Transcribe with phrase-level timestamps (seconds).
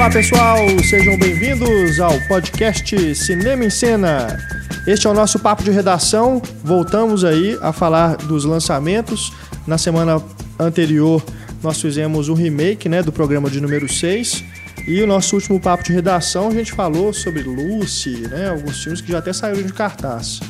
[0.00, 0.56] Olá pessoal,
[0.88, 4.38] sejam bem-vindos ao podcast Cinema em Cena.
[4.86, 6.40] Este é o nosso papo de redação.
[6.64, 9.30] Voltamos aí a falar dos lançamentos.
[9.66, 10.22] Na semana
[10.58, 11.22] anterior
[11.62, 14.42] nós fizemos o remake né, do programa de número 6.
[14.88, 19.02] E o nosso último papo de redação a gente falou sobre Lucy, né, alguns filmes
[19.02, 20.40] que já até saíram de cartaz.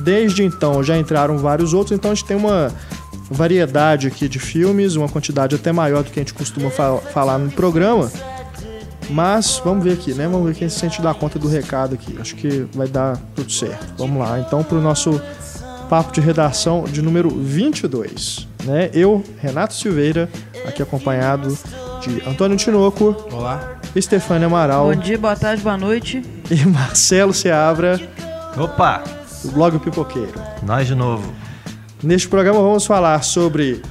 [0.00, 2.70] Desde então já entraram vários outros, então a gente tem uma
[3.30, 7.38] variedade aqui de filmes, uma quantidade até maior do que a gente costuma fa falar
[7.38, 8.12] no programa.
[9.10, 10.28] Mas vamos ver aqui, né?
[10.28, 12.16] Vamos ver quem se sente dar conta do recado aqui.
[12.20, 13.94] Acho que vai dar tudo certo.
[13.98, 15.20] Vamos lá, então, para o nosso
[15.88, 18.48] papo de redação de número 22.
[18.64, 18.90] Né?
[18.92, 20.28] Eu, Renato Silveira,
[20.66, 21.56] aqui acompanhado
[22.00, 23.16] de Antônio Tinoco.
[23.32, 23.76] Olá.
[23.94, 24.86] Estefânia Amaral.
[24.86, 26.22] Bom dia, boa tarde, boa noite.
[26.48, 28.00] E Marcelo Seabra.
[28.56, 29.02] Opa!
[29.42, 30.40] Do blog Pipoqueiro.
[30.62, 31.32] Nós de novo.
[32.02, 33.82] Neste programa vamos falar sobre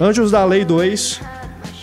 [0.00, 1.20] Anjos da Lei 2,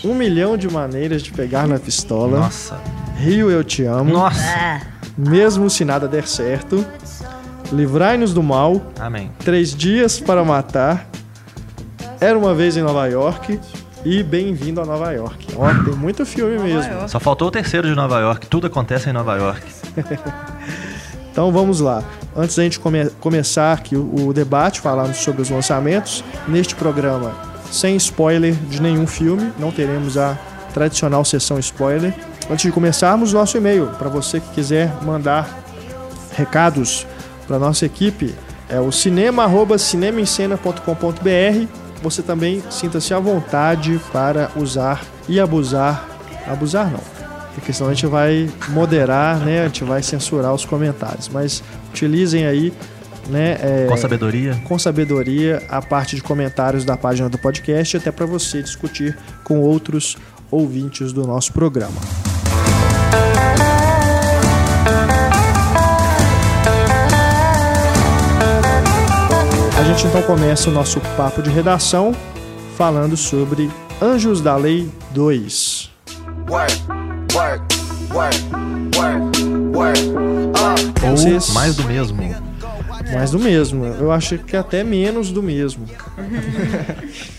[0.04, 2.40] Um Milhão de Maneiras de Pegar na Pistola.
[2.40, 2.80] Nossa.
[3.18, 4.12] Rio Eu Te Amo.
[4.14, 4.42] Nossa.
[4.42, 4.82] Ah,
[5.18, 6.86] Mesmo se nada der certo.
[7.72, 8.82] Livrai-nos do mal.
[9.00, 9.32] Amém.
[9.40, 11.08] Três Dias para Matar.
[12.20, 13.60] Era uma vez em Nova York.
[14.04, 15.48] E Bem-vindo a Nova York.
[15.56, 16.92] Ó, tem muito filme mesmo.
[16.92, 17.12] York.
[17.12, 18.48] Só faltou o terceiro de Nova York.
[18.48, 19.62] Tudo acontece em Nova York.
[21.32, 22.04] Então vamos lá.
[22.36, 27.32] Antes da gente come- começar aqui o, o debate falando sobre os lançamentos, neste programa,
[27.72, 30.38] sem spoiler de nenhum filme, não teremos a
[30.74, 32.14] tradicional sessão spoiler.
[32.50, 35.64] Antes de começarmos, nosso e-mail, para você que quiser mandar
[36.36, 37.08] recados
[37.48, 38.36] para nossa equipe,
[38.70, 41.68] é o cinema@cinemaencena.com.br.
[42.02, 46.04] Você também sinta-se à vontade para usar e abusar,
[46.48, 47.00] abusar não,
[47.54, 49.62] porque senão a gente vai moderar, né?
[49.62, 51.30] A gente vai censurar os comentários.
[51.30, 52.74] Mas utilizem aí,
[53.32, 53.58] né?
[53.62, 54.62] é, Com sabedoria.
[54.66, 59.60] com sabedoria a parte de comentários da página do podcast, até para você discutir com
[59.60, 60.18] outros
[60.52, 61.96] ouvintes do nosso programa.
[69.80, 72.14] A gente então começa o nosso papo de redação
[72.78, 73.70] falando sobre
[74.02, 75.90] Anjos da Lei 2.
[76.50, 76.74] work,
[77.34, 77.76] work,
[78.14, 78.38] work,
[78.96, 79.44] work,
[79.76, 80.00] work.
[81.02, 82.51] Uh, Ou mais do mesmo.
[83.14, 83.86] Mais do mesmo.
[83.86, 85.86] Eu acho que até menos do mesmo.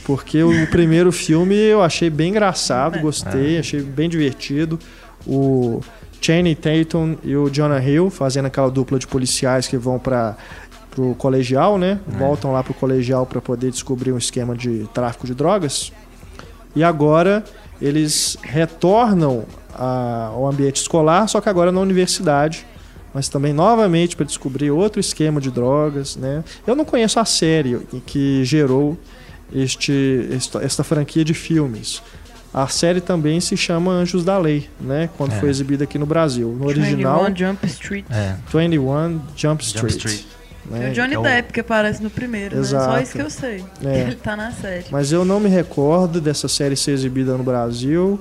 [0.05, 4.79] Porque o primeiro filme eu achei bem engraçado, gostei, achei bem divertido.
[5.27, 5.81] O
[6.21, 10.37] Channing Tatum e o Jonah Hill fazendo aquela dupla de policiais que vão para
[10.91, 11.99] pro colegial, né?
[12.19, 15.91] Voltam lá pro colegial para poder descobrir um esquema de tráfico de drogas.
[16.77, 17.43] E agora
[17.81, 19.45] eles retornam
[19.75, 22.67] a- ao ambiente escolar, só que agora na universidade,
[23.15, 26.43] mas também novamente para descobrir outro esquema de drogas, né?
[26.67, 28.97] Eu não conheço a série que gerou
[29.53, 32.03] este esta, esta franquia de filmes.
[32.55, 35.09] A série também se chama Anjos da Lei, né?
[35.17, 35.41] Quando É.
[35.41, 36.49] foi exibida aqui no Brasil.
[36.59, 38.05] No original, 21 Jump Street.
[38.11, 38.35] É.
[38.53, 39.93] 21 Jump Jump Street.
[39.97, 40.25] Street.
[40.67, 40.89] né?
[40.89, 42.63] E o Johnny é o- Depp que aparece no primeiro, né?
[42.63, 43.03] Só Exato.
[43.03, 43.65] isso que eu sei.
[43.85, 44.01] É.
[44.07, 44.85] Ele tá na série.
[44.91, 48.21] Mas eu não me recordo dessa série ser exibida no Brasil.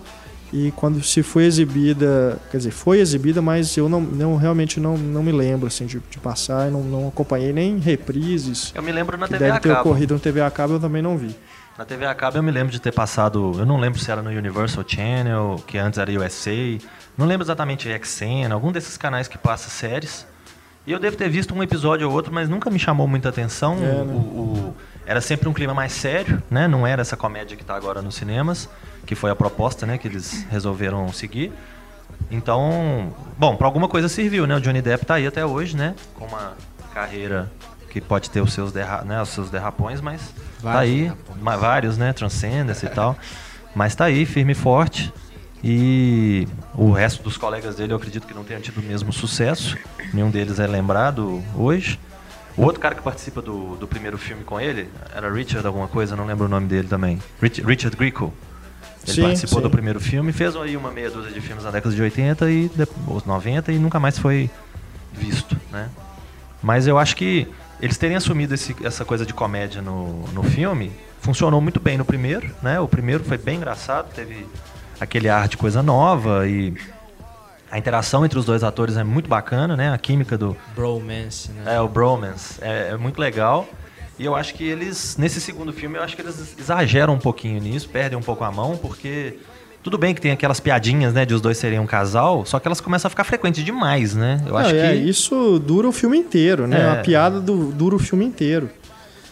[0.53, 4.97] E quando se foi exibida, quer dizer, foi exibida, mas eu não, não realmente não,
[4.97, 9.17] não me lembro assim de, de passar, não, não acompanhei nem reprises Eu me lembro
[9.17, 9.89] na que TV a deve ter cabo.
[9.89, 11.33] ocorrido no TV a cabo, eu também não vi.
[11.77, 13.53] Na TV a cabo eu me lembro de ter passado.
[13.57, 16.51] Eu não lembro se era no Universal Channel, que antes era USA.
[17.17, 20.27] Não lembro exatamente XN, algum desses canais que passa séries.
[20.85, 23.75] E eu devo ter visto um episódio ou outro, mas nunca me chamou muita atenção.
[23.77, 24.13] É, né?
[24.13, 24.75] O- o-
[25.05, 26.67] era sempre um clima mais sério, né?
[26.67, 28.69] Não era essa comédia que está agora nos cinemas,
[29.05, 29.97] que foi a proposta, né?
[29.97, 31.51] Que eles resolveram seguir.
[32.29, 34.55] Então, bom, para alguma coisa serviu, né?
[34.55, 35.95] O Johnny Depp tá aí até hoje, né?
[36.15, 36.53] Com uma
[36.93, 37.51] carreira
[37.89, 41.41] que pode ter os seus, derra né, os seus derrapões, mas tá Vários aí, derrapões.
[41.41, 42.13] ma- vários, né?
[42.13, 43.17] Transcendence e tal.
[43.75, 45.11] Mas tá aí, firme e forte.
[45.63, 49.77] E o resto dos colegas dele eu acredito que não tenham tido o mesmo sucesso.
[50.13, 51.99] Nenhum deles é lembrado hoje.
[52.57, 56.15] O outro cara que participa do, do primeiro filme com ele era Richard alguma coisa,
[56.15, 57.19] não lembro o nome dele também.
[57.41, 58.33] Rich- Richard Grieco.
[59.03, 59.63] Ele Sim, participou sim.
[59.63, 62.69] do primeiro filme, fez aí uma meia dúzia de filmes na década de 80 e
[62.75, 64.47] depois 90 e nunca mais foi
[65.11, 65.89] visto, né?
[66.61, 67.47] Mas eu acho que
[67.81, 72.05] eles terem assumido esse- essa coisa de comédia no, no filme funcionou muito bem no
[72.05, 72.79] primeiro, né?
[72.79, 74.45] O primeiro foi bem engraçado, teve
[74.99, 76.75] aquele ar de coisa nova e
[77.71, 79.93] a interação entre os dois atores é muito bacana, né?
[79.93, 81.75] A química do, Bromance, né?
[81.75, 82.55] é, o bromance.
[82.61, 83.67] É, é muito legal.
[84.19, 87.59] E eu acho que eles, nesse segundo filme, eu acho que eles exageram um pouquinho
[87.61, 89.37] nisso, perdem um pouco a mão, porque
[89.81, 92.67] tudo bem que tem aquelas piadinhas, né, de os dois serem um casal, só que
[92.67, 94.39] elas começam a ficar frequentes demais, né?
[94.45, 96.79] Eu acho é, que isso dura o filme inteiro, né?
[96.81, 96.89] É.
[96.91, 98.69] A piada do- dura o filme inteiro.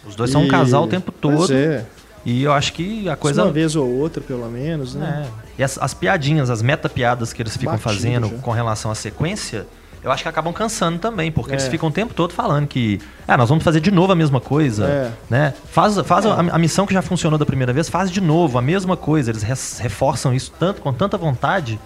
[0.04, 1.52] os dois são um E- casal o tempo Pois todo.
[1.54, 1.84] é.
[2.24, 3.44] E eu acho que a coisa.
[3.44, 5.26] Uma vez ou outra, pelo menos, né?
[5.26, 5.50] É.
[5.58, 8.36] E as, as piadinhas, as meta-piadas que eles ficam Batido fazendo já.
[8.38, 9.66] com relação à sequência,
[10.02, 11.54] eu acho que acabam cansando também, porque É.
[11.54, 14.40] eles ficam o tempo todo falando que, ah, nós vamos fazer de novo a mesma
[14.40, 15.10] coisa, É.
[15.30, 15.54] né?
[15.70, 18.62] Faz, faz a, a missão que já funcionou da primeira vez, faz de novo a
[18.62, 19.30] mesma coisa.
[19.30, 19.42] Eles
[19.78, 21.78] reforçam isso tanto com tanta vontade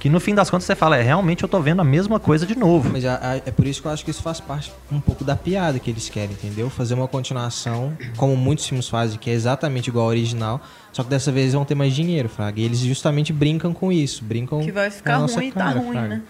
[0.00, 2.44] que no fim das contas você fala, é, realmente eu tô vendo a mesma coisa
[2.46, 2.88] de novo.
[2.90, 5.22] Mas a- a- é por isso que eu acho que isso faz parte um pouco
[5.22, 6.68] da piada que eles querem, entendeu?
[6.70, 10.60] Fazer uma continuação, como muitos filmes fazem, que é exatamente igual ao original,
[10.92, 12.60] só que dessa vez eles vão ter mais dinheiro, Fraga.
[12.60, 15.92] E eles justamente brincam com isso, brincam Que vai com ficar ruim, tá cara, ruim,
[15.92, 16.08] Fraga.
[16.08, 16.22] né?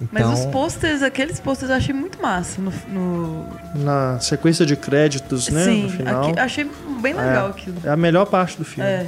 [0.00, 4.76] Então, Mas os posters, aqueles posters eu achei muito massa no, no- Na sequência de
[4.76, 5.64] créditos, né?
[5.64, 6.28] Sim, no final.
[6.30, 6.70] aqui- achei
[7.02, 7.76] bem legal aquilo.
[7.84, 8.88] É a melhor parte do filme.
[8.88, 9.06] É.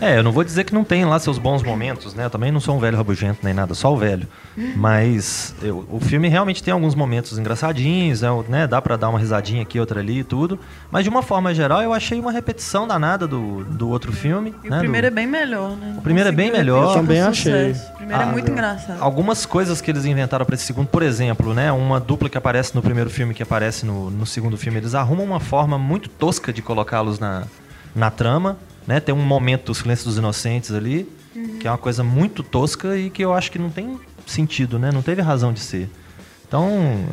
[0.00, 2.24] É, eu não vou dizer que não tem lá seus bons momentos, né?
[2.24, 4.26] Eu também não sou um velho rabugento nem nada, só o velho.
[4.76, 8.66] Mas eu- o filme realmente tem alguns momentos engraçadinhos, é, né?
[8.66, 10.58] Dá pra dar uma risadinha aqui, outra ali e tudo.
[10.90, 14.54] Mas de uma forma geral, eu achei uma repetição danada do, do outro filme.
[14.64, 14.76] E né?
[14.76, 15.94] o primeiro do- é bem melhor, né?
[15.98, 16.88] O primeiro é bem melhor.
[16.90, 17.72] Eu também achei.
[17.72, 19.00] O primeiro Ah, é muito eu- engraçado.
[19.00, 21.70] Algumas coisas que eles inventaram pra esse segundo, por exemplo, né?
[21.72, 25.24] Uma dupla que aparece no primeiro filme que aparece no, no segundo filme, eles arrumam
[25.26, 27.44] uma forma muito tosca de colocá-los na,
[27.94, 28.56] na trama,
[28.86, 29.00] né?
[29.00, 31.08] Tem um momento do Silêncio dos Inocentes ali,
[31.60, 34.90] que é uma coisa muito tosca e que eu acho que não tem sentido, né?
[34.92, 35.88] Não teve razão de ser.
[36.46, 36.68] Então,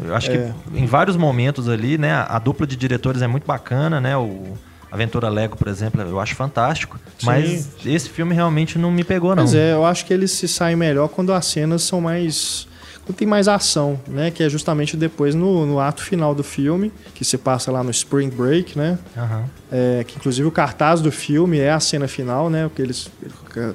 [0.05, 0.51] eu acho É.
[0.73, 2.11] que em vários momentos ali, né?
[2.11, 4.17] A, a dupla de diretores é muito bacana, né?
[4.17, 4.57] O
[4.91, 6.99] Aventura Lego, por exemplo, eu acho fantástico.
[7.17, 7.25] Sim.
[7.25, 9.43] Mas esse filme realmente não me pegou, não.
[9.43, 12.67] Mas é, eu acho que eles se saem melhor quando as cenas são mais.
[13.13, 14.31] Tem mais ação, né?
[14.31, 17.91] Que é justamente depois no, no ato final do filme, que se passa lá no
[17.91, 18.97] Spring Break, né?
[19.17, 19.45] Aham.
[19.71, 22.67] É, que inclusive o cartaz do filme é a cena final, né?
[22.67, 23.09] Porque eles,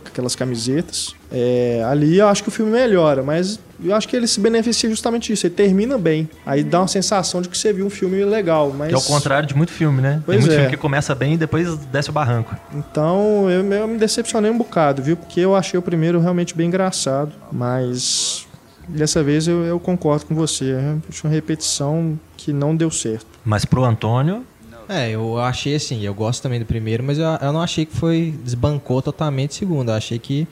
[0.07, 1.15] aquelas camisetas.
[1.31, 4.89] É, ali eu acho que o filme melhora, mas eu acho que ele se beneficia
[4.89, 5.47] justamente disso.
[5.47, 6.29] Ele termina bem.
[6.45, 8.73] Aí dá uma sensação de que você viu um filme legal.
[8.77, 8.89] Mas...
[8.89, 10.23] Que é o contrário de muito filme, né?
[10.25, 10.57] Pois Tem muito é.
[10.57, 12.57] filme que começa bem e depois desce o barranco.
[12.73, 15.17] Então eu, eu me decepcionei um bocado, viu?
[15.17, 17.33] Porque eu achei o primeiro realmente bem engraçado.
[17.53, 18.47] Mas
[18.89, 20.75] dessa vez eu, eu concordo com você.
[21.09, 23.27] Acho uma repetição que não deu certo.
[23.45, 24.45] Mas pro Antônio,
[24.89, 27.97] É, eu achei assim, eu gosto também do primeiro, mas eu, eu não achei que
[27.97, 28.35] foi.
[28.45, 29.91] desbancou totalmente o segundo.
[29.91, 30.47] Eu achei que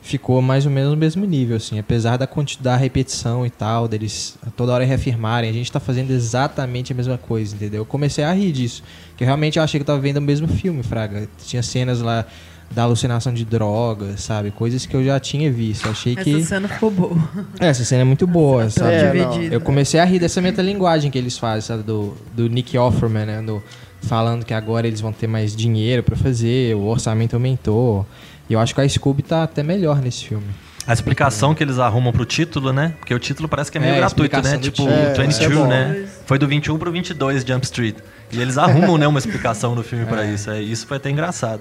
[0.00, 1.78] ficou mais ou menos no mesmo nível, assim.
[1.78, 6.10] Apesar da, quanti- da repetição e tal, deles toda hora reafirmarem, a gente tá fazendo
[6.12, 7.82] exatamente a mesma coisa, entendeu?
[7.82, 8.82] Eu comecei a rir disso.
[9.16, 11.28] Que realmente eu achei que eu tava vendo o mesmo filme, Fraga.
[11.46, 12.24] Tinha cenas lá
[12.70, 14.50] da alucinação de drogas, sabe?
[14.50, 15.88] Coisas que eu já tinha visto.
[15.88, 16.44] Achei Essa que.
[16.44, 17.16] cena ficou boa.
[17.58, 18.92] Essa cena é muito boa, sabe?
[18.94, 19.48] É.
[19.50, 21.82] Eu comecei a rir dessa metalinguagem que eles fazem, sabe?
[21.82, 23.42] Do, do Nick Offerman, né?
[23.42, 23.62] Do,
[24.02, 28.06] falando que agora eles vão ter mais dinheiro pra fazer, o orçamento aumentou.
[28.48, 30.46] E eu acho que a Scooby tá até melhor nesse filme.
[30.86, 32.94] a explicação que eles arrumam pro título, né?
[32.98, 34.58] Porque o título parece que é meio É, gratuito, né?
[34.58, 34.88] Tipo.
[34.88, 35.66] É, isso é 22, bom.
[35.66, 36.06] né?
[36.26, 37.96] Foi do 21 pro 22 Jump Street.
[38.30, 40.32] E eles arrumam, né, uma explicação no filme pra É.
[40.34, 40.50] isso.
[40.50, 41.60] É, isso foi até engraçado.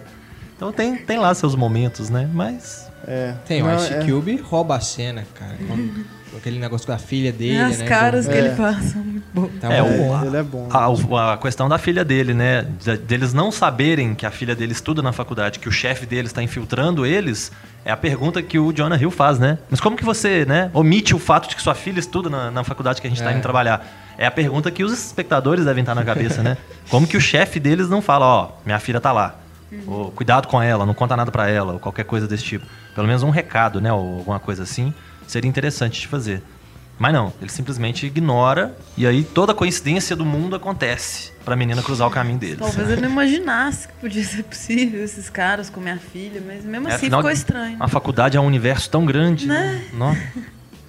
[0.58, 2.28] Então tem, tem lá seus momentos, né?
[2.34, 3.36] Mas É.
[3.46, 5.56] Tem, o Ice é- Cube rouba a cena, cara.
[5.68, 7.86] Com, com aquele negócio com a filha dele, As né?
[7.86, 8.42] caras com- que É.
[8.42, 9.52] ele faz são muito boas.
[9.62, 9.88] Tá É, bom.
[10.10, 10.68] o- É, ele é bom.
[10.70, 12.66] a, a questão da filha dele, né?
[12.84, 16.32] de- deles não saberem que a filha dele estuda na faculdade, que o chefe deles
[16.32, 17.52] está infiltrando eles,
[17.86, 19.58] é a pergunta que o Jonah Hill faz, né?
[19.70, 22.64] Mas como que você, né, omite o fato de que sua filha estuda na, na
[22.64, 23.34] faculdade que a gente está É.
[23.36, 23.86] indo trabalhar?
[24.18, 26.58] É a pergunta que os espectadores devem estar na cabeça, né?
[26.90, 29.36] Como que o chefe deles não fala, ó, minha filha tá lá.
[29.86, 32.66] Ou, cuidado com ela, não conta nada pra ela, ou qualquer coisa desse tipo.
[32.96, 33.92] Pelo menos um recado, né?
[33.92, 34.94] Ou alguma coisa assim,
[35.28, 36.42] seria interessante de fazer.
[37.00, 42.08] Mas não, ele simplesmente ignora e aí toda coincidência do mundo acontece pra menina cruzar
[42.08, 42.58] o caminho deles.
[42.58, 46.88] Talvez ele não imaginasse que podia ser possível esses caras com minha filha, mas mesmo
[46.88, 47.78] É, assim afinal, ficou estranho.
[47.80, 49.86] A faculdade é um universo tão grande, né?
[49.94, 50.16] Nó.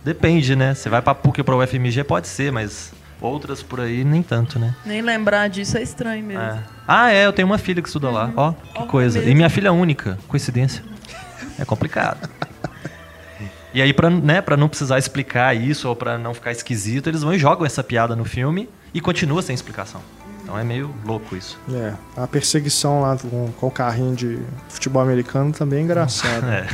[0.02, 0.74] Depende, né?
[0.74, 4.58] Você vai pra PUC ou pra UFMG, pode ser, mas outras por aí nem tanto,
[4.58, 4.74] né?
[4.84, 6.42] Nem lembrar disso é estranho mesmo.
[6.42, 6.62] É.
[6.86, 8.30] Ah, é, eu tenho uma filha que estuda lá.
[8.36, 9.18] Ó, que Ó, coisa.
[9.18, 9.32] mesmo.
[9.32, 10.18] E minha filha é única.
[10.28, 10.82] Coincidência.
[11.58, 12.28] É complicado.
[13.74, 17.22] E aí, pra, né, pra não precisar explicar isso ou pra não ficar esquisito, eles
[17.22, 20.00] vão e jogam essa piada no filme e continua sem explicação.
[20.42, 21.58] Então é meio louco isso.
[21.70, 24.38] É, a perseguição lá com, com o carrinho de
[24.70, 26.44] futebol americano também é engraçado.
[26.48, 26.66] É.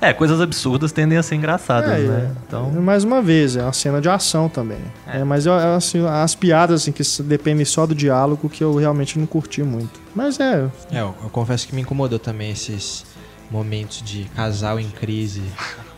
[0.00, 2.30] É, coisas absurdas tendem a ser engraçadas, É, né?
[2.30, 2.36] é.
[2.46, 4.78] Então, Mais uma vez, é uma cena de ação também.
[5.06, 8.74] É, mas eu, eu, assim, as piadas assim, que dependem só do diálogo que eu
[8.76, 9.98] realmente não curti muito.
[10.14, 13.04] Mas é, É, eu, eu confesso que me incomodou também esses
[13.50, 15.42] momentos de casal em crise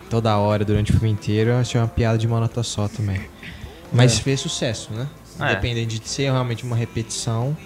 [0.09, 1.51] toda hora durante o filme inteiro.
[1.51, 3.21] Eu achei uma piada de uma nota só também.
[3.93, 4.23] Mas É.
[4.23, 5.07] fez sucesso, né?
[5.41, 5.45] É.
[5.53, 7.57] Independente de ser realmente uma repetição.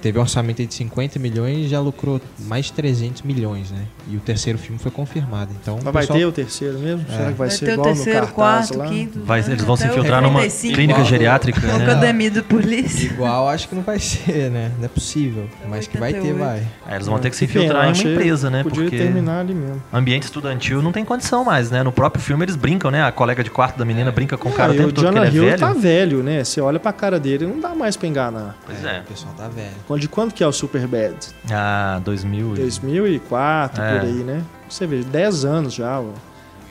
[0.00, 3.84] Teve um orçamento aí de 50 milhões e já lucrou mais de 300 milhões, né?
[4.10, 5.50] E o terceiro filme foi confirmado.
[5.60, 7.04] Então, Mas o vai pessoal- ter o terceiro mesmo?
[7.08, 8.34] Será que vai, Vai ser ter o igual terceiro, no cartaz
[8.68, 8.86] quarto, lá?
[8.86, 9.20] quinto.
[9.24, 10.74] Vai- eles vão se o infiltrar numa 35.
[10.74, 11.84] clínica Igual- geriátrica, É o né?
[11.84, 13.06] academia da polícia.
[13.06, 14.70] Igual acho que não vai ser, né?
[14.78, 15.48] Não é possível.
[15.68, 16.44] Mas que vai ter, 88.
[16.44, 16.62] vai.
[16.92, 18.62] É, eles vão ter que se infiltrar eu em uma empresa, né?
[18.62, 19.82] Podia Porque terminar ali mesmo.
[19.92, 21.82] ambiente estudantil não tem condição mais, né?
[21.82, 23.02] No próprio filme eles brincam, né?
[23.02, 25.10] A colega de quarto da menina brinca com o cara Ah, o tempo o todo
[25.12, 25.58] que ele é Hill velho.
[25.58, 26.44] tá velho, né?
[26.44, 28.56] Você olha pra cara dele, não dá mais pra enganar.
[28.66, 29.00] Pois é.
[29.00, 29.63] O pessoal tá velho.
[29.86, 31.14] Quando- De quando que é o Superbad?
[31.50, 32.54] Ah, 2000.
[32.54, 33.98] e- 2004, É.
[33.98, 34.42] por aí, né?
[34.68, 36.00] Você vê, 10 anos já.
[36.00, 36.12] O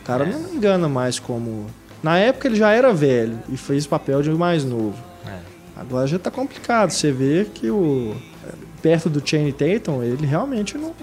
[0.04, 0.30] cara É.
[0.32, 1.68] não engana mais como...
[2.02, 4.96] Na época ele já era velho e fez papel de mais novo.
[5.26, 5.38] É.
[5.78, 6.92] Agora já tá complicado.
[6.92, 8.16] Você vê que o...
[8.82, 10.94] Perto do Channing Tatum, ele realmente não...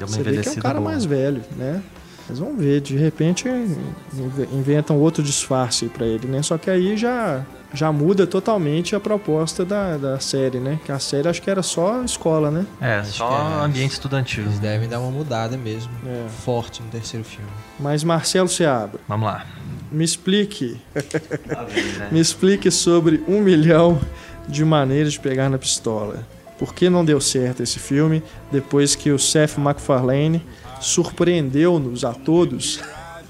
[0.00, 0.90] Você vê que é um cara boa.
[0.92, 1.82] mais velho, né?
[2.26, 6.40] Mas vamos ver, de repente inve- inventam outro disfarce pra ele, né?
[6.42, 7.44] Só que aí já,
[7.76, 10.80] já muda totalmente a proposta da, da série, né?
[10.84, 12.66] Que a série acho que era só escola, né?
[12.80, 13.64] É, Acho só que é.
[13.64, 14.44] ambiente estudantil.
[14.44, 15.92] Eles devem dar uma mudada mesmo.
[16.06, 16.26] É.
[16.44, 17.50] Forte no terceiro filme.
[17.78, 19.44] Mas Marcelo Seabra, Vamos lá.
[19.92, 22.08] me explique, né?
[22.10, 24.00] me explique sobre um milhão
[24.48, 26.26] de maneiras de pegar na pistola.
[26.58, 30.42] Por que não deu certo esse filme depois que o Seth MacFarlane
[30.80, 32.80] surpreendeu-nos a todos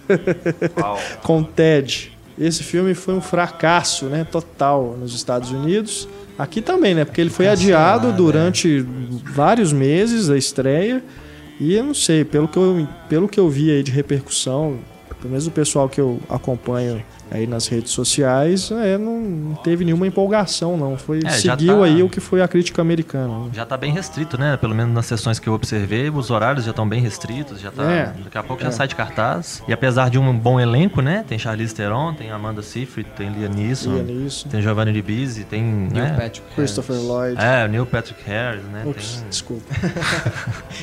[1.22, 2.15] com Ted.
[2.38, 6.08] Esse filme foi um fracasso, né, total nos Estados Unidos.
[6.38, 8.80] Aqui também, né, porque ele foi adiado Cancelado, durante
[9.34, 11.02] vários meses a estreia.
[11.58, 14.78] E eu não sei, pelo que eu, pelo que eu vi aí de repercussão,
[15.18, 20.06] pelo menos o pessoal que eu acompanho aí nas redes sociais, é, não, teve nenhuma
[20.06, 20.96] empolgação, não.
[20.96, 23.44] Foi, É, seguiu tá- aí o que foi a crítica americana.
[23.44, 23.50] né?
[23.52, 24.56] Já tá bem restrito, né?
[24.56, 27.82] Pelo menos nas sessões que eu observei, os horários já estão bem restritos, já tá.
[27.90, 28.12] É.
[28.24, 28.72] Daqui a pouco já É.
[28.72, 29.62] sai de cartaz.
[29.66, 31.24] E apesar de um bom elenco, né?
[31.28, 34.04] Tem Charlize Theron, tem Amanda Seyfried, tem Liam Neeson,
[34.50, 35.62] tem Giovanni Ribisi, tem.
[35.62, 36.10] Neil né?
[36.18, 37.08] Patrick Christopher Harris.
[37.08, 37.36] Lloyd.
[37.40, 38.82] É, o Neil Patrick Harris, né?
[38.86, 39.74] Ups, Tem, desculpa.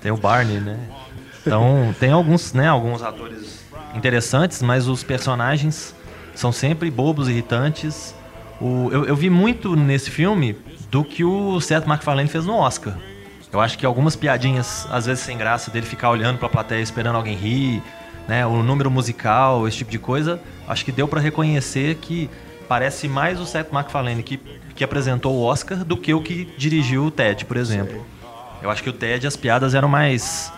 [0.00, 0.78] tem o Barney, né?
[1.46, 3.59] Então, tem alguns, né, alguns atores
[3.94, 5.94] interessantes, mas os personagens
[6.34, 8.14] são sempre bobos, irritantes.
[8.60, 10.56] O, eu, eu vi muito nesse filme
[10.90, 12.96] do que o Seth MacFarlane fez no Oscar.
[13.52, 17.16] Eu acho que algumas piadinhas, às vezes sem graça, dele ficar olhando pra plateia esperando
[17.16, 17.82] alguém rir,
[18.28, 22.30] né, o número musical, esse tipo de coisa, acho que deu pra reconhecer que
[22.68, 24.36] parece mais o Seth MacFarlane que,
[24.76, 28.06] que apresentou o Oscar do que o que dirigiu o Ted, por exemplo.
[28.62, 30.52] Eu acho que o Ted, as piadas eram mais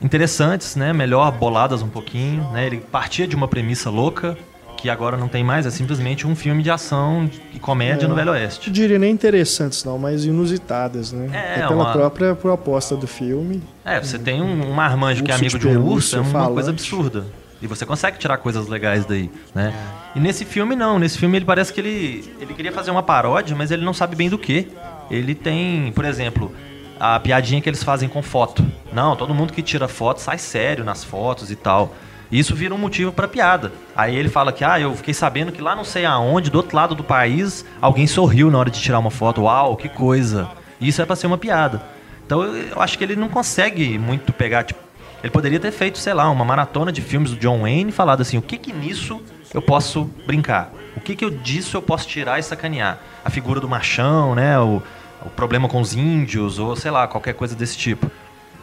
[0.00, 0.92] interessantes, né?
[0.92, 2.66] Melhor boladas um pouquinho, né?
[2.66, 4.36] Ele partia de uma premissa louca
[4.76, 8.08] que agora não tem mais, é simplesmente um filme de ação e comédia É.
[8.08, 8.70] no Velho Não Oeste.
[8.70, 11.28] diria nem interessantes, não, mas inusitadas, né?
[11.32, 13.60] É, pela uma- própria proposta do filme.
[13.84, 16.30] É, você tem um, um marmanjo que é amigo de de um urso, é uma
[16.30, 16.52] falante.
[16.54, 17.26] coisa absurda.
[17.60, 19.74] E você consegue tirar coisas legais daí, né?
[20.14, 23.56] E nesse filme não, nesse filme ele parece que ele, ele queria fazer uma paródia,
[23.56, 24.68] mas ele não sabe bem do que.
[25.10, 26.52] Ele tem, por exemplo,
[26.98, 28.64] a piadinha que eles fazem com foto.
[28.92, 31.94] Não, todo mundo que tira foto sai sério nas fotos e tal.
[32.30, 33.72] Isso vira um motivo pra piada.
[33.96, 36.76] Aí ele fala que, ah, eu fiquei sabendo que lá não sei aonde, do outro
[36.76, 39.42] lado do país, alguém sorriu na hora de tirar uma foto.
[39.42, 40.48] Uau, que coisa.
[40.80, 41.82] Isso é pra ser uma piada.
[42.26, 44.80] Então eu, eu acho que ele não consegue muito pegar, tipo,
[45.22, 48.20] ele poderia ter feito, sei lá, uma maratona de filmes do John Wayne e falado
[48.20, 49.20] assim, o que que nisso
[49.52, 50.70] eu posso brincar?
[50.96, 52.98] O que que eu disso eu posso tirar e sacanear?
[53.24, 54.58] A figura do machão, né?
[54.58, 54.82] O,
[55.24, 58.10] o problema com os índios, ou sei lá, qualquer coisa desse tipo.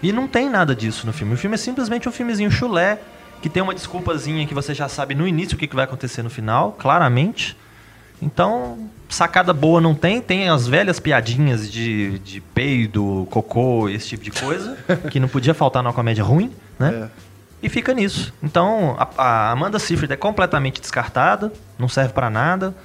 [0.01, 1.33] E não tem nada disso no filme.
[1.33, 2.99] O filme é simplesmente um filmezinho chulé,
[3.41, 6.21] que tem uma desculpazinha que você já sabe no início o que que vai acontecer
[6.23, 7.57] no final, claramente.
[8.21, 10.21] Então, sacada boa não tem.
[10.21, 14.77] Tem as velhas piadinhas de, de peido, cocô, esse tipo de coisa,
[15.11, 17.09] que não podia faltar numa comédia ruim, né?
[17.21, 17.25] É.
[17.63, 18.33] E fica nisso.
[18.43, 22.75] Então, a, a Amanda Seyfried é completamente descartada, não serve pra nada.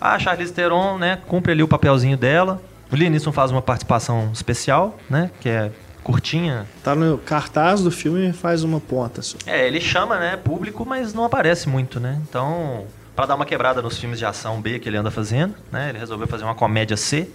[0.00, 2.60] A Charlize Theron, né, cumpre ali o papelzinho dela.
[2.94, 5.72] O Liam Neeson faz uma participação especial, né, que é
[6.04, 6.64] curtinha.
[6.80, 9.36] Tá no cartaz do filme e faz uma ponta só.
[9.46, 12.20] É, ele chama, né, público, mas não aparece muito, né?
[12.22, 12.86] Então,
[13.16, 15.98] pra dar uma quebrada nos filmes de ação B que ele anda fazendo, né, ele
[15.98, 17.28] resolveu fazer uma comédia C.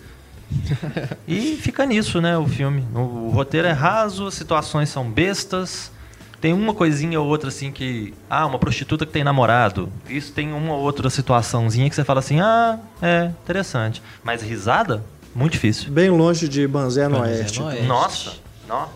[1.27, 2.87] e fica nisso, né, o filme.
[2.95, 5.91] O, o roteiro é raso, as situações são bestas.
[6.39, 8.13] Tem uma coisinha ou outra assim que.
[8.29, 9.91] Ah, uma prostituta que tem namorado.
[10.07, 14.01] Isso tem uma ou outra situaçãozinha que você fala assim, ah, é, interessante.
[14.23, 15.03] Mas risada?
[15.39, 15.89] Muito difícil.
[15.89, 17.61] Bem longe de Banzé no Oeste.
[17.61, 17.85] no Oeste.
[17.85, 18.33] Nossa,
[18.67, 18.89] não.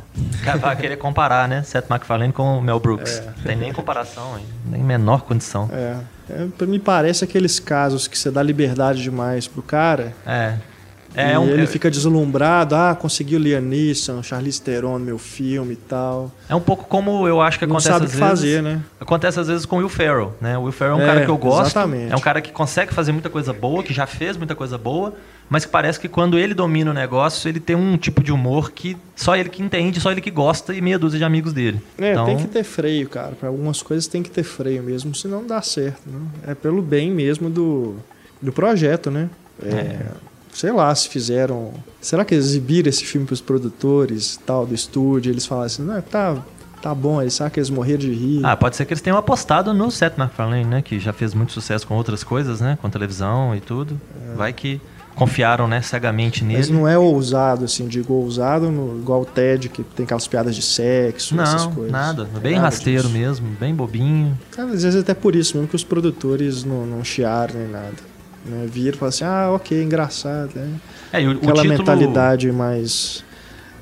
[0.43, 1.63] Cara, Vai querer comparar, né?
[1.63, 3.23] Seth MacFarlane com o Mel Brooks.
[3.45, 4.45] Tem nem comparação, hein?
[4.65, 5.69] nem menor condição.
[5.71, 5.95] É.
[6.29, 6.65] é.
[6.65, 10.57] Me parece aqueles casos que você dá liberdade demais pro cara É.
[11.15, 15.17] É, e um- ele é- fica deslumbrado, ah, conseguiu Liam Neeson, Charlize Theron no meu
[15.17, 16.31] filme e tal.
[16.49, 18.27] É um pouco como eu acho que Não acontece sabe o às vezes.
[18.29, 18.81] fazer, né?
[18.99, 20.57] Acontece às vezes com o Will Ferrell, né?
[20.57, 21.67] O Will Ferrell é um É, cara que eu gosto.
[21.67, 22.11] exatamente.
[22.11, 25.13] É um cara que consegue fazer muita coisa boa, que já fez muita coisa boa,
[25.49, 28.71] mas que parece que quando ele domina o negócio, ele tem um tipo de humor
[28.71, 31.79] que só ele que entende, só ele que gosta e meia dúzia de amigos dele.
[31.97, 33.33] É, então, tem que ter freio, cara.
[33.39, 36.01] Para algumas coisas tem que ter freio mesmo, senão não dá certo.
[36.07, 36.19] Né?
[36.47, 37.95] É pelo bem mesmo do,
[38.41, 39.29] do projeto, né?
[39.61, 39.99] É,
[40.53, 41.71] Sei lá, se fizeram.
[42.01, 45.31] Será que exibiram esse filme para os produtores tal do estúdio?
[45.31, 46.37] Eles falaram assim, não, tá,
[46.81, 48.45] tá bom aí, será que eles morreram de rir?
[48.45, 50.81] Ah, pode ser que eles tenham apostado no Seth MacFarlane, né?
[50.81, 52.77] Que já fez muito sucesso com outras coisas, né?
[52.81, 53.99] Com televisão e tudo.
[54.35, 54.79] Vai que
[55.15, 56.79] confiaram, né, cegamente Mas nele.
[56.79, 60.63] não é ousado, assim, digo ousado no, igual o Ted, que tem aquelas piadas de
[60.63, 61.91] sexo, essas Não, coisas.
[61.91, 62.27] nada.
[62.41, 63.13] Bem Nada rasteiro disso.
[63.13, 64.35] mesmo, bem bobinho.
[64.49, 67.93] Cara, às vezes até por isso mesmo que os produtores não, não chiaram nem nada.
[68.45, 68.67] Né?
[68.69, 70.51] Viram e falaram assim, ah, ok, engraçado.
[70.55, 70.75] Né?
[71.11, 71.69] É, o, o Aquela título...
[71.69, 73.23] mentalidade mais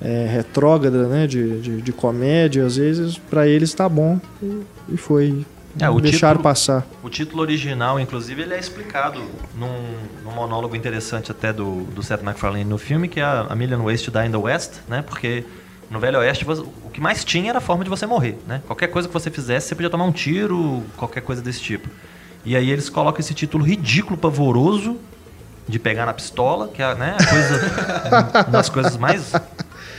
[0.01, 1.27] é, retrógrada, né?
[1.27, 4.19] De, de, de comédia, às vezes, pra eles tá bom.
[4.41, 5.45] E, e foi.
[5.79, 6.85] É, o Deixaram título- passar.
[7.01, 9.21] O título original, inclusive, ele é explicado
[9.55, 9.71] num,
[10.25, 14.01] num monólogo interessante até do, do Seth MacFarlane no filme, que é a Million Ways
[14.01, 15.01] to Die in the West, né?
[15.01, 15.45] Porque
[15.89, 18.61] no Velho Oeste o que mais tinha era a forma de você morrer, né?
[18.67, 21.87] Qualquer coisa que você fizesse, você podia tomar um tiro, qualquer coisa desse tipo.
[22.45, 24.97] E aí eles colocam esse título ridículo, pavoroso,
[25.67, 29.31] de pegar na pistola, que é né, a coisa, uma das coisas mais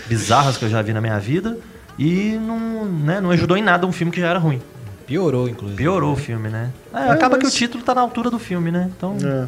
[0.09, 1.57] bizarras que eu já vi na minha vida.
[1.99, 4.61] E não, né, não ajudou em nada um filme que já era ruim.
[5.07, 5.77] Piorou, inclusive.
[5.77, 6.71] Piorou o filme, né?
[6.93, 8.91] É, acaba que o mas- título tá na altura do filme, né?
[8.97, 9.47] Então, É.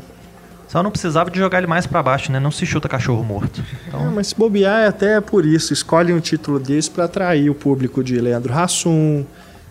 [0.69, 2.39] só não precisava de jogar ele mais pra baixo, né?
[2.39, 3.61] Não se chuta cachorro morto.
[3.61, 5.73] É, Então, mas se bobear é até por isso.
[5.73, 9.25] Escolhem um título desse pra atrair o público de Leandro Hassum,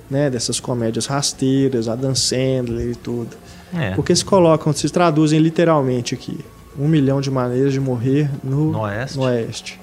[0.10, 0.30] né?
[0.30, 3.36] Dessas comédias rasteiras, Adam Sandler e tudo.
[3.74, 3.92] é.
[3.92, 6.40] Porque se colocam, se traduzem literalmente aqui.
[6.78, 9.18] Um milhão de maneiras de morrer no, No Oeste.
[9.18, 9.80] no Oeste.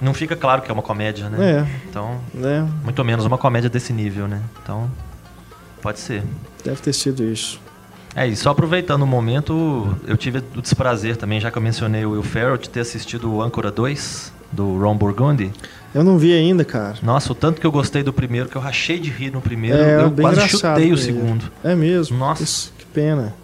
[0.00, 1.58] Não fica claro que é uma comédia, né?
[1.60, 2.68] É, Então, né?
[2.82, 4.40] muito menos uma comédia desse nível, né?
[4.62, 4.90] Então,
[5.80, 6.22] pode ser.
[6.64, 7.60] Deve ter sido isso.
[8.14, 12.04] É, e só aproveitando o momento, eu tive o desprazer também, já que eu mencionei
[12.04, 15.50] o Will Ferrell, de ter assistido o Âncora 2, do Ron Burgundy.
[15.94, 16.96] Eu não vi ainda, cara.
[17.02, 19.76] Nossa, o tanto que eu gostei do primeiro, que eu rachei de rir no primeiro,
[19.76, 21.50] É, eu quase chutei o segundo.
[21.62, 22.16] É mesmo.
[22.16, 22.42] Nossa.
[22.42, 23.34] Isso, que pena.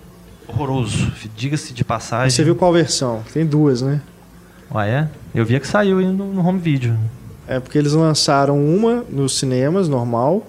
[0.46, 1.12] Horroroso.
[1.36, 2.30] Diga-se de passagem.
[2.30, 3.22] Você viu qual versão?
[3.34, 4.00] Tem duas, né?
[4.70, 5.08] Ah, é?
[5.34, 6.96] Eu via que saiu no, no home video.
[7.46, 10.46] É porque eles lançaram uma nos cinemas, normal.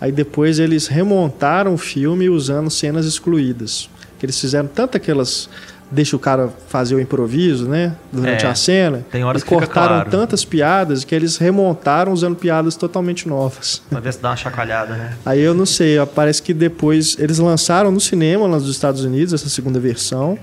[0.00, 3.88] Aí depois eles remontaram o filme usando cenas excluídas.
[4.18, 5.48] Que eles fizeram tanto aquelas.
[5.90, 7.96] Deixa o cara fazer o improviso, né?
[8.12, 9.04] Durante É, a cena.
[9.10, 10.10] tem horas e que cortaram claro.
[10.10, 13.82] tantas piadas que eles remontaram usando piadas totalmente novas.
[13.90, 15.16] Pra ver se dá uma chacoalhada, né?
[15.26, 19.32] Aí eu não sei, parece que depois eles lançaram no cinema lá nos Estados Unidos
[19.34, 20.38] essa segunda versão.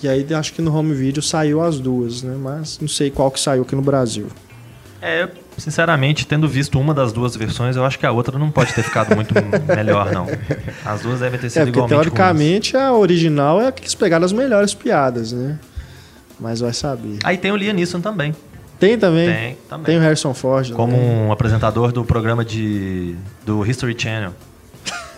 [0.00, 2.36] E aí acho que no home video saiu as duas, né?
[2.40, 4.28] Mas não sei qual que saiu aqui no Brasil.
[5.00, 8.50] É, eu, sinceramente, tendo visto uma das duas versões, eu acho que a outra não
[8.50, 9.32] pode ter ficado muito
[9.74, 10.26] melhor, não.
[10.84, 13.94] As duas devem ter sido É, porque igualmente teoricamente a original é a que eles
[13.94, 15.58] pegaram as melhores piadas, né?
[16.40, 17.06] Mas vai saber.
[17.08, 17.18] ruins.
[17.24, 18.34] Aí tem o Liam Neeson também.
[18.78, 19.26] Tem também?
[19.28, 19.86] Tem, também.
[19.86, 20.70] Tem o Harrison Ford.
[20.72, 21.08] Como também.
[21.08, 24.32] um apresentador do programa de do History Channel.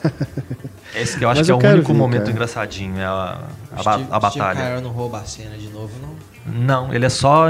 [0.94, 2.32] Esse que eu acho Mas que é eu o quero único ver, momento cara.
[2.32, 3.38] engraçadinho, é a,
[3.72, 4.60] a, Steve- a Steve batalha.
[4.60, 6.52] Carell não rouba a cena de novo, não.
[6.52, 7.48] Não, ele é só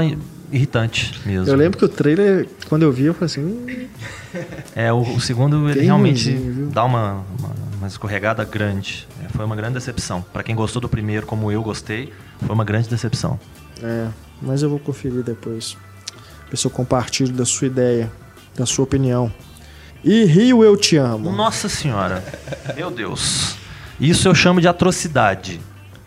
[0.51, 1.47] irritante mesmo.
[1.49, 3.41] Eu lembro que o trailer, quando eu vi, eu falei assim.
[3.41, 3.87] "Hum,
[4.75, 6.31] É, o, o segundo ele realmente
[6.71, 9.07] dá uma, uma, uma escorregada grande.
[9.23, 10.21] É, foi uma grande decepção.
[10.33, 12.11] Pra quem gostou do primeiro, como eu gostei,
[12.45, 13.39] foi uma grande decepção.
[13.83, 14.07] É,
[14.41, 15.75] mas eu vou conferir depois.
[16.49, 18.11] Ver se eu compartilho da sua ideia,
[18.55, 19.31] da sua opinião.
[20.03, 21.31] E Rio, eu te amo.
[21.31, 22.23] Nossa senhora,
[22.75, 23.55] meu Deus.
[23.99, 25.61] Isso eu chamo de atrocidade.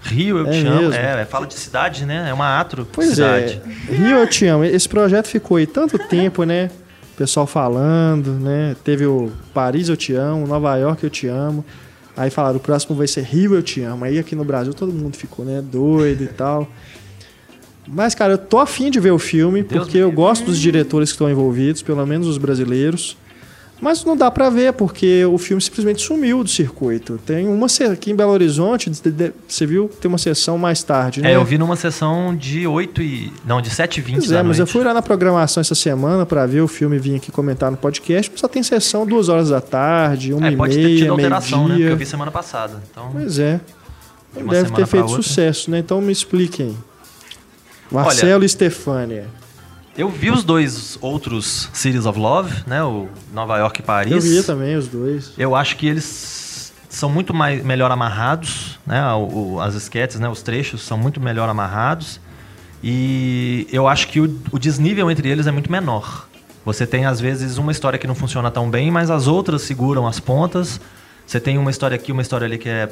[0.04, 0.80] Rio, eu É te amo.
[0.80, 0.94] mesmo?
[0.94, 2.26] É, é, fala de cidade, né?
[2.28, 3.60] É uma atro Pois cidade.
[3.88, 4.64] é, Rio, eu te amo.
[4.64, 6.70] Esse projeto ficou aí tanto tempo, né?
[7.14, 8.76] O pessoal falando, né?
[8.84, 11.64] Teve o Paris, eu te amo, Nova York, eu te amo.
[12.16, 14.04] Aí falaram, o próximo vai ser Rio, eu te amo.
[14.04, 15.62] Aí aqui no Brasil todo mundo ficou, né?
[15.62, 16.68] Doido e tal.
[17.86, 21.10] Mas, cara, eu tô afim de ver o filme, Deus porque eu gosto dos diretores
[21.10, 23.16] que estão envolvidos, pelo menos os brasileiros.
[23.84, 27.20] Mas não dá pra ver, porque o filme simplesmente sumiu do circuito.
[27.26, 28.90] Tem uma aqui em Belo Horizonte,
[29.46, 29.90] você viu?
[30.00, 31.32] Tem uma sessão mais tarde, né?
[31.32, 33.30] É, eu vi numa sessão de 8 e.
[33.44, 36.24] Não, de 7 e 20 Pois é, mas eu fui lá na programação essa semana
[36.24, 39.28] pra ver o filme e vim aqui comentar no podcast, mas só tem sessão duas
[39.28, 41.74] horas da tarde, uma É, e pode ter meia, tido alteração, né?
[41.74, 42.82] Porque eu vi semana passada.
[42.90, 43.60] Então, Pois é.
[44.34, 45.22] Deve ter feito outra.
[45.22, 45.78] sucesso, né?
[45.80, 46.74] Então me expliquem.
[47.90, 49.26] Marcelo e Stefânia.
[49.96, 52.82] Eu vi os dois outros Cities of Love, né?
[52.82, 54.12] O Nova York e Paris.
[54.12, 55.32] Eu vi também os dois.
[55.38, 59.06] Eu acho que eles são muito mais, melhor amarrados, né?
[59.14, 60.28] O- o- as esquetes, né?
[60.28, 62.20] Os trechos são muito melhor amarrados.
[62.82, 66.28] E eu acho que o, o desnível entre eles é muito menor.
[66.64, 70.06] Você tem, às vezes, uma história que não funciona tão bem, mas as outras seguram
[70.08, 70.80] as pontas.
[71.26, 72.90] Você tem uma história aqui, uma história ali que é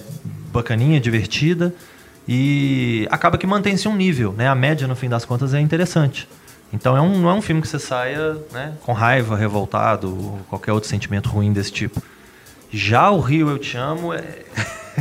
[0.52, 1.74] bacaninha, divertida.
[2.28, 4.46] E acaba que mantém-se um nível, né?
[4.48, 6.28] A média, no fim das contas, é interessante.
[6.72, 10.40] Então é um, não é um filme que você saia né, com raiva, revoltado, ou
[10.48, 12.02] qualquer outro sentimento ruim desse tipo.
[12.70, 14.22] Já o Rio Eu Te Amo é,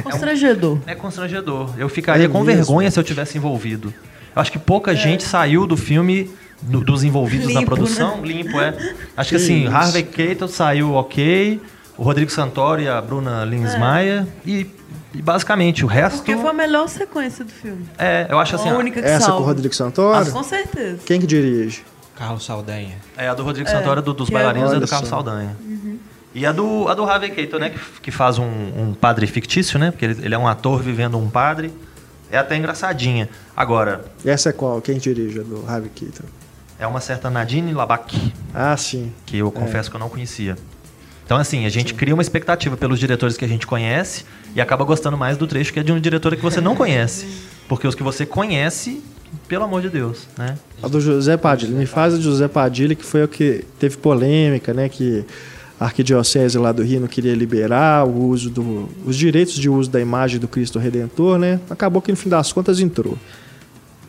[0.03, 0.79] Constrangedor.
[0.85, 1.69] é constrangedor.
[1.77, 2.57] Eu ficaria É com mesmo?
[2.63, 3.93] vergonha se eu tivesse envolvido.
[4.35, 6.29] Eu acho que pouca gente saiu do filme,
[6.61, 8.73] do- dos envolvidos na Limpo, produção, limpo, é.
[9.15, 9.73] Acho que assim, isso.
[9.75, 11.61] Harvey Keitel saiu ok,
[11.97, 14.67] o Rodrigo Santoro e a Bruna Linsmeyer, e,
[15.13, 16.17] e basicamente o resto...
[16.17, 17.85] Porque foi a melhor sequência do filme.
[17.97, 18.69] É, eu acho assim...
[18.69, 19.37] a única que Essa salva.
[19.37, 20.31] com o Rodrigo Santoro?
[20.31, 20.99] Com certeza.
[21.05, 21.83] Quem que dirige?
[22.15, 22.97] Carlos Saldanha.
[23.17, 25.09] É, a do Rodrigo Santoro é do- dos é- bailarinos é Olha do Carlos.
[25.09, 25.55] Saldanha.
[26.33, 27.71] E a do, a do Harvey Keitel, né?
[27.71, 29.91] Que, que faz um, um padre fictício, né?
[29.91, 31.73] Porque ele, ele é um ator vivendo um padre.
[32.31, 33.27] É até engraçadinha.
[33.57, 34.79] Agora, Essa é qual?
[34.81, 35.39] Quem dirige?
[35.41, 36.25] A do Harvey Keitel.
[36.79, 39.11] é uma certa Nadine Labac, Ah, sim.
[39.25, 40.57] que eu confesso que eu não conhecia.
[41.31, 44.83] Então, assim, a gente cria uma expectativa pelos diretores que a gente conhece e acaba
[44.83, 47.25] gostando mais do trecho que é de um diretor que você não conhece.
[47.69, 49.01] Porque os que você conhece,
[49.47, 50.57] pelo amor de Deus, né?
[50.83, 51.73] A do José Padilha.
[51.73, 54.89] Me faz a do José Padilha, que foi o que teve polêmica, né?
[54.89, 55.23] Que
[55.79, 59.89] a arquidiocese lá do Rio não queria liberar o uso do, os direitos de uso
[59.89, 61.61] da imagem do Cristo Redentor, né?
[61.69, 63.17] Acabou que no fim das contas entrou.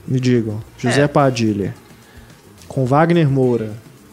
[0.09, 1.07] Me digam, José É.
[1.07, 1.73] Padilha,
[2.67, 3.71] com Wagner Moura,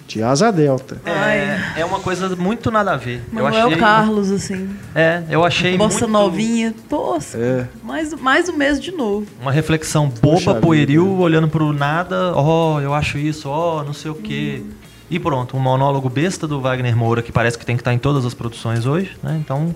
[0.09, 0.99] de Asa Delta.
[1.05, 3.21] É, é uma coisa muito nada a ver.
[3.31, 4.69] eu Manuel achei, Carlos, assim.
[4.95, 6.11] É, eu achei Bossa muito...
[6.11, 6.73] novinha.
[6.89, 7.37] Tosca.
[7.37, 7.67] É.
[7.83, 9.27] Mais, mais o mês de novo.
[9.39, 11.21] Uma reflexão boba, pueril, vida.
[11.21, 14.63] olhando pro nada, ó, eu acho isso, ó, não sei o quê.
[15.11, 17.99] E pronto, um monólogo besta do Wagner Moura, que parece que tem que estar em
[17.99, 19.39] todas as produções hoje, né?
[19.39, 19.75] Então,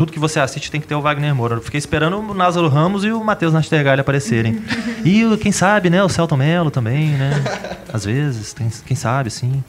[0.00, 1.56] tudo que você assiste tem que ter o Wagner Moura.
[1.56, 4.62] Eu fiquei esperando o Názaro Ramos e o Matheus Nastergalli aparecerem.
[5.04, 7.32] e quem sabe, né, o Celton Mello também, né?
[7.92, 9.62] Às vezes, tem- quem sabe, sim.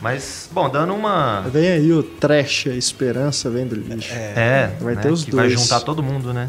[0.00, 1.42] Mas, bom, dando uma...
[1.42, 4.14] Vem aí o trash, a esperança vem do lixo.
[4.14, 5.60] É, Vai né, ter os que vai dois.
[5.60, 6.48] juntar todo mundo, né?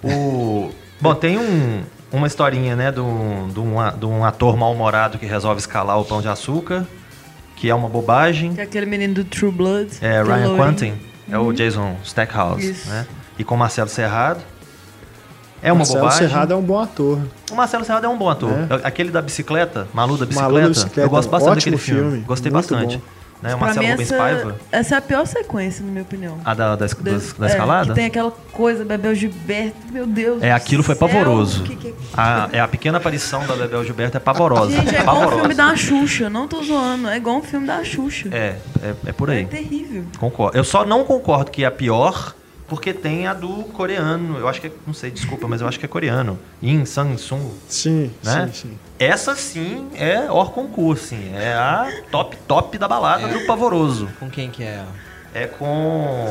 [0.00, 0.70] O...
[1.00, 3.74] Bom, tem um, uma historinha, né, de um, de, um,
[4.06, 6.86] um ator mal-humorado que resolve escalar o pão de açúcar,
[7.56, 8.54] que é uma bobagem.
[8.54, 9.90] Que é aquele menino do True Blood.
[10.00, 11.09] É Ryan loirinho.
[11.28, 12.88] É o Jason Stackhouse, Isso.
[12.88, 13.06] né?
[13.38, 14.40] E com Marcelo Serrado.
[15.62, 16.28] É uma Marcelo bobagem.
[16.28, 17.18] Serrado é um bom ator.
[17.50, 18.50] O Marcelo Serrado é um bom ator.
[18.50, 18.86] É.
[18.86, 22.00] Aquele da bicicleta, Malu da bicicleta, Malu da Bicicleta, eu gosto bastante daquele filme.
[22.00, 22.96] filme, Gostei muito bastante.
[22.96, 23.02] bom.
[23.42, 23.54] Né?
[23.54, 24.56] O Pra Marcelo Rubens essa, Paiva.
[24.70, 26.38] essa é a pior sequência, na minha opinião.
[26.44, 27.88] A da, da, da, da é, escalada?
[27.88, 30.42] que tem aquela coisa, Bebel Gilberto, meu Deus.
[30.42, 31.62] É, aquilo foi céu, pavoroso.
[31.64, 34.70] que que é- A, é a pequena aparição da Bebel Gilberto é pavorosa.
[34.70, 35.40] Gente, é é igual um pavorosa.
[35.40, 38.28] filme da Xuxa, não tô zoando, é igual um filme da Xuxa.
[38.30, 39.46] É, é, é por É aí.
[39.46, 40.04] terrível.
[40.18, 40.56] Concordo.
[40.58, 42.34] Eu só não concordo que é a pior
[42.68, 44.36] porque tem a do coreano.
[44.38, 46.38] Eu acho que é, não sei, desculpa, mas eu acho que é coreano.
[46.62, 48.50] In Sang Sung, Sim, né?
[48.52, 48.78] sim, sim.
[49.00, 51.32] Essa sim é hors concurso, assim.
[51.34, 54.08] É a top top da balada do pavoroso.
[54.20, 54.84] Com quem que é?
[55.34, 56.26] É com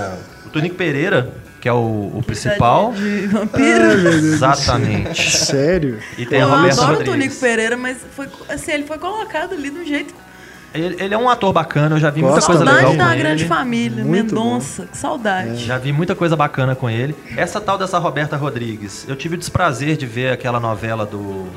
[0.45, 2.93] o Tonico Pereira, que é o, o principal.
[2.93, 4.07] De, de vampiro.
[4.09, 5.31] Exatamente.
[5.31, 5.99] Sério?
[6.17, 7.13] E tem eu a Roberta adoro o Rodrigues.
[7.27, 10.13] Tonico Pereira, mas foi, assim, ele foi colocado ali de um jeito.
[10.71, 12.75] Ele, ele é um ator bacana, eu já vi muita Gosto coisa também.
[12.75, 13.23] legal Saudade com da ele.
[13.23, 15.65] grande família, Muito Mendonça, que saudade.
[15.65, 17.15] Já vi muita coisa bacana com ele.
[17.35, 21.47] Essa tal dessa Roberta Rodrigues, eu tive o desprazer de ver aquela novela do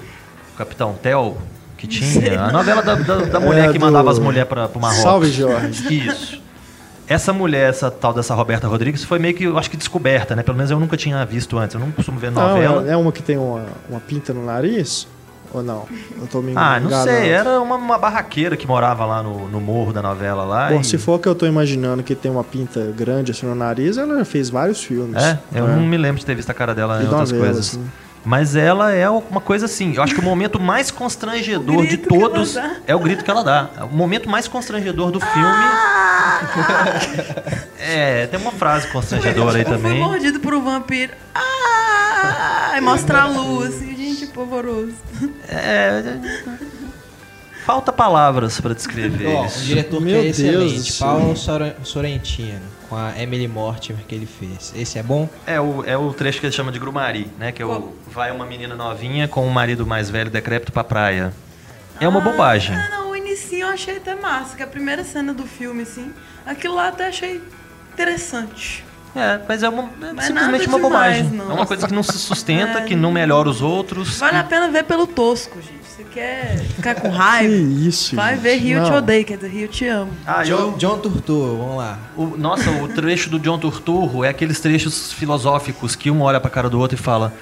[0.65, 1.37] Capitão Tel,
[1.77, 2.41] que tinha.
[2.45, 5.03] A novela da, da, da mulher É, que do- mandava as mulheres para o Marrocos.
[5.03, 6.07] Salve, Jorge.
[6.09, 6.41] Isso.
[7.09, 10.43] Essa mulher, essa tal dessa Roberta Rodrigues, foi meio que, eu acho que descoberta, né?
[10.43, 11.75] Pelo menos eu nunca tinha visto antes.
[11.75, 12.89] Eu não costumo ver Não, novela.
[12.89, 15.07] é, é uma que tem uma, uma pinta no nariz?
[15.53, 15.85] Ou não?
[16.19, 17.29] Eu tô me Ah, não sei.
[17.29, 20.69] Era uma, uma barraqueira que morava lá no, no morro da novela lá.
[20.71, 23.55] Bom, e- se for que eu tô imaginando que tem uma pinta grande assim no
[23.55, 25.23] nariz, ela já fez vários filmes.
[25.23, 25.71] É, eu É.
[25.77, 27.69] não me lembro de ter visto a cara dela E em outras coisas.
[27.71, 27.85] assim.
[28.25, 31.97] Mas ela é uma coisa assim, eu acho que o momento mais constrangedor O de
[31.97, 32.57] todos
[32.87, 33.69] é o grito que ela dá.
[33.91, 35.65] O momento mais constrangedor do filme.
[37.79, 39.99] é, tem uma frase constrangedora aí Tipo, também.
[39.99, 41.13] Foi mordido por um vampiro.
[41.35, 42.75] Ah!
[42.77, 44.95] E mostra a luz, assim, gente, pavoroso.
[45.49, 46.03] É,
[47.67, 49.61] falta palavras pra descrever um isso.
[49.65, 50.93] diretor Meu que é excelente.
[50.99, 52.61] Paulo Sor- Sorrentino,
[52.93, 54.71] com a Emily Mortimer que ele fez.
[54.77, 55.27] Esse é bom?
[55.47, 57.51] É o, é o trecho que ele chama de grumari, né?
[57.51, 61.33] Que é o vai uma menina novinha com um marido mais velho decrépito pra praia.
[61.99, 62.77] É uma bobagem.
[62.77, 66.13] Ah, não, o inicinho eu achei até massa, que a primeira cena do filme, assim,
[66.45, 67.41] aquilo lá até achei
[67.95, 68.85] interessante.
[69.17, 71.31] É, mas é, uma, é Mas simplesmente uma demais, bobagem.
[71.39, 71.51] não.
[71.51, 72.83] É uma coisa que não se sustenta, É.
[72.83, 74.19] que não melhora os outros.
[74.19, 75.82] Vale a pena ver pelo tosco, gente.
[75.95, 77.53] Você quer ficar com Que raiva?
[77.55, 78.43] isso, Vai gente.
[78.43, 78.91] ver Rio Não.
[78.91, 80.11] Te Odeio, quer dizer, Rio Te Amo.
[80.27, 81.99] Ah, eu, John, John Turturro, vamos lá.
[82.17, 86.51] o- nossa, o trecho do John Turturro é aqueles trechos filosóficos que um olha pra
[86.51, 87.33] cara do outro e fala: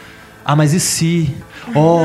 [0.45, 1.33] Ah, mas e se?
[1.75, 2.01] Oh,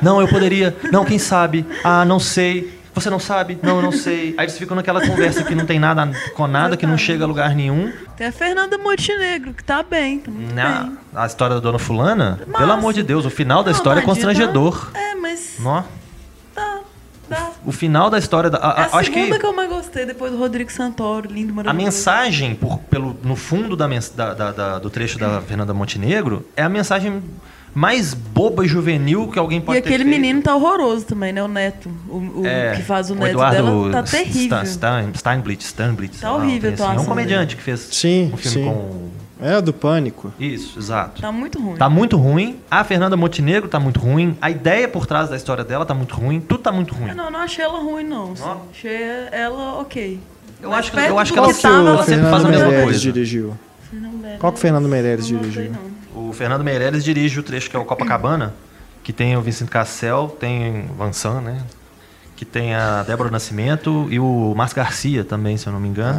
[0.00, 0.74] não, eu poderia.
[0.90, 1.66] Não, quem sabe?
[1.84, 2.80] Ah, não sei.
[2.92, 3.56] Você não sabe?
[3.62, 4.34] Não, eu não sei.
[4.36, 7.26] Aí eles ficam naquela conversa que não tem nada com nada, que não chega a
[7.26, 7.92] lugar nenhum.
[8.16, 10.98] Tem a Fernanda Montenegro, que tá bem, tá muito Na, bem.
[11.14, 12.58] a história da dona fulana, Massa.
[12.58, 14.90] pelo amor de Deus, o final da Não, história é constrangedor.
[14.92, 15.09] É,
[15.58, 15.82] mas Nó.
[16.54, 16.78] tá,
[17.28, 17.50] tá.
[17.64, 19.46] O final da história da, a- É a- a acho segunda que que...
[19.46, 21.84] eu mais gostei, depois do Rodrigo Santoro, lindo, a maravilhoso.
[21.84, 26.62] mensagem por- pelo, no fundo da, da- da- da- do trecho da Fernanda Montenegro é
[26.62, 27.22] a mensagem
[27.72, 30.16] mais boba e juvenil que alguém E pode ter aquele feito.
[30.20, 31.40] menino tá horroroso também, né?
[31.40, 31.88] O Neto.
[32.08, 34.66] O, o É, que faz o neto Eduardo dela tá terrível.
[34.66, 36.96] Stein, Steinblitz, Steinblitz, Tá lá, horrível a trem assim.
[36.96, 38.64] É um comediante que fez Sim, um filme sim.
[38.64, 39.08] com...
[39.42, 40.32] É, do Pânico.
[40.38, 41.20] Isso, exato.
[41.22, 41.76] Tá muito ruim.
[41.76, 42.58] Tá muito ruim.
[42.70, 44.36] A Fernanda Montenegro tá muito ruim.
[44.40, 46.40] A ideia por trás da história dela tá muito ruim.
[46.40, 47.08] Tudo tá muito ruim.
[47.10, 48.32] Eu não, não achei ela ruim, não.
[48.32, 48.44] assim.
[48.70, 49.00] Achei
[49.32, 50.20] ela ok.
[50.62, 52.34] Eu Mas acho que- eu acho que ela Qual que tava, o ela sempre faz
[52.34, 53.00] a Fernando mesma Meirelles coisa.
[53.00, 53.58] dirigiu?
[53.92, 55.72] Meirelles, Qual que o Fernando Meirelles dirigiu?
[56.14, 56.22] não.
[56.28, 58.54] O Fernando Meirelles dirige o trecho que é o Copacabana,
[59.02, 61.62] que tem o Vincent Cassel, tem o Vansan, né?
[62.36, 66.18] Que tem a Débora Nascimento e o Márcio Garcia também, se eu não me engano.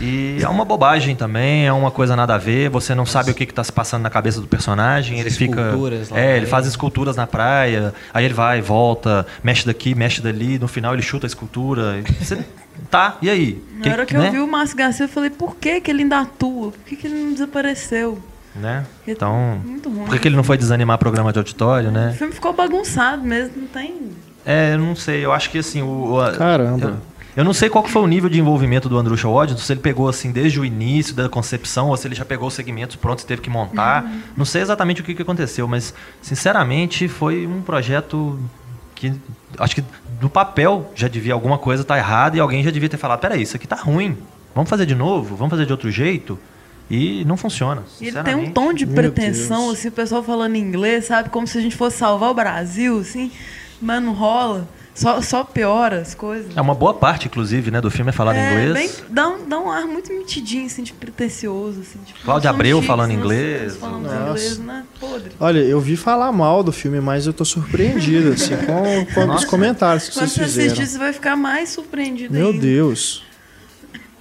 [0.00, 3.34] E é uma bobagem também, é uma coisa nada a ver, você não sabe o
[3.34, 5.72] que está se passando na cabeça do personagem, As ele fica.
[6.14, 10.66] É, ele faz esculturas na praia, aí ele vai, volta, mexe daqui, mexe dali, no
[10.68, 12.02] final ele chuta a escultura.
[12.20, 12.44] Você,
[12.90, 13.62] tá, e aí?
[13.84, 14.28] Na hora que né?
[14.28, 16.72] eu vi o Márcio Garcia, eu falei, por que, que ele ainda atua?
[16.72, 18.18] Por que, que ele não desapareceu?
[18.54, 18.84] Né?
[18.96, 20.04] Porque Então, muito ruim.
[20.04, 22.14] por que, que ele não foi desanimar programa de auditório, O né?
[22.18, 24.10] filme ficou bagunçado mesmo, não tem.
[24.44, 26.14] É, eu não sei, eu acho que assim, o.
[26.18, 26.86] o- Caramba.
[26.88, 29.72] Eu, eu não sei qual que foi o nível de envolvimento do Andrew Waddington, se
[29.72, 32.96] ele pegou assim desde o início da concepção, ou se ele já pegou os segmentos
[32.96, 34.04] prontos e teve que montar.
[34.36, 38.38] Não sei exatamente o que, que aconteceu, mas sinceramente foi um projeto
[38.94, 39.12] que
[39.58, 39.84] acho que
[40.20, 43.42] no papel já devia alguma coisa estar errada e alguém já devia ter falado, peraí,
[43.42, 44.16] isso aqui tá ruim.
[44.54, 46.38] Vamos fazer de novo, vamos fazer de outro jeito.
[46.90, 47.82] E não funciona.
[48.00, 51.30] E ele tem um tom de pretensão, assim, o pessoal falando inglês, sabe?
[51.30, 53.32] Como se a gente fosse salvar o Brasil, assim.
[53.80, 54.68] Mas não rola.
[54.94, 56.54] Só, só piora as coisas.
[56.54, 58.72] É uma boa parte, inclusive, né, do filme é falado em É, inglês.
[59.00, 61.80] bem- dá, um, dá um ar muito metidinho, assim, de pretencioso.
[61.80, 63.62] Assim, tipo, Cláudia nós somos Abreu chiques, falando nós- inglês.
[63.72, 64.28] nós falamos Nossa.
[64.28, 64.84] inglês, né?
[65.00, 65.32] Podre.
[65.40, 69.44] Olha, eu vi falar mal do filme, mas eu tô surpreendido, assim, com, com os
[69.46, 70.86] comentários que Quando vocês você assistir, fizeram.
[70.92, 72.60] você vai ficar mais surpreendido Meu ainda.
[72.60, 73.24] Deus.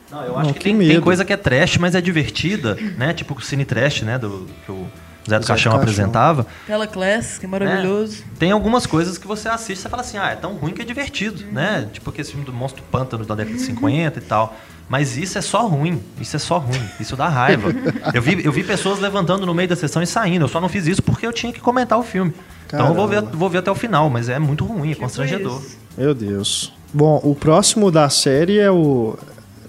[0.09, 2.75] Não, eu Não, acho que, que tem, tem coisa que é trash, mas é divertida,
[2.97, 3.13] né?
[3.13, 4.17] Tipo o Cine Trash, né?
[4.17, 4.87] Do, que o
[5.31, 5.81] Zé do Caixão Caixão.
[5.81, 6.45] apresentava.
[6.67, 8.23] Tela Class, que é maravilhoso.
[8.37, 10.81] Tem algumas coisas que você assiste e você fala assim, ah, é tão ruim que
[10.81, 11.87] é divertido, né?
[11.91, 14.55] Tipo aquele filme do Monstro Pântano da década de 50 e tal.
[14.89, 17.69] Mas isso é só ruim, isso é só ruim, isso dá raiva.
[18.13, 20.67] Eu vi, eu vi pessoas levantando no meio da sessão e saindo, eu só não
[20.67, 22.33] fiz isso porque eu tinha que comentar o filme.
[22.67, 23.37] Então eu vou ver, Caramba.
[23.37, 25.61] vou ver até o final, mas é muito ruim, é Tipo constrangedor.
[25.97, 26.73] Meu Deus.
[26.93, 29.17] Bom, o próximo da série é o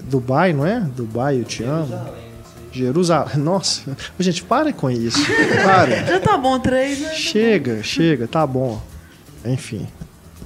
[0.01, 0.81] Dubai, não é?
[0.81, 2.05] Dubai, eu te amo.
[2.73, 3.37] Jerusalém.
[3.37, 5.19] Nossa, gente, para com isso.
[5.63, 6.05] Para.
[6.07, 7.15] Já tá bom, três, né?
[7.15, 8.83] Chega, chega, tá bom.
[9.45, 9.87] Enfim.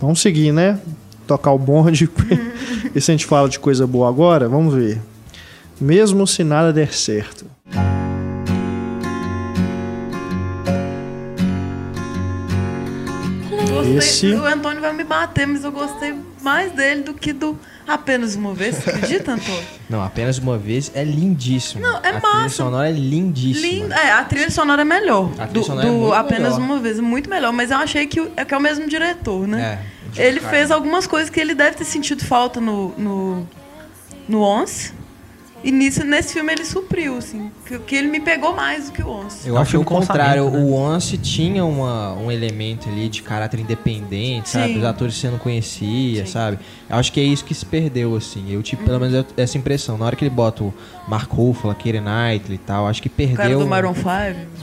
[0.01, 0.79] Vamos seguir, né?
[1.27, 2.09] Tocar o bonde.
[2.95, 5.01] e se a gente fala de coisa boa agora, vamos ver.
[5.81, 7.56] Mesmo se nada der certo.
[13.95, 18.35] Esse- O Antônio vai me bater, mas eu gostei mais dele do que do Apenas
[18.35, 18.77] Uma Vez.
[18.77, 19.63] Você acredita, Antônio?
[19.89, 21.81] Não, apenas uma vez é lindíssimo.
[21.83, 22.57] Não, é a trilha massa.
[22.57, 23.67] sonora é lindíssima.
[23.67, 23.93] Lindo.
[23.95, 25.31] É, a trilha sonora é melhor.
[25.39, 26.61] A trilha do sonora é do muito Apenas melhor.
[26.73, 27.53] Uma Vez, muito melhor.
[27.53, 29.79] Mas eu achei que, é que é o mesmo diretor, né?
[30.17, 33.49] É, Ele Jim fez algumas coisas que ele deve ter sentido falta no, no,
[34.29, 34.93] no Once.
[35.65, 37.51] E nisso, nesse filme ele supriu, assim.
[37.67, 39.49] Que, que ele me pegou mais do que o Once.
[39.49, 40.49] Eu É acho filme o contrário.
[40.51, 40.59] né?
[40.59, 44.75] O Once tinha uma, um elemento ali de caráter independente, sabe?
[44.75, 44.79] Sim.
[44.79, 46.33] Os atores você não conhecia, Sim.
[46.33, 46.59] sabe?
[46.89, 48.45] Eu acho que é isso que se perdeu, assim.
[48.53, 49.99] Eu tive pelo menos essa impressão.
[49.99, 50.73] Na hora que ele bota o
[51.09, 53.59] Mark Ruffalo, a Keira Knightley e tal, acho que O cara perdeu...
[53.59, 54.09] do Maroon 5.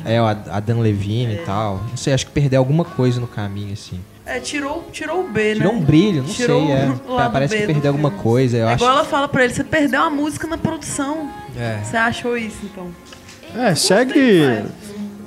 [0.06, 1.82] É, o Ad- a Dan Levine e tal.
[1.90, 4.00] Não sei, acho que perdeu alguma coisa no caminho, assim.
[4.26, 5.80] É, tirou, tirou o B, Tirou né?
[5.80, 6.92] um brilho, não Tirou sei, é.
[7.08, 8.24] o lado Parece B que perdeu alguma filme.
[8.24, 8.58] coisa.
[8.58, 8.84] Eu É acho...
[8.84, 11.30] igual ela fala pra ele, você perdeu a música na produção.
[11.58, 11.80] É.
[11.84, 12.88] Você achou isso, então?
[13.56, 14.64] É, segue.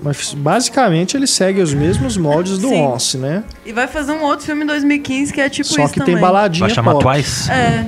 [0.02, 2.82] Mas basicamente ele segue os mesmos moldes do Sim.
[2.82, 3.44] Once, né?
[3.64, 6.14] E vai fazer um outro filme em 2015 que é tipo Só isso que também.
[6.14, 7.04] tem baladinha Vai chamar pop.
[7.04, 7.50] Twice?
[7.50, 7.86] É.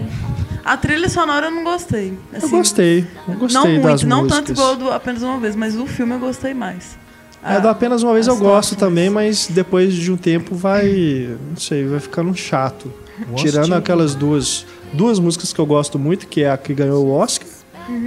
[0.65, 2.13] A trilha sonora eu não gostei.
[2.33, 3.07] Eu assim, gostei.
[3.27, 4.39] Eu gostei não das muito, não músicas.
[4.47, 6.99] tanto igual do Apenas Uma Vez, mas o filme eu gostei mais.
[7.43, 11.29] É, do apenas uma vez eu gosto também, mas depois de um tempo vai.
[11.51, 12.93] Não sei, vai ficando chato.
[13.37, 17.11] Tirando aquelas duas, duas músicas que eu gosto muito, que é a que ganhou o
[17.11, 17.49] Oscar,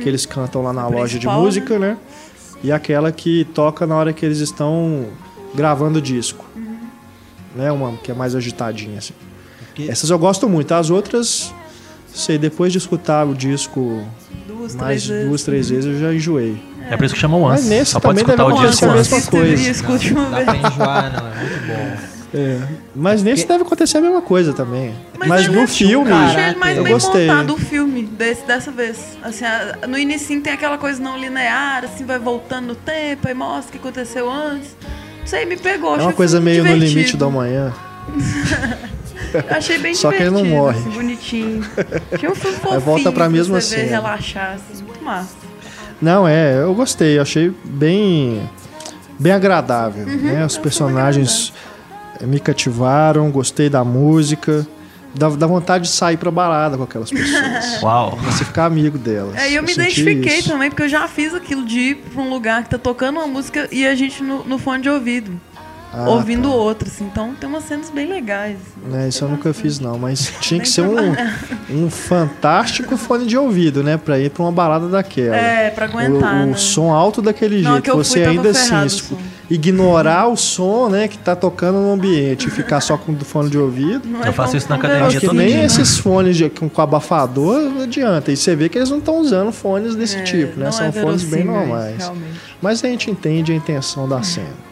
[0.01, 1.97] que eles cantam lá na loja de Principal, música, né?
[2.63, 5.05] E aquela que toca na hora que eles estão
[5.55, 6.45] gravando o disco.
[7.55, 7.71] Né?
[7.71, 9.13] Uma que é mais agitadinha, assim.
[9.73, 10.71] Que- Essas eu gosto muito.
[10.73, 11.53] As outras,
[12.13, 14.05] sei, depois de escutar o disco
[14.61, 15.27] Duas, mais três vezes.
[15.27, 16.61] duas, três vezes, eu já enjoei.
[16.89, 17.49] É por isso que chama Once.
[17.61, 19.11] Mas nesse Só pode escutar o acontecer disco a Once.
[19.13, 19.69] mesma coisa.
[19.71, 21.27] Escute uma Dá pra enjoar, não.
[21.27, 22.11] É muito bom.
[22.33, 22.57] É.
[22.95, 24.93] Mas nesse deve acontecer a mesma coisa também.
[25.17, 27.27] Mas, ele no é- filme, ele mais eu bem gostei.
[27.27, 29.17] montado o filme desse, dessa vez.
[29.21, 33.33] Assim, a- no início tem aquela coisa não linear, assim, vai voltando no tempo, aí
[33.33, 34.75] mostra o que aconteceu antes.
[35.25, 35.97] Isso aí me pegou.
[35.97, 36.95] É uma coisa meio no divertido.
[36.95, 37.73] limite da manhã.
[39.33, 40.79] Eu achei bem Só que ele não morre.
[40.79, 41.63] Assim, bonitinho.
[42.17, 42.79] Tinha um filme fofinho.
[42.81, 43.91] volta pra mesma você ver, cena.
[44.01, 45.35] relaxar, assim, muito massa.
[46.01, 48.49] Não, é, eu gostei, eu achei bem
[49.19, 50.45] bem agradável, Uhum, né?
[50.45, 51.53] Os personagens
[52.19, 54.65] eh, me cativaram, gostei da música,
[55.13, 57.79] dá, dá vontade de sair pra balada com aquelas pessoas.
[57.83, 58.17] Uau.
[58.23, 59.35] Você ficar amigo delas.
[59.35, 60.49] É, e eu me identifiquei isso.
[60.49, 63.27] também, porque eu já fiz aquilo de ir pra um lugar que tá tocando uma
[63.27, 65.39] música e a gente no, no fone de ouvido.
[65.93, 66.55] Ah, ouvindo tá.
[66.55, 67.01] outros.
[67.01, 68.57] Então tem umas cenas bem legais.
[68.87, 68.97] assim.
[68.97, 70.95] É, isso eu nunca fiz não, mas tinha que ser um,
[71.69, 75.35] um fantástico fone de ouvido, né, Pra ir pra uma balada daquela.
[75.35, 76.51] É, pra aguentar, o, né?
[76.53, 79.21] o som alto daquele Não, jeito, que eu fui, você tava ainda assim, tipo, som.
[79.49, 83.49] ignorar o som, né, que tá tocando no ambiente e ficar só com o fone
[83.49, 84.07] de ouvido.
[84.07, 85.65] Não Eu é faço tão- isso na academia todo nem dia, né?
[85.65, 88.31] esses fones de, com, com abafador não adianta.
[88.31, 90.71] E você vê que eles não estão usando fones desse É, tipo, né?
[90.71, 91.97] São é fones bem normais.
[91.97, 92.39] realmente.
[92.61, 94.70] Mas a gente entende a intenção da cena.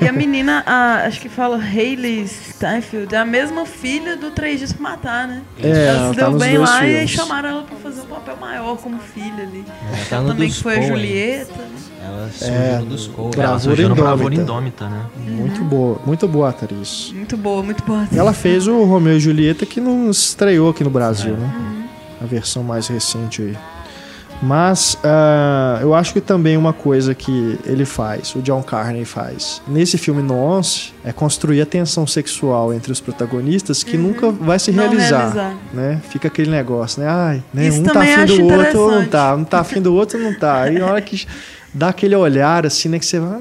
[0.00, 4.58] E a menina, a- acho que fala Hayley Steinfeld, é a mesma filha do Três
[4.58, 5.42] Dias pra Matar, né?
[5.62, 7.10] É, ela ela se tá deu nos bem lá e filmes.
[7.10, 9.64] chamaram ela pra fazer um papel maior como filha ali.
[9.88, 10.82] Ela tá Ela no também dos que foi a.
[10.82, 11.52] Julieta.
[11.52, 11.68] né?
[12.04, 13.06] Ela surgiu É, no dos.
[13.06, 14.88] Bravura Bravura Indômita.
[14.88, 15.02] Né?
[15.18, 17.12] Muito boa, muito boa atriz.
[17.14, 18.08] Muito boa, muito boa.
[18.14, 21.36] Ela fez o Romeu e Julieta que não estreou aqui no Brasil, É.
[21.36, 21.88] né?
[22.20, 23.56] A versão mais recente aí.
[24.42, 29.62] Mas ah, eu acho que também uma coisa que ele faz, o John Carney faz,
[29.68, 34.72] nesse filme Nonce, é construir a tensão sexual entre os protagonistas que nunca vai se
[34.72, 34.78] Uhum.
[34.78, 35.56] Realizar, realizar.
[35.72, 36.00] né?
[36.08, 37.08] Fica aquele negócio, né?
[37.08, 37.70] Ai, né?
[37.70, 40.34] Um tá afim do outro ou não tá, um tá afim do outro ou não
[40.34, 40.62] tá.
[40.62, 41.26] Aí na hora que
[41.72, 43.40] dá aquele olhar assim, né, que você vai,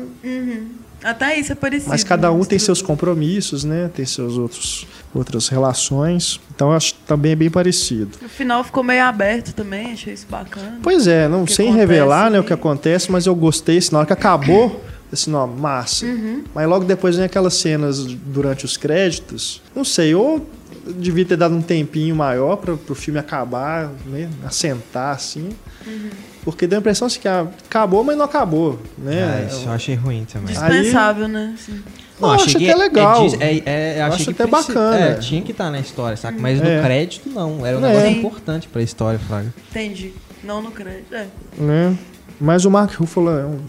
[1.04, 1.90] Até isso é parecido.
[1.90, 2.46] mas cada um né?
[2.46, 3.90] tem seus compromissos, né?
[3.94, 6.40] Tem seus outros outras relações.
[6.54, 8.12] Então acho que também é bem parecido.
[8.24, 10.80] O final ficou meio aberto também, achei isso bacana.
[10.82, 14.08] Pois é, não sem revelar né, o que acontece, mas eu gostei, assim, na hora
[14.08, 16.06] que acabou, assim, ó, massa.
[16.06, 16.44] Uhum.
[16.54, 20.48] Mas logo depois vem aquelas cenas durante os créditos, não sei, ou
[20.88, 25.50] devia ter dado um tempinho maior para o filme acabar, né, assentar assim.
[25.86, 26.10] Uhum.
[26.44, 29.24] Porque deu a impressão assim, que acabou, mas não acabou, né?
[29.24, 30.58] Ah, isso eu achei ruim também.
[30.58, 31.54] Aí- Dispensável, né?
[31.54, 31.82] Assim.
[32.20, 33.28] Eu acho até legal.
[33.28, 34.98] dis- É, é, eu achei acho que até bacana.
[34.98, 36.38] É, tinha que estar na história, saca?
[36.40, 36.78] Mas É.
[36.78, 37.64] no crédito, não.
[37.66, 37.90] Era um É.
[37.90, 38.18] negócio Sim.
[38.20, 39.54] importante pra história, Fraga.
[39.70, 40.14] Entendi.
[40.44, 41.14] Não no crédito.
[41.14, 41.28] É.
[41.58, 41.96] né?
[42.40, 43.60] Mas o Mark Ruffalo é um,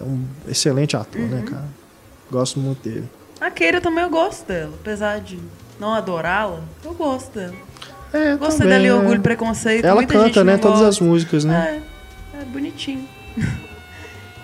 [0.00, 1.28] é um excelente ator, Uhum.
[1.28, 1.64] né, cara?
[2.30, 3.08] Gosto muito dele.
[3.40, 4.72] A Keira também eu gosto dela.
[4.80, 5.38] Apesar de
[5.80, 7.54] não adorá-la, eu gosto dela.
[8.12, 9.00] É, Gostei também, dela né?
[9.00, 9.84] Orgulho e Preconceito.
[9.84, 10.56] Ela Muita gente canta, né?
[10.56, 11.82] Todas as músicas, né?
[12.34, 13.04] É, é bonitinho.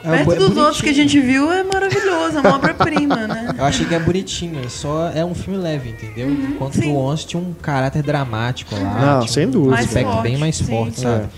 [0.04, 0.94] É, Perto é dos outros que a bonitinho.
[0.94, 2.36] gente viu, é maravilhoso.
[2.38, 3.54] É uma obra-prima, né?
[3.56, 6.28] Eu achei que é bonitinho, é só é um filme leve, entendeu?
[6.28, 6.92] Enquanto Uhum, sim.
[6.92, 9.18] o Once tinha um caráter dramático lá.
[9.20, 9.74] Não, sem um dúvida.
[9.74, 11.02] Mais aspecto forte, bem mais sim, forte, sim.
[11.02, 11.28] sabe?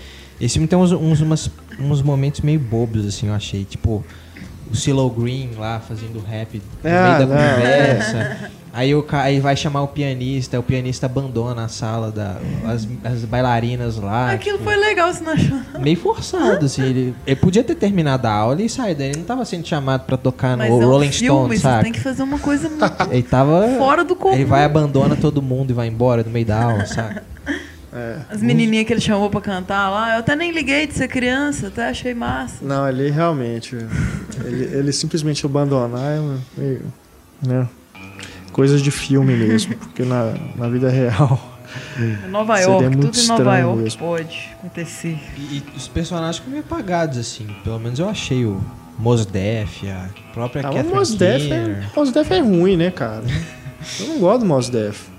[0.41, 3.63] Esse filme tem uns, uns, umas- uns momentos meio bobos, assim, eu achei.
[3.63, 4.03] Tipo,
[4.71, 8.49] o Silo Green lá fazendo rap no Ah, meio da não, conversa.
[8.73, 12.35] Aí, o, aí vai chamar o pianista, o pianista abandona a sala, da,
[12.67, 14.31] as, as bailarinas lá.
[14.31, 15.57] Aquilo tipo, foi legal, você não achou?
[15.79, 16.81] Meio forçado, assim.
[16.83, 19.01] Ele, ele podia ter terminado a aula e saído.
[19.01, 21.61] Ele não tava sendo chamado pra tocar Mas no é um Rolling filme, Stone, você
[21.61, 21.83] sabe?
[21.83, 23.65] tem que fazer uma coisa muito Ele tava.
[23.77, 24.33] fora do comum.
[24.33, 27.21] Ele vai, abandona todo mundo e vai embora no meio da aula, sabe?
[28.29, 31.67] As menininhas que ele chamou pra cantar lá, eu até nem liguei de ser criança,
[31.67, 32.63] até achei massa.
[32.63, 33.75] Não, ele realmente.
[34.43, 36.19] ele, ele simplesmente abandonar é
[36.57, 36.93] meio.
[37.45, 37.67] Né?
[38.51, 39.75] Coisas de filme mesmo.
[39.75, 41.55] Porque na, na vida real.
[41.97, 43.99] É Nova York, tudo em Nova York mesmo.
[43.99, 45.19] pode acontecer.
[45.37, 47.47] E, e os personagens ficam meio apagados, assim.
[47.63, 48.63] Pelo menos eu achei o
[48.97, 52.91] Mos Def, a própria Ah, o Catherine Mos Def é, Mos Def é ruim, né,
[52.91, 53.23] cara?
[53.99, 55.14] Eu não gosto do Mos Def.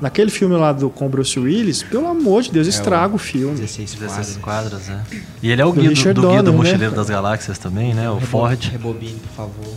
[0.00, 3.54] Naquele filme lá do, com o Bruce Willis, pelo amor de Deus, estraga o filme.
[3.60, 4.78] 16 16 quadros.
[4.82, 5.04] quadros, né?
[5.42, 6.50] E ele é o Do guia do, do, guia do Donner, né?
[6.56, 8.08] Mochileiro das Galáxias também, né?
[8.08, 8.62] O Rebo- Ford.
[8.70, 9.74] Rebobine, por favor.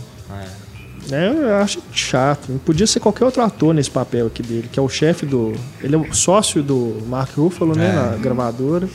[1.12, 2.58] É, eu acho chato.
[2.64, 5.52] Podia ser qualquer outro ator nesse papel aqui dele, que é o chefe do.
[5.82, 7.90] Ele é o sócio do Mark Ruffalo, né?
[7.90, 7.92] É.
[7.92, 8.88] Na gravadora.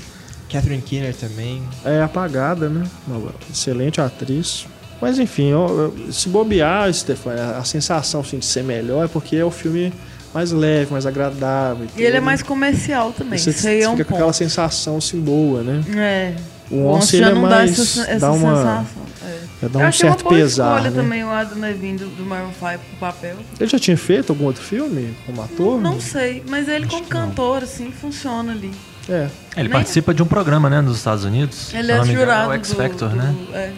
[0.51, 1.61] Catherine Keener também.
[1.85, 2.83] É apagada, né?
[3.07, 4.65] Uma excelente atriz.
[4.99, 9.35] Mas enfim, eu- eu- se bobear, Stefano, a sensação assim, de ser melhor é porque
[9.35, 9.93] é o filme
[10.33, 11.87] mais leve, mais agradável.
[11.97, 13.37] E ele é mais comercial também.
[13.39, 14.37] Você Isso aí é um fica com aquela ponto.
[14.37, 15.83] sensação assim boa, né?
[15.95, 16.35] É.
[16.71, 17.79] O Once ele já é não dá mais.
[17.79, 18.85] essa, essa dá uma, sensação.
[19.25, 19.37] É.
[19.63, 20.75] já dá Eu um achei certo uma boa pesar.
[20.77, 21.01] escolha Né?
[21.01, 23.35] também o Adam Levine do, do Maroon 5 pro papel.
[23.59, 25.81] Ele já tinha feito algum outro filme como ator?
[25.81, 28.71] Não sei, mas ele como cantor, assim, funciona ali.
[29.09, 29.27] É.
[29.57, 31.73] Ele Nem- participa de um programa, né, nos Estados Unidos.
[31.73, 33.35] Ele eu é não jurado É o X do- Factor, do- né?
[33.53, 33.71] é.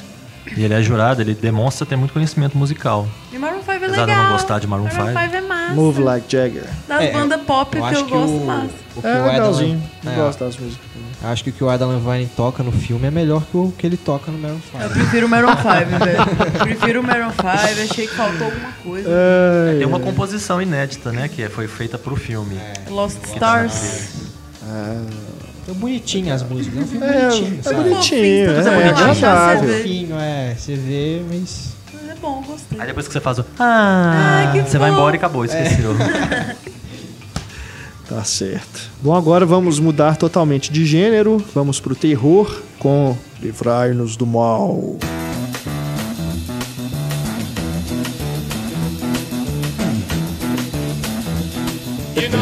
[0.57, 3.07] E ele é jurado, ele demonstra ter muito conhecimento musical.
[3.31, 3.37] E
[3.81, 4.05] 5 é Apesar legal.
[4.05, 5.19] de eu não gostar de Maroon Maroon 5.
[5.19, 5.73] 5 é massa.
[5.73, 6.65] Move Like Jagger.
[6.87, 8.71] Das É, bandas pop Eu que eu que gosto o, mais.
[8.95, 9.83] o que É o Adam, legalzinho.
[10.03, 10.85] Eu é, gosto das músicas.
[10.93, 11.31] também.
[11.31, 13.85] acho que o que o Adam Levine toca no filme é melhor que o que
[13.87, 14.83] ele toca no Maroon 5.
[14.83, 16.59] Eu prefiro o Maroon 5, velho.
[16.59, 17.47] Prefiro o Maroon 5.
[17.47, 19.09] Achei que faltou alguma coisa.
[19.69, 22.57] Ai, Tem uma composição inédita, né, que foi feita pro filme.
[22.89, 24.31] Lost Stars.
[25.69, 27.75] É bonitinho as músicas, é um filme É, bonitinho, é sabe?
[27.75, 29.59] bonitinho, Fofinho, é, tudo é relaxado, agradável.
[29.61, 29.77] você vê.
[29.77, 31.73] Fofinho, é, você vê, mas...
[31.80, 31.80] É
[32.21, 32.79] bom, gostei.
[32.79, 33.45] Aí depois que você faz o.
[33.59, 34.99] Ah, Ai, que você vai fofo.
[35.01, 35.95] embora e acabou, esqueceu.
[38.07, 38.91] Tá certo.
[39.01, 41.41] Bom, agora vamos mudar totalmente de gênero.
[41.55, 44.97] Vamos pro terror com Livrai-nos do Mal.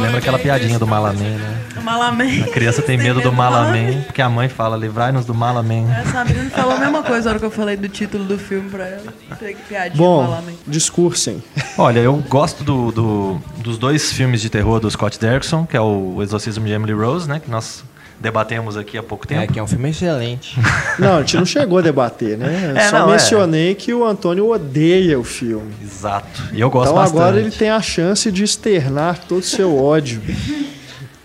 [0.01, 1.58] Lembra aquela piadinha do Malaman, né?
[1.79, 2.43] O Malaman.
[2.43, 5.85] A criança tem medo do Malaman, porque a mãe fala, livrai-nos do Malaman.
[5.91, 8.69] A Sabrina falou a mesma coisa na hora que eu falei do título do filme
[8.69, 9.13] pra ela.
[9.39, 11.41] Tem que piadinha Bom, discursem.
[11.77, 15.81] Olha, eu gosto do, do- dos dois filmes de terror do Scott Derrickson, que é
[15.81, 17.39] o Exorcismo de Emily Rose, né?
[17.39, 17.83] Que nós
[18.19, 19.41] debatemos aqui há pouco tempo.
[19.41, 20.59] É, que é um filme excelente.
[20.99, 22.73] Não, a gente não chegou a debater, né?
[22.75, 23.11] É, Só não, é.
[23.13, 25.71] mencionei que o Antônio odeia o filme.
[25.81, 26.43] Exato.
[26.51, 27.21] E eu gosto então bastante.
[27.21, 30.21] agora ele tem a chance de externar todo o seu ódio.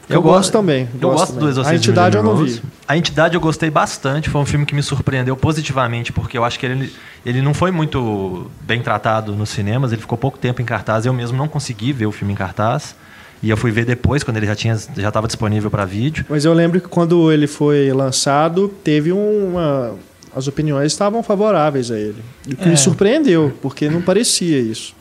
[0.09, 0.89] Eu, Eu go- gosto também.
[1.01, 2.61] Eu gosto do Exorcismo A entidade de eu não vi.
[2.87, 4.29] A entidade eu gostei bastante.
[4.29, 6.93] Foi um filme que me surpreendeu positivamente, porque eu acho que ele,
[7.25, 9.93] ele não foi muito bem tratado nos cinemas.
[9.93, 11.07] Ele ficou pouco tempo em cartaz.
[11.07, 12.95] Eu mesmo não consegui ver o filme em cartaz.
[13.43, 16.25] E eu fui ver depois, quando ele já tinha já estava disponível para vídeo.
[16.29, 19.95] Mas eu lembro que quando ele foi lançado, teve uma.
[20.37, 22.23] As opiniões estavam favoráveis a ele.
[22.51, 22.69] O que É.
[22.69, 24.95] me surpreendeu, porque não parecia isso.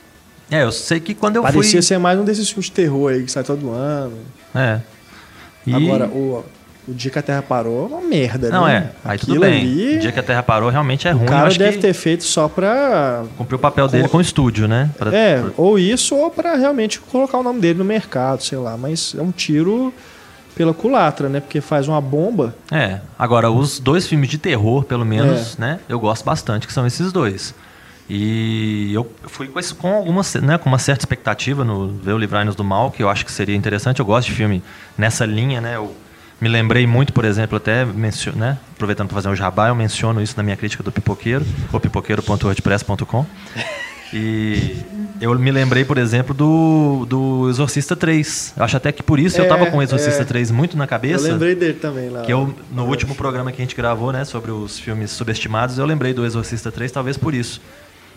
[0.51, 1.81] É, eu sei que quando eu parecia fui.
[1.81, 4.13] ser mais um desses filmes de terror aí que sai todo ano.
[4.53, 4.79] É.
[5.65, 6.43] E- Agora, o,
[6.87, 8.91] o Dia que a Terra Parou é uma merda, Não, né?
[9.05, 9.09] é.
[9.09, 9.61] Aí Aquilo tudo bem.
[9.61, 11.23] ali, O dia que a Terra parou realmente é ruim.
[11.23, 13.23] o cara deve ter feito só pra.
[13.37, 14.89] cumpriu o papel dele com o estúdio, né?
[14.97, 18.57] Pra- É, pra- ou isso, ou pra realmente colocar o nome dele no mercado, sei
[18.57, 18.75] lá.
[18.77, 19.93] Mas é um tiro
[20.55, 21.39] pela culatra, né?
[21.39, 22.53] Porque faz uma bomba.
[22.71, 22.99] É.
[23.17, 25.05] Agora, os dois filmes de terror, pelo É.
[25.05, 25.79] menos, né?
[25.87, 27.55] Eu gosto bastante, que são esses dois.
[28.09, 32.17] E eu fui com, isso, com, algumas, né, com uma certa expectativa no ver o
[32.17, 33.99] Livrai-nos do Mal, que eu acho que seria interessante.
[33.99, 34.61] Eu gosto de filme
[34.97, 35.75] nessa linha, né?
[35.77, 35.95] Eu
[36.41, 40.21] me lembrei muito, por exemplo, até mencio, né, aproveitando para fazer um jabá, eu menciono
[40.21, 43.25] isso na minha crítica do Pipoqueiro, ou pipoqueiro.wordpress.com.
[44.13, 44.75] E
[45.19, 48.53] eu me lembrei, por exemplo, do, do Exorcista 3.
[48.57, 50.25] Eu acho até que por isso eu É, tava com o Exorcista é.
[50.25, 51.27] 3 muito na cabeça.
[51.27, 52.21] Eu lembrei dele também lá.
[52.21, 55.85] Que eu, no último programa que a gente gravou, né, sobre os filmes subestimados, eu
[55.85, 57.59] lembrei do Exorcista 3, talvez por isso.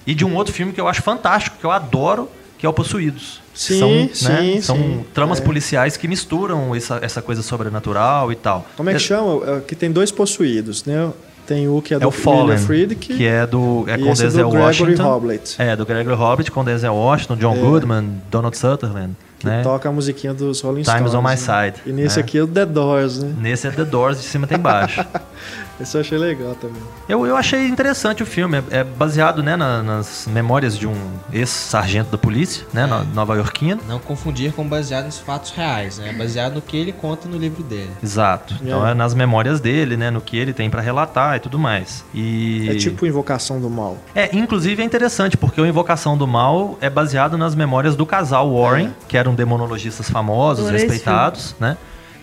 [0.07, 2.29] E de um outro filme que eu acho fantástico, que eu adoro,
[2.59, 3.41] que é o Possuídos.
[3.55, 5.05] Sim, são, né, sim, São sim.
[5.15, 5.43] tramas É.
[5.43, 8.67] policiais que misturam essa, essa coisa sobrenatural e tal.
[8.77, 9.41] Como é que chama?
[9.57, 11.11] É, Que tem dois possuídos, né?
[11.47, 14.25] Tem o que é É do o Fallen, Friedkin que é do é com esse
[14.27, 15.03] é do Gregory Washington.
[15.05, 15.55] Hoblet.
[15.59, 17.59] É, do Gregory Hobbit com Denzel Washington, John É.
[17.61, 19.15] Goodman, Donald Sutherland.
[19.39, 19.63] Que né?
[19.63, 21.15] toca a musiquinha dos Rolling Times Stones.
[21.15, 21.37] on My né?
[21.37, 22.23] Side, E nesse né?
[22.25, 23.33] aqui é o The Doors, né?
[23.39, 25.05] Nesse é The Doors, de cima tem baixo.
[25.81, 26.81] Esse eu achei legal também.
[27.09, 28.59] Eu, eu achei interessante o filme.
[28.71, 30.95] É, é baseado né, na- nas memórias de um
[31.33, 33.81] ex-sargento da polícia, né, no- nova-iorquino.
[33.87, 36.13] Não confundir com baseado nos fatos reais, né?
[36.13, 37.91] Baseado no que ele conta no livro dele.
[38.03, 38.55] Exato.
[38.63, 38.93] Então É.
[38.93, 42.05] é nas memórias dele, né, no que ele tem pra relatar e tudo mais.
[42.15, 43.99] E É tipo Invocação do Mal.
[44.15, 48.51] É, inclusive é interessante porque o Invocação do Mal é baseado nas memórias do casal
[48.55, 48.91] Warren, É.
[49.09, 51.77] que eram demonologistas famosos, esse respeitados, né?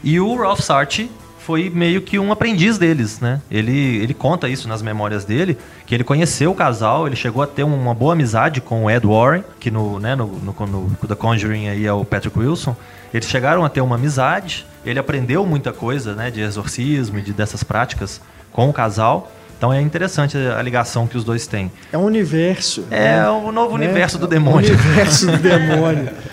[0.03, 1.09] E o Ralph Sartre
[1.45, 3.41] foi meio que um aprendiz deles, né?
[3.51, 7.47] Ele, ele conta isso nas memórias dele, que ele conheceu o casal, ele chegou a
[7.47, 11.15] ter uma boa amizade com o Ed Warren, que no, né, no, no, no The
[11.15, 12.75] Conjuring aí é o Patrick Wilson.
[13.13, 17.33] Eles chegaram a ter uma amizade, ele aprendeu muita coisa, né, de exorcismo e de,
[17.33, 18.21] dessas práticas
[18.51, 19.31] com o casal.
[19.57, 21.71] Então é interessante a ligação que os dois têm.
[21.91, 22.85] É um universo.
[22.91, 23.29] É né?
[23.29, 23.85] o novo Né?
[23.85, 26.09] universo do O demônio, universo do demônio.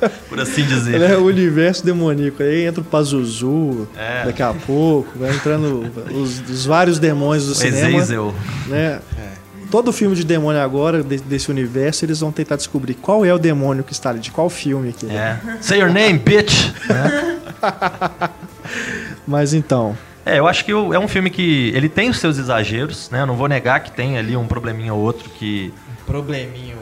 [0.28, 0.94] por assim dizer.
[0.96, 2.42] Ele é o universo demoníaco.
[2.42, 4.24] Aí entra o Pazuzu É.
[4.24, 7.98] daqui a pouco, vai entrando os, os vários demônios do O cinema.
[7.98, 8.34] Ezezel.
[8.66, 9.00] Né?
[9.70, 13.38] Todo filme de demônio agora, de- desse universo, eles vão tentar descobrir qual é o
[13.38, 15.06] demônio que está ali, de qual filme aqui.
[15.08, 15.38] É.
[15.60, 16.70] Say your name, bitch!
[19.26, 19.96] Mas então,
[20.26, 23.22] É, eu acho que é um filme que ele tem os seus exageros, né?
[23.22, 25.72] Eu não vou negar que tem ali um probleminha ou outro que
[26.06, 26.74] Probleminha.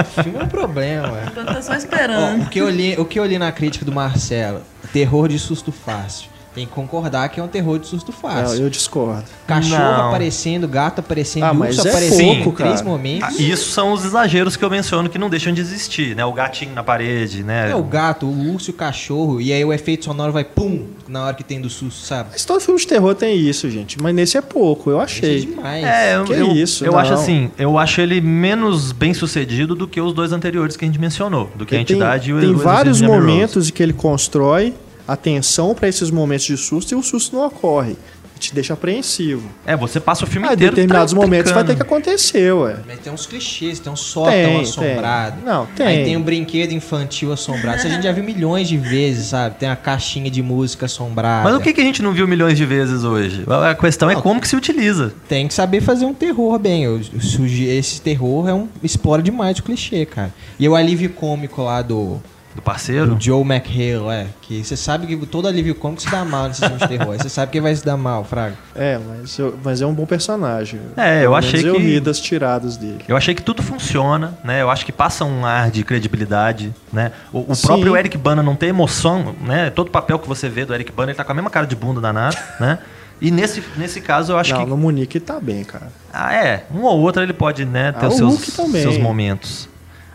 [0.00, 1.24] O filme é um problema, ué.
[1.36, 2.42] Eu tô só Ó, esperando.
[2.42, 5.70] o, que eu li, o que eu li na crítica do Marcelo, terror de susto
[5.72, 6.31] fácil.
[6.54, 8.62] Tem que concordar que é um terror de susto Não, fácil.
[8.62, 9.24] eu discordo.
[9.46, 10.08] Cachorro Não.
[10.08, 12.84] aparecendo, gato aparecendo, Ah, mas urso é aparecendo pouco, em três cara.
[12.84, 13.28] momentos.
[13.38, 16.24] Ah, Isso são os exageros que eu menciono que não deixam de existir, né?
[16.26, 17.70] O gatinho na parede, né?
[17.70, 20.88] É o gato, o urso e o cachorro, e aí o efeito sonoro vai pum
[21.08, 22.28] na hora que tem do susto, sabe?
[22.32, 24.00] Mas todo filme de terror tem isso, gente.
[24.02, 25.40] Mas nesse é pouco, eu Isso é achei.
[25.40, 25.84] demais.
[25.84, 26.98] É, eu, Que eu, isso, eu não.
[26.98, 30.86] acho assim, eu acho ele menos bem sucedido do que os dois anteriores que a
[30.88, 33.72] gente mencionou, do que a entidade e o tem, tem o Exorcismo vários momentos em
[33.72, 34.74] que ele constrói
[35.06, 37.96] atenção para esses momentos de susto e o susto não ocorre.
[38.38, 39.48] Te deixa apreensivo.
[39.64, 42.52] É, você passa o filme Ah, em inteiro determinados tra- momentos vai ter que acontecer,
[42.52, 42.74] ué.
[42.88, 45.36] Mas tem uns clichês, tem um sótão Tem, assombrado.
[45.36, 45.44] tem.
[45.44, 45.86] Não, tem.
[45.86, 47.78] Aí tem um brinquedo infantil assombrado.
[47.78, 49.54] Isso a gente já viu milhões de vezes, sabe?
[49.60, 51.44] Tem a caixinha de música assombrada.
[51.48, 53.44] Mas o que, que a gente não viu milhões de vezes hoje?
[53.48, 54.22] A questão é Não.
[54.22, 55.14] como que se utiliza.
[55.28, 56.88] Tem que saber fazer um terror bem.
[56.88, 60.34] O suge- Esse terror é um explora demais o clichê, cara.
[60.58, 62.20] E o alívio cômico lá do,
[62.54, 63.14] Do parceiro?
[63.14, 64.26] do Joe McHale, é.
[64.42, 67.16] Que você sabe que todo alívio cômico se dá mal nesse filme de terror.
[67.16, 68.54] Você sabe que vai se dar mal, Fraga.
[68.74, 70.78] É, mas, eu- mas é um bom personagem.
[70.96, 72.98] É, eu Pelo achei menos eu que- ri das tiradas dele.
[73.08, 74.60] Eu achei que tudo funciona, né?
[74.60, 77.12] Eu acho que passa um ar de credibilidade, né?
[77.32, 79.70] O, o próprio Eric Bana não tem emoção, né?
[79.70, 81.74] Todo papel que você vê do Eric Bana, ele tá com a mesma cara de
[81.74, 82.78] bunda danada, né?
[83.20, 85.86] E nesse, nesse caso eu acho não, que no Munique tá bem, cara.
[86.12, 86.64] Ah, é.
[86.74, 89.68] Um ou outro ele pode, né, ter Ah, os o seus, seus momentos.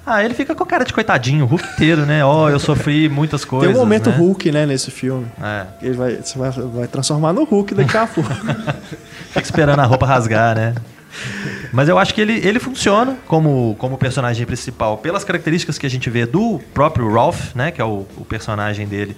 [0.09, 2.23] Ah, ele fica com a cara de coitadinho, o Hulk inteiro, né?
[2.23, 3.67] Ó, eu sofri muitas coisas.
[3.67, 4.15] Tem um momento né?
[4.15, 5.27] Hulk, né, nesse filme.
[5.43, 5.65] É.
[5.81, 8.33] Ele vai, você vai, vai transformar no Hulk daqui a pouco.
[9.27, 10.73] Fica esperando a roupa rasgar, né?
[11.73, 15.89] Mas eu acho que ele, ele funciona como, como personagem principal pelas características que a
[15.89, 17.71] gente vê do próprio Ralph, né?
[17.71, 19.13] Que é o, o personagem dele.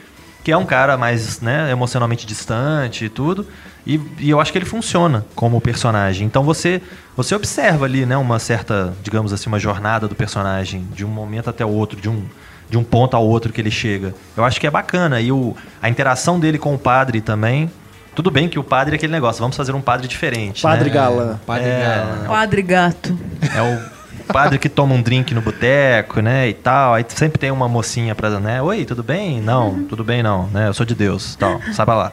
[0.49, 3.45] Que é um cara mais né, emocionalmente distante e tudo.
[3.85, 6.25] E, e eu acho que ele funciona como personagem.
[6.25, 6.81] Então você,
[7.15, 8.17] você observa ali, né?
[8.17, 10.87] Uma certa, digamos assim, uma jornada do personagem.
[10.91, 12.23] De um momento até o outro, de um,
[12.67, 14.15] de um ponto ao outro que ele chega.
[14.35, 15.21] Eu acho que é bacana.
[15.21, 17.69] E o, a interação dele com o padre também.
[18.15, 20.63] Tudo bem que o padre é aquele negócio, vamos fazer um padre diferente.
[20.63, 20.95] Padre né?
[20.95, 21.39] galã.
[21.45, 21.79] Padre É.
[21.79, 22.27] Galã.
[22.27, 23.19] Padre gato.
[23.55, 23.98] É o
[24.31, 26.93] padre que toma um drink no boteco, né, e tal.
[26.93, 29.41] Aí sempre tem uma mocinha pra, né, oi, tudo bem?
[29.41, 32.11] Não, tudo bem não, né, eu sou de Deus, tal, sai pra lá.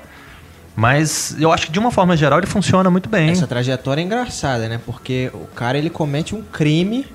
[0.74, 3.30] Mas eu acho que de uma forma geral ele funciona muito bem.
[3.30, 4.78] Essa trajetória é engraçada, né?
[4.84, 7.06] Porque o cara ele comete um crime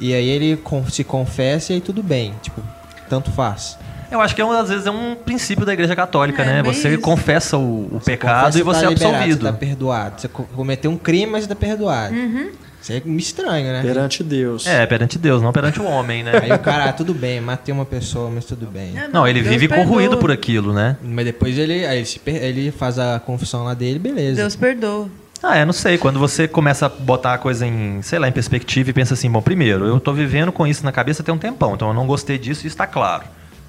[0.00, 0.58] e aí ele
[0.90, 2.34] se confessa e aí tudo bem.
[2.40, 2.62] Tipo,
[3.08, 3.76] tanto faz.
[4.10, 6.62] Eu acho que é, um- às vezes é um princípio da igreja católica, É, né?
[6.62, 7.00] Você isso.
[7.02, 9.40] confessa o, o pecado Confessa e você tá é liberado, absolvido.
[9.42, 10.20] Você tá perdoado.
[10.22, 12.14] Você co- cometeu um crime, mas você tá perdoado.
[12.14, 12.52] Uhum.
[12.84, 13.80] Isso é meio estranho, né?
[13.80, 14.66] Perante Deus.
[14.66, 16.32] É, perante Deus, não perante o homem, né?
[16.42, 18.92] Aí o cara, ah, tudo bem, matei uma pessoa, mas tudo bem.
[18.94, 19.86] É, Não, ele Deus vive perdoa.
[19.86, 20.98] corroído por aquilo, né?
[21.02, 24.42] Mas depois ele, aí ele, faz a confissão lá dele, beleza.
[24.42, 25.08] Deus perdoa.
[25.42, 25.96] Ah, eu não sei.
[25.96, 29.30] Quando você começa a botar a coisa em, sei lá, em perspectiva e pensa assim,
[29.30, 32.06] bom, primeiro, eu tô vivendo com isso na cabeça tem um tempão, então eu não
[32.06, 33.24] gostei disso e isso tá claro.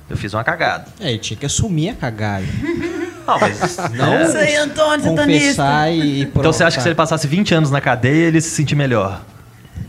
[0.09, 0.87] Eu fiz uma cagada.
[0.99, 2.45] É, ele tinha que assumir a cagada.
[3.27, 3.77] Não, mas.
[3.93, 4.23] Não é.
[4.23, 5.63] Isso aí, Antônio, satanista.
[5.63, 8.41] Confessar e, e Então você acha que se ele passasse 20 anos na cadeia, ele
[8.41, 9.21] se sentir melhor?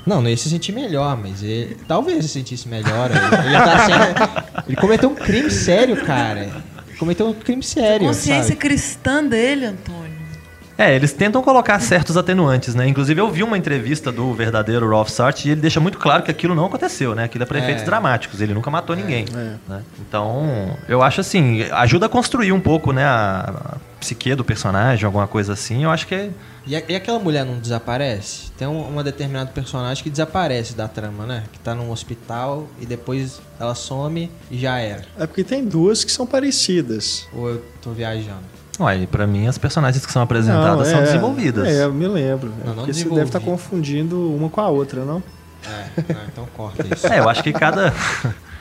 [0.06, 3.10] Não, não ia se sentir melhor, mas ele, talvez se sentisse melhor.
[3.10, 6.48] Ele, ele tá sendo- ele cometeu um crime sério, cara.
[6.88, 8.56] Ele cometeu um crime sério, Consciência sabe?
[8.56, 10.05] cristã dele, Antônio.
[10.78, 12.86] É, eles tentam colocar certos atenuantes, né?
[12.86, 16.30] Inclusive eu vi uma entrevista do verdadeiro Ralph Sartre e ele deixa muito claro que
[16.30, 17.24] aquilo não aconteceu, né?
[17.24, 17.86] Aquilo é para efeitos É.
[17.86, 19.24] dramáticos, ele nunca matou ninguém.
[19.32, 19.82] né?
[19.98, 25.06] Então, eu acho assim, ajuda a construir um pouco, né, a, a psique do personagem,
[25.06, 25.84] alguma coisa assim.
[25.84, 26.30] Eu acho que é
[26.66, 28.50] E, a- e aquela mulher não desaparece?
[28.58, 31.44] Tem um, uma determinada personagem que desaparece da trama, né?
[31.52, 35.04] Que tá num hospital e depois ela some e já era.
[35.18, 37.26] É porque tem duas que são parecidas.
[37.32, 38.55] Ou eu tô viajando?
[38.80, 41.68] Ué, pra mim as personagens que são apresentadas Não, são é, desenvolvidas.
[41.68, 42.52] É, eu me lembro.
[42.64, 45.22] Não, não porque você deve estar confundindo uma com a outra, não?
[45.66, 47.06] É, não, então corta isso.
[47.12, 47.92] É, eu acho que cada.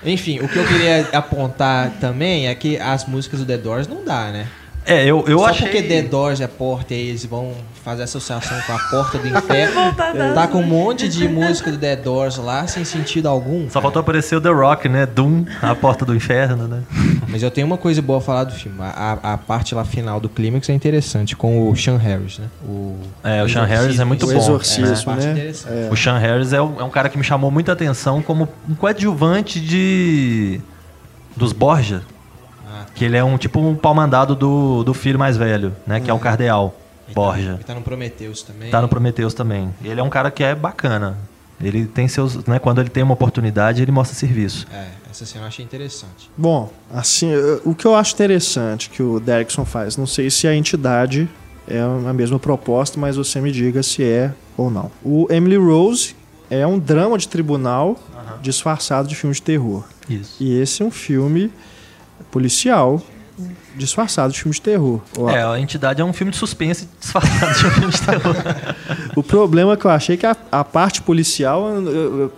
[0.04, 4.04] Enfim, o que eu queria apontar também é que as músicas do The Doors não
[4.04, 4.48] dá, né?
[4.86, 5.68] É, eu, eu Só achei.
[5.68, 9.94] porque The Doors é porta e eles vão fazer associação com a porta do inferno.
[10.36, 13.64] tá com um monte de música do The Doors lá, sem sentido algum.
[13.66, 13.82] Só cara.
[13.84, 15.06] faltou aparecer o The Rock, né?
[15.06, 16.84] Doom, a porta do inferno, né?
[17.28, 18.78] Mas eu tenho uma coisa boa a falar do filme.
[18.80, 22.46] A, a- a parte lá final do clímax é interessante, com o Sean Harris, né?
[22.64, 24.38] O, É, o Sean Harris é muito O bom.
[24.38, 25.52] exorcismo, É, né?
[25.68, 25.90] É.
[25.92, 28.76] O Sean Harris é um, é um cara que me chamou muita atenção como um
[28.76, 30.62] coadjuvante de.
[31.36, 32.02] dos Borgia.
[32.96, 36.00] Que ele é um tipo um pau-mandado do, do filho mais velho, né?
[36.00, 36.74] Que é o Cardeal
[37.06, 37.52] Ele tá- Borgia.
[37.56, 38.72] Ele tá no Prometheus também.
[38.72, 39.70] Tá no Prometheus também.
[39.84, 41.18] Ele é um cara que é bacana.
[41.62, 42.44] Ele tem seus.
[42.46, 44.66] Né, quando ele tem uma oportunidade, ele mostra serviço.
[44.74, 46.30] É, essa cena eu achei interessante.
[46.38, 47.32] Bom, assim,
[47.64, 51.30] o que eu acho interessante que o Derrickson faz, não sei se a entidade
[51.68, 54.92] é a mesma proposta, mas você me diga se é ou não.
[55.04, 56.14] O Emily Rose
[56.50, 57.98] é um drama de tribunal
[58.42, 59.84] disfarçado de filme de terror.
[60.10, 60.36] Isso.
[60.44, 61.52] E esse é um filme
[62.36, 63.02] policial
[63.78, 65.02] disfarçado de filme de terror.
[65.30, 68.36] É, a entidade é um filme de suspense disfarçado de um filme de terror.
[69.16, 71.68] O problema é que eu achei que a, a parte policial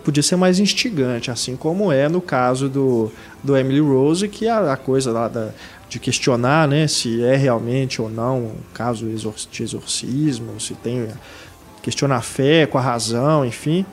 [0.04, 3.10] podia ser mais instigante, assim como é no caso do,
[3.42, 5.50] do Emily Rose, que a, a coisa lá da-
[5.88, 9.06] de questionar né, se é realmente ou não um caso
[9.50, 11.08] de exorcismo, se tem.
[11.82, 13.84] questionar a fé com a razão, enfim.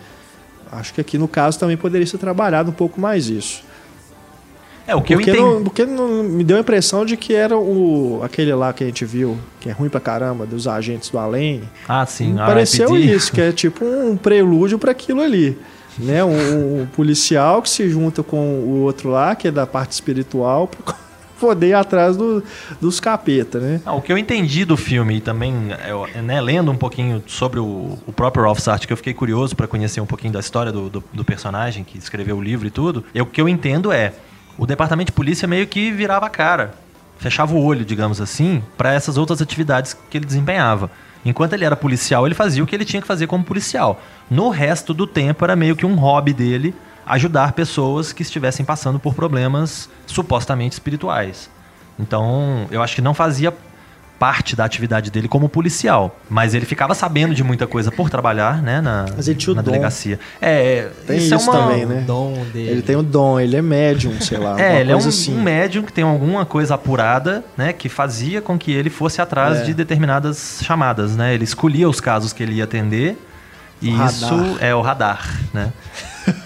[0.72, 3.64] Acho que aqui no caso também poderia ser trabalhado um pouco mais isso.
[4.88, 5.49] É, o que Porque, eu entendi.
[5.55, 8.88] não, porque não- me deu a impressão de que era o aquele lá que a
[8.88, 11.61] gente viu, que é ruim pra caramba, dos agentes do além.
[11.88, 12.33] Ah, sim.
[12.33, 13.15] Me pareceu RIPD.
[13.15, 15.57] isso, que é tipo um prelúdio para aquilo ali.
[15.97, 16.23] Né?
[16.23, 20.67] Um, um policial que se junta com o outro lá, que é da parte espiritual,
[20.83, 20.93] para
[21.39, 22.43] poder ir atrás do-
[22.81, 23.81] dos capeta, né?
[23.86, 25.53] Ah, o que eu entendi do filme e também,
[25.88, 29.55] eu, né, lendo um pouquinho sobre o, o próprio Rolf Sartre, que eu fiquei curioso
[29.55, 32.71] para conhecer um pouquinho da história do, do, do personagem que escreveu o livro e
[32.71, 34.13] tudo, eu- o que eu entendo é,
[34.58, 36.74] o departamento de polícia meio que virava a cara,
[37.18, 40.89] fechava o olho, digamos assim, para essas outras atividades que ele desempenhava.
[41.26, 43.99] Enquanto ele era policial, ele fazia o que ele tinha que fazer como policial.
[44.30, 46.76] No resto do tempo, era meio que um hobby dele
[47.06, 51.49] ajudar pessoas que estivessem passando por problemas supostamente espirituais.
[51.99, 53.53] Então, eu acho que não fazia
[54.18, 58.61] parte da atividade dele como policial, mas ele ficava sabendo de muita coisa por trabalhar,
[58.61, 59.72] né, na, Mas ele tinha o na dom.
[59.72, 60.20] delegacia.
[60.41, 62.01] É, Tem é isso uma- também, né?
[62.01, 62.70] O dom dele.
[62.72, 64.55] Ele tem o dom, ele é médium, sei lá.
[64.61, 65.38] É, ele é um, assim.
[65.38, 69.59] um médium que tem alguma coisa apurada, né, que fazia com que ele fosse atrás
[69.59, 69.63] É.
[69.63, 71.34] de determinadas chamadas, né?
[71.34, 73.18] Ele escolhia os casos que ele ia atender
[73.82, 75.74] e isso é o radar, né?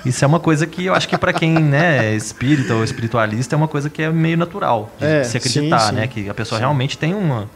[0.06, 3.56] Isso é uma coisa que eu acho que para quem né, é espírita ou espiritualista
[3.56, 5.96] é uma coisa que é meio natural de É, se acreditar, sim, sim.
[5.96, 6.08] né?
[6.08, 7.48] Que a pessoa realmente tem uma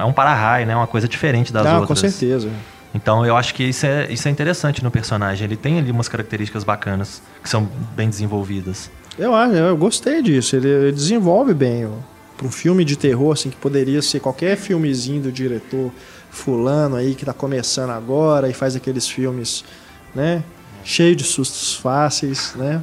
[0.00, 0.74] é um para-raio, né?
[0.74, 2.00] Uma coisa diferente das Não, outras.
[2.00, 2.50] com certeza.
[2.94, 5.44] Então eu acho que isso é, isso é interessante no personagem.
[5.44, 8.90] Ele tem ali umas características bacanas que são bem desenvolvidas.
[9.18, 10.54] Eu acho, eu gostei disso.
[10.56, 11.88] Ele, ele desenvolve bem.
[12.36, 15.92] Para um filme de terror, assim, que poderia ser qualquer filmezinho do diretor
[16.30, 19.64] fulano aí que tá começando agora e faz aqueles filmes,
[20.12, 20.42] né?
[20.82, 22.82] Cheio de sustos fáceis, né?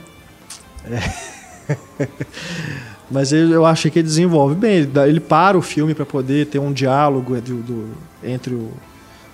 [0.85, 2.07] É.
[3.11, 4.73] Mas ele- eu achei que ele desenvolve bem.
[4.77, 7.89] Ele, ele para o filme para poder ter um diálogo do- do-
[8.23, 8.71] entre o,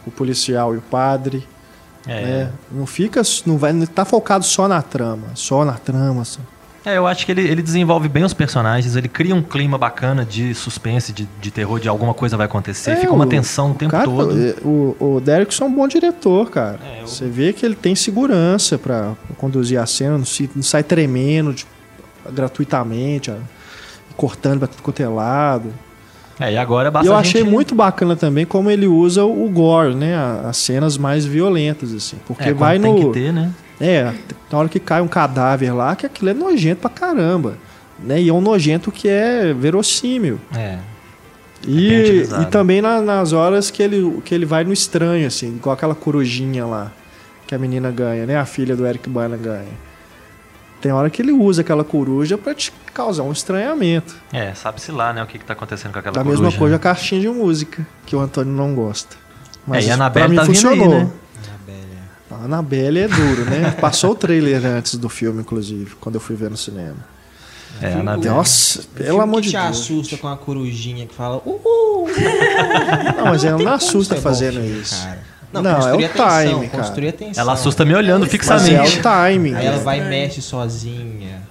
[0.06, 1.48] o policial e o padre.
[2.08, 2.52] É, né?
[2.72, 6.24] Não fica, não vai, não tá focado só na trama, só na trama.
[6.26, 6.40] Só.
[6.86, 10.24] É, eu acho que ele, ele desenvolve bem os personagens, ele cria um clima bacana
[10.24, 12.92] de suspense, de, de terror, de alguma coisa vai acontecer.
[12.92, 14.32] É, Fica uma o- tensão o tempo cara, todo.
[14.42, 16.80] é, O, o Derrickson é um bom diretor, cara.
[16.82, 20.64] É, eu- Você vê que ele tem segurança pra conduzir a cena, não, se- não
[20.64, 21.66] sai tremendo de-
[22.32, 23.36] gratuitamente, ó,
[24.18, 25.72] cortando pra tudo quanto é lado.
[26.40, 29.24] É, e agora E basta eu a achei gente- muito bacana também como ele usa
[29.24, 30.16] o gore, né?
[30.46, 32.18] As cenas mais violentas, assim.
[32.28, 33.00] Porque é, vai tem no.
[33.12, 33.52] que ter, né?
[33.80, 34.12] É,
[34.52, 37.58] na hora que cai um cadáver lá, que aquilo é nojento pra caramba.
[38.00, 38.22] Né?
[38.22, 40.40] E é um nojento que é verossímil.
[40.56, 40.78] É.
[41.68, 42.44] E, utilizado.
[42.44, 45.96] e também na- nas horas que ele, que ele vai no estranho, assim, igual aquela
[45.96, 46.92] corujinha lá
[47.48, 48.38] que a menina ganha, né?
[48.38, 49.87] A filha do Eric Bana ganha.
[50.82, 54.16] Tem hora que ele usa aquela coruja pra te causar um estranhamento.
[54.32, 56.44] É, sabe-se lá, né, o que, que tá acontecendo com aquela da coruja.
[56.44, 59.16] mesma coisa a caixinha de música, que o Antônio não gosta.
[59.74, 60.90] É, e a mim tá vindo aí, funcionou.
[60.90, 61.12] né?
[62.30, 63.72] A Annabelle é duro, né?
[63.82, 66.98] Passou o trailer antes do filme, inclusive, quando eu fui ver no cinema.
[67.82, 68.30] É, a Annabelle.
[68.30, 69.66] Nossa, pelo amor de te Deus.
[69.66, 72.08] assusta com a corujinha que fala uhul.
[73.18, 75.04] Não, mas ela não como assusta fazendo filme, isso.
[75.04, 75.20] cara.
[75.54, 76.84] Não, construir é o atenção, time, cara.
[76.84, 77.42] construir atenção.
[77.42, 79.02] Ela assusta me olhando Mas Mas é o fixamente.
[79.02, 79.54] timing.
[79.56, 81.42] Aí ela vai e mexe sozinha.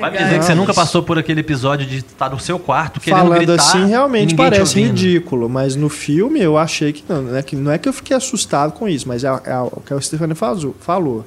[0.00, 2.58] Vai me dizer que você Não, nunca passou por aquele episódio de estar no seu
[2.58, 7.22] quarto querendo Falando gritar assim, realmente parece ridículo, mas no filme eu achei que não,
[7.22, 9.94] né, que não é que eu fiquei assustado com isso, mas é, é o que
[9.94, 11.24] o Stefano fazu- falou.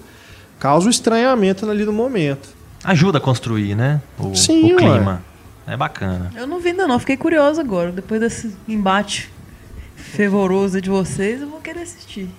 [0.59, 2.49] Causa o estranhamento ali no momento.
[2.83, 4.01] Ajuda a construir, né?
[4.19, 4.81] O, Sim, o ué.
[4.81, 5.21] clima.
[5.65, 6.31] É bacana.
[6.35, 7.91] Eu não vi ainda não, fiquei curioso agora.
[7.91, 9.31] Depois desse embate
[10.07, 12.29] fervoroso de vocês, eu vou querer assistir.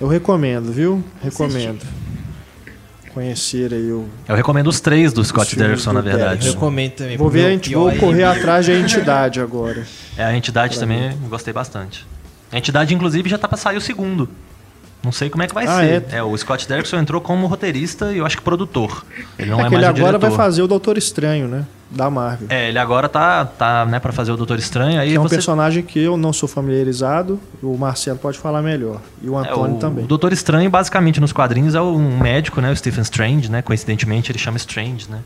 [0.00, 1.02] Eu recomendo, viu?
[1.22, 1.84] Recomendo.
[3.14, 4.06] Conhecer aí o.
[4.28, 6.24] Eu recomendo os três do Scott Derrickson, na Eu verdade.
[6.40, 6.52] Derrickson.
[6.52, 7.16] recomendo também.
[7.16, 9.86] Vou ver, meu a gente pior vou correr atrás da entidade agora.
[10.18, 12.06] É, a entidade também eu gostei bastante.
[12.52, 14.28] A entidade, inclusive, já tá pra sair o segundo.
[15.02, 16.04] Não sei como é que vai Ah, ser.
[16.10, 16.22] é?
[16.22, 19.04] o Scott Derrickson entrou como roteirista e eu acho que produtor.
[19.38, 20.28] Ele não é é, que ele mais o agora diretor.
[20.28, 21.64] vai fazer o Doutor Estranho, né?
[21.88, 22.48] Da Marvel.
[22.50, 25.00] É, ele agora tá, tá né, pra fazer o Doutor Estranho.
[25.00, 25.36] Aí que é um você...
[25.36, 27.38] personagem que eu não sou familiarizado.
[27.62, 29.00] O Marcelo pode falar melhor.
[29.22, 30.04] E o É, Antônio o, também.
[30.04, 32.70] o Doutor Estranho, basicamente, nos quadrinhos, é um médico, né?
[32.72, 33.62] O Stephen Strange, né?
[33.62, 35.20] Coincidentemente, ele chama Strange, né?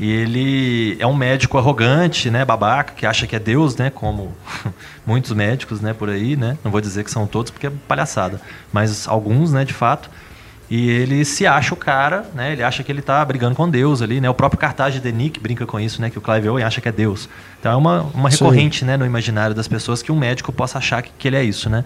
[0.00, 2.44] E ele é um médico arrogante, né?
[2.44, 3.90] Babaca, que acha que é Deus, né?
[3.90, 4.32] Como
[5.06, 5.92] muitos médicos, né?
[5.92, 6.56] Por aí, né?
[6.64, 8.40] Não vou dizer que são todos, porque é palhaçada.
[8.72, 9.64] Mas alguns, né?
[9.64, 10.10] De fato.
[10.70, 12.52] E ele se acha o cara, né?
[12.52, 14.30] Ele acha que ele tá brigando com Deus ali, né?
[14.30, 16.10] O próprio cartaz de The Nick brinca com isso, né?
[16.10, 17.28] Que o Clive Owen acha que é Deus.
[17.58, 18.96] Então é uma, uma recorrente, né?
[18.96, 21.84] No imaginário das pessoas que um médico possa achar que, que ele é isso, né?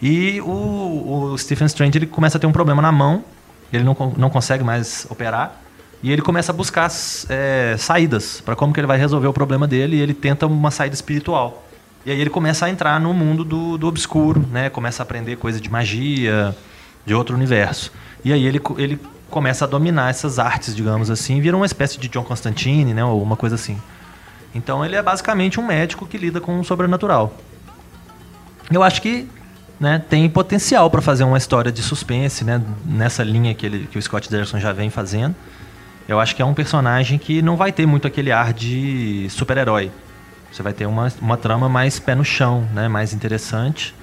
[0.00, 3.22] E o, o Stephen Strange ele começa a ter um problema na mão,
[3.70, 5.60] ele não, não consegue mais operar,
[6.02, 6.90] e ele começa a buscar
[7.28, 10.70] é, saídas para como que ele vai resolver o problema dele, e ele tenta uma
[10.70, 11.66] saída espiritual.
[12.06, 14.68] E aí ele começa a entrar no mundo do, do obscuro, né?
[14.70, 16.54] Começa a aprender coisa de magia,
[17.04, 17.92] de outro universo.
[18.24, 19.00] E aí ele, ele
[19.30, 23.04] começa a dominar essas artes, digamos assim, vira uma espécie de John Constantine, né?
[23.04, 23.78] Ou uma coisa assim.
[24.54, 27.36] Então ele é basicamente um médico que lida com o sobrenatural.
[28.70, 29.28] Eu acho que
[29.78, 33.98] né, tem potencial para fazer uma história de suspense, né, nessa linha que, ele, que
[33.98, 35.34] o Scott Derrickson já vem fazendo.
[36.08, 39.90] Eu acho que é um personagem que não vai ter muito aquele ar de super-herói.
[40.52, 43.94] Você vai ter uma, uma trama mais pé no chão, né, mais interessante.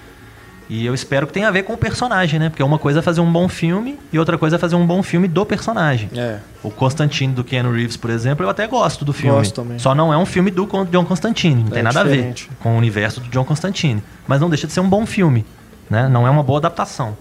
[0.73, 2.47] E eu espero que tenha a ver com o personagem, né?
[2.47, 5.03] Porque uma coisa é fazer um bom filme e outra coisa é fazer um bom
[5.03, 6.09] filme do personagem.
[6.15, 6.37] É.
[6.63, 9.35] O Constantine do Keanu Reeves, por exemplo, eu até gosto do filme.
[9.35, 9.77] Gosto também.
[9.77, 12.45] Só não é um filme do John Constantine, não É tem nada diferente.
[12.47, 14.01] a ver com o universo do John Constantine.
[14.25, 15.45] Mas não deixa de ser um bom filme,
[15.89, 16.07] né?
[16.07, 17.17] Não é uma boa adaptação.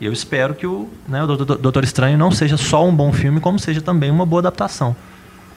[0.00, 3.12] E eu espero que o, né, o Doutor Doutor Estranho não seja só um bom
[3.12, 4.94] filme, como seja também uma boa adaptação.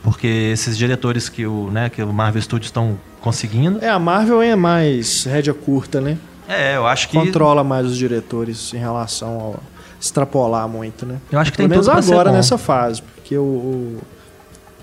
[0.02, 4.42] Porque esses diretores que o, né, que o Marvel Studios estão conseguindo, É, a Marvel
[4.42, 6.18] é mais rédea curta, né?
[6.48, 9.64] É, eu acho que Controla mais os diretores em relação ao
[10.00, 11.18] extrapolar muito, né?
[11.32, 13.98] eu acho que Pelo tem menos agora nessa fase, porque o, o,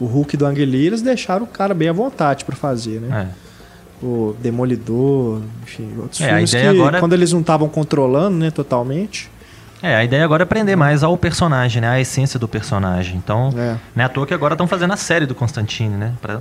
[0.01, 3.31] o Hulk do Angeli, eles deixaram o cara bem à vontade pra fazer, né?
[3.41, 3.45] É.
[4.05, 9.31] O Demolidor, enfim, outros É, filmes que é- quando eles não estavam controlando, né, totalmente.
[9.81, 11.89] É, a ideia agora é aprender mais ao personagem, né?
[11.89, 13.17] A essência do personagem.
[13.17, 13.77] Então, É.
[13.95, 16.15] não é à toa que agora estão fazendo a série do Constantine, né?
[16.21, 16.41] Pra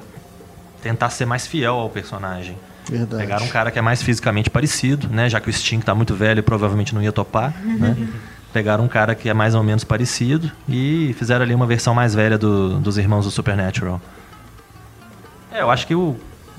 [0.82, 2.58] tentar ser mais fiel ao personagem.
[2.90, 3.22] Verdade.
[3.24, 5.30] Pegaram um cara que é mais fisicamente parecido, né?
[5.30, 7.96] Já que o Sting tá muito velho e provavelmente não ia topar, né?
[8.54, 12.14] Pegaram um cara que é mais ou menos parecido e fizeram ali uma versão mais
[12.14, 14.00] velha do- dos irmãos do Supernatural.
[15.52, 16.16] É, eu acho que o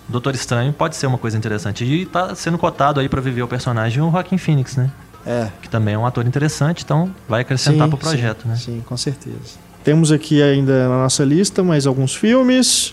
[0.09, 1.85] Doutor Estranho pode ser uma coisa interessante.
[1.85, 4.91] E tá sendo cotado aí pra viver o personagem o Joaquin Phoenix, né?
[5.27, 5.49] É.
[5.63, 8.57] Que também é um ator interessante, então vai acrescentar Sim, pro projeto, sim, né?
[8.57, 9.59] Sim, com certeza.
[9.83, 12.93] Temos aqui ainda na nossa lista mais alguns filmes.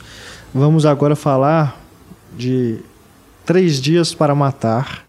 [0.54, 1.78] Vamos agora falar
[2.38, 2.80] de
[3.52, 5.04] Três Dias para Matar.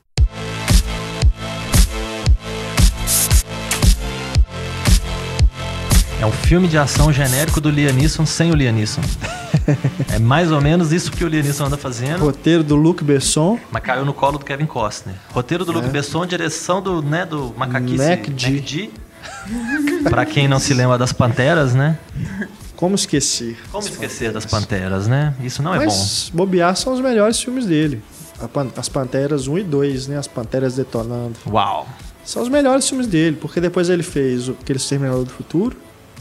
[6.21, 9.01] É um filme de ação genérico do Liam Neeson sem o Liam Neeson.
[10.13, 13.61] é mais ou menos isso que o Liam Neeson anda fazendo, Roteiro do Luc Besson.
[13.71, 15.15] mas caiu no colo do Kevin Costner.
[15.31, 18.91] Roteiro do Luc Besson, direção do, né, do Macaquice MacD.
[20.11, 21.97] Pra quem não se lembra das Panteras, né?
[22.75, 23.57] Como esquecer?
[23.71, 25.33] Como esquecer das Panteras, né?
[25.41, 25.85] Isso não é bom.
[25.85, 28.03] Mas bobear são os melhores filmes dele.
[28.49, 30.19] Pan- As Panteras 1 e 2, né?
[30.19, 31.35] As Panteras Detonando.
[31.49, 31.87] Uau!
[32.25, 35.77] São os melhores filmes dele, porque depois ele fez aquele Exterminador do Futuro,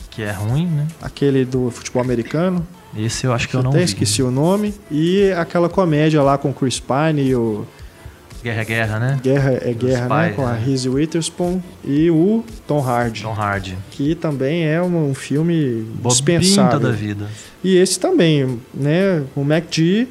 [0.09, 0.87] Que é ruim, né?
[1.01, 2.65] aquele do futebol americano,
[2.97, 3.85] Esse eu acho que eu não até vi.
[3.85, 7.65] esqueci o nome, e aquela comédia lá com o Chris Pine e o
[8.43, 9.19] Guerra é Guerra, né?
[9.21, 10.07] Guerra é Guerra, né?
[10.09, 10.63] pais, Com a né?
[10.65, 13.77] Reese Witherspoon e o Tom Hardy, John Hardy.
[13.91, 16.71] que também é um, filme Bobinho dispensável.
[16.79, 17.27] toda a vida.
[17.63, 19.21] E esse também, né?
[19.35, 20.07] O MacD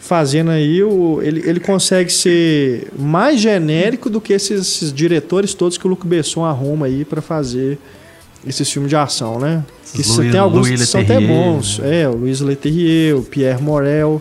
[0.00, 5.78] fazendo aí, o, ele, ele consegue ser mais genérico do que esses, esses diretores todos
[5.78, 7.78] que o Luc Besson arruma aí pra fazer
[8.46, 9.62] esses filmes de ação, né?
[9.92, 11.78] Que Louis- você tem alguns Louis que são até bons.
[11.78, 12.02] né?
[12.02, 14.20] É, o Luiz Leterrier, o Pierre Morel,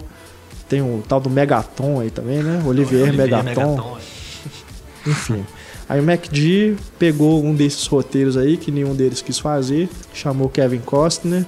[0.68, 2.62] tem o tal do Megaton aí também, né?
[2.66, 3.98] Olivier, Olivier Megaton.
[5.08, 5.46] Enfim.
[5.88, 10.80] Aí o MacD pegou um desses roteiros aí, que nenhum deles quis fazer, chamou Kevin
[10.80, 11.46] Costner.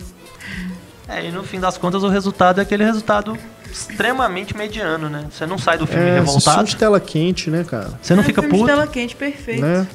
[1.08, 3.38] É, e no fim das contas o resultado é aquele resultado
[3.72, 5.26] extremamente mediano, né?
[5.32, 7.92] Você não sai do filme É, revoltado, de tela quente, né, cara?
[8.02, 8.72] você não É fica filme de puto.
[8.74, 9.62] tela quente perfeito.
[9.62, 9.88] Né?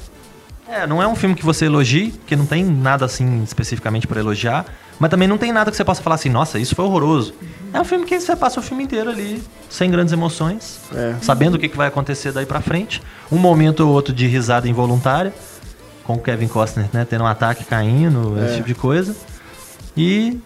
[0.69, 4.19] É, não é um filme que você elogie, que não tem nada assim especificamente pra
[4.19, 4.65] elogiar,
[4.99, 7.33] mas também não tem nada que você possa falar assim, nossa, isso foi horroroso.
[7.71, 11.15] É um filme que você passa o filme inteiro ali, sem grandes emoções, É.
[11.21, 13.01] sabendo o que que vai acontecer daí pra frente.
[13.31, 15.33] Um momento ou outro de risada involuntária,
[16.03, 18.45] com o Kevin Costner, né, tendo um ataque caindo, É.
[18.47, 19.15] esse tipo de coisa.
[19.95, 20.37] E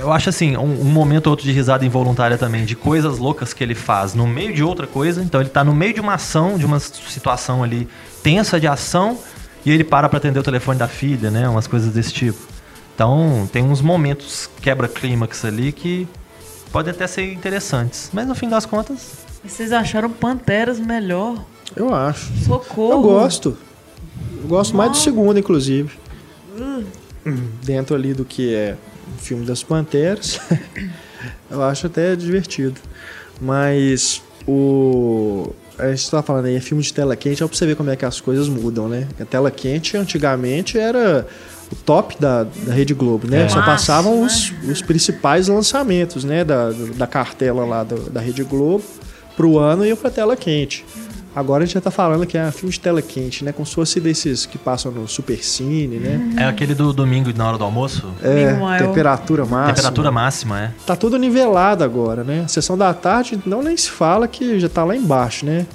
[0.00, 3.52] eu acho assim, um, um momento ou outro de risada involuntária também, de coisas loucas
[3.52, 5.22] que ele faz no meio de outra coisa.
[5.22, 7.86] Então ele tá no meio de uma ação, de uma situação ali
[8.22, 9.18] tensa de ação,
[9.64, 11.48] e ele para pra atender o telefone da filha, né?
[11.48, 12.38] Umas coisas desse tipo.
[12.94, 16.08] Então tem uns momentos quebra-clímax ali que
[16.72, 18.10] podem até ser interessantes.
[18.12, 21.44] Mas no fim das contas, E vocês acharam Panteras melhor?
[21.74, 22.30] Eu acho.
[22.44, 22.92] Socorro.
[22.92, 23.56] Eu gosto.
[24.42, 25.90] Eu gosto mais do segundo, inclusive.
[27.62, 28.76] Dentro ali do que é
[29.18, 30.40] filme das Panteras.
[31.50, 32.80] eu acho até divertido.
[33.40, 35.52] Mas o.
[35.78, 37.90] a gente tava falando aí, é filme de tela quente, é pra você ver como
[37.90, 39.06] é que as coisas mudam, né?
[39.20, 41.26] A tela quente antigamente era
[41.72, 43.44] o top da, da Rede Globo, né?
[43.44, 43.48] É.
[43.48, 46.44] Só passavam os, os principais lançamentos, né?
[46.44, 48.84] Da, da cartela lá do- da Rede Globo
[49.36, 50.84] pro ano e iam pra tela quente.
[51.40, 53.52] Agora a gente já tá falando que é filme de tela quente, né?
[53.52, 56.34] Como se fosse desses que passam no Supercine, né?
[56.38, 58.06] É aquele do domingo na hora do almoço?
[58.22, 58.86] É, Meanwhile.
[58.86, 59.74] temperatura máxima.
[59.74, 60.70] Temperatura máxima, é.
[60.86, 62.44] Tá tudo nivelado agora, né?
[62.46, 65.66] Sessão da tarde, não nem se fala que já tá lá embaixo, né?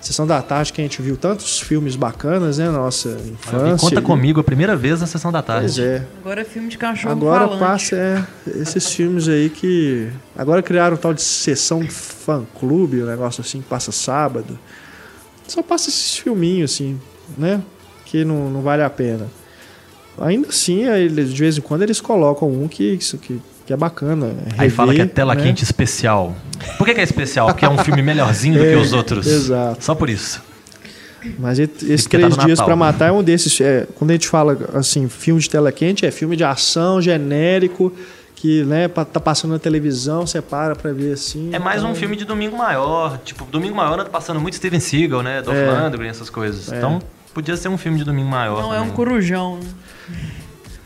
[0.00, 2.68] Sessão da tarde que a gente viu tantos filmes bacanas, né?
[2.68, 3.76] Nossa E infância.
[3.76, 4.04] conta ali.
[4.04, 5.66] comigo a primeira vez na sessão da tarde.
[5.66, 6.04] Pois é.
[6.20, 7.60] Agora é filme de cachorro Agora falante.
[7.60, 8.24] passa é,
[8.60, 10.08] esses filmes aí que.
[10.36, 14.58] Agora criaram um tal de sessão fã clube, um negócio assim, que passa sábado.
[15.52, 16.98] Só passa esses filminhos, assim,
[17.36, 17.60] né?
[18.06, 19.26] Que não, não vale a pena.
[20.18, 23.76] Ainda assim, eles, de vez em quando eles colocam um que, isso que, que é
[23.76, 24.34] bacana.
[24.56, 25.42] Aí fala que é rever, tela né?
[25.42, 26.34] quente especial.
[26.78, 27.48] Por que, que é especial?
[27.48, 29.26] Porque é um filme melhorzinho do que É, os outros.
[29.26, 29.84] exato.
[29.84, 30.42] Só por isso.
[31.38, 33.60] Mas esses tá três no dias pra matar é um desses.
[33.60, 37.92] é, quando a gente fala assim, filme de tela quente, é filme de ação genérico
[38.42, 41.50] que né, tá passando na televisão, você para pra ver assim.
[41.52, 43.18] É mais um então- filme de domingo maior.
[43.24, 45.40] Tipo, domingo maior anda passando muito Steven Seagal, né?
[45.40, 45.70] Dolph É.
[45.70, 46.72] Lundgren, essas coisas.
[46.72, 46.76] É.
[46.76, 47.00] Então,
[47.32, 48.60] podia ser um filme de domingo maior.
[48.60, 48.96] Não é um também.
[48.96, 49.70] corujão, né?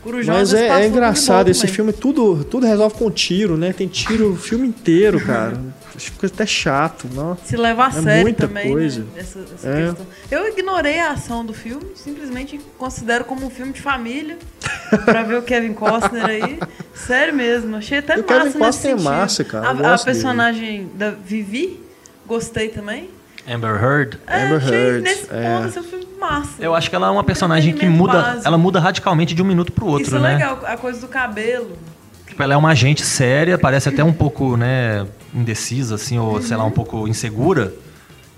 [0.03, 1.73] Corujão Mas é, é um engraçado, esse também.
[1.75, 3.73] filme tudo, tudo resolve com tiro, né?
[3.73, 5.59] Tem tiro o filme inteiro, cara.
[5.97, 7.35] Fica até chato, não?
[7.43, 8.99] Se levar a É sério muita também, coisa.
[9.01, 9.07] né?
[9.17, 9.85] Essa, essa É.
[9.87, 10.05] questão.
[10.29, 14.37] Eu ignorei a ação do filme, simplesmente considero como um filme de família,
[15.05, 16.59] pra ver o Kevin Costner aí.
[16.93, 20.05] Sério mesmo, achei até o Kevin massa nesse Costner é massa, cara, A, a gosto
[20.05, 20.15] dele.
[20.15, 21.81] personagem da Vivi,
[22.27, 23.09] gostei também.
[23.49, 24.19] Amber Heard.
[24.27, 25.55] É, Amber achei Heard, nesse é.
[25.55, 26.51] ponto esse é um filme massa.
[26.59, 28.21] Eu acho que ela é uma personagem que muda.
[28.21, 28.47] básico.
[28.47, 30.33] Ela muda radicalmente de um minuto pro outro, Isso é né?
[30.33, 31.77] legal, a coisa do cabelo.
[32.27, 36.55] Tipo, ela é uma agente séria, parece até um pouco, né, indecisa, assim, ou sei
[36.57, 37.73] lá, um pouco insegura.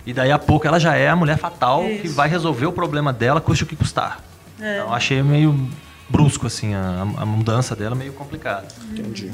[0.06, 2.16] E daí a pouco ela já é a mulher fatal que Isso.
[2.16, 4.24] vai resolver o problema dela, custe o que custar.
[4.60, 4.76] É.
[4.78, 5.70] Então, eu achei meio
[6.10, 8.68] brusco, assim, a, a mudança dela meio complicada.
[8.92, 9.32] Entendi.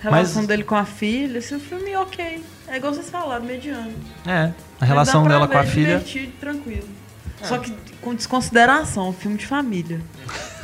[0.00, 2.42] relação Mas- dele com a filha, esse filme ok.
[2.68, 3.92] É igual vocês falaram, mediano.
[4.26, 5.98] É, a relação dela com a filha.
[5.98, 6.88] divertido, tranquilo.
[7.42, 10.00] Só que com desconsideração, um filme de família.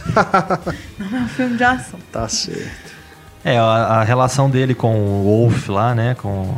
[0.98, 1.98] Não é um filme de ação.
[2.12, 2.93] Tá certo.
[3.44, 6.54] É, a, a relação dele com o Wolf lá, né, com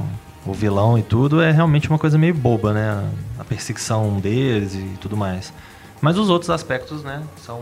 [0.46, 3.04] o vilão e tudo, é realmente uma coisa meio boba, né?
[3.38, 5.52] A perseguição deles e tudo mais.
[6.00, 7.60] Mas os outros aspectos, né, são,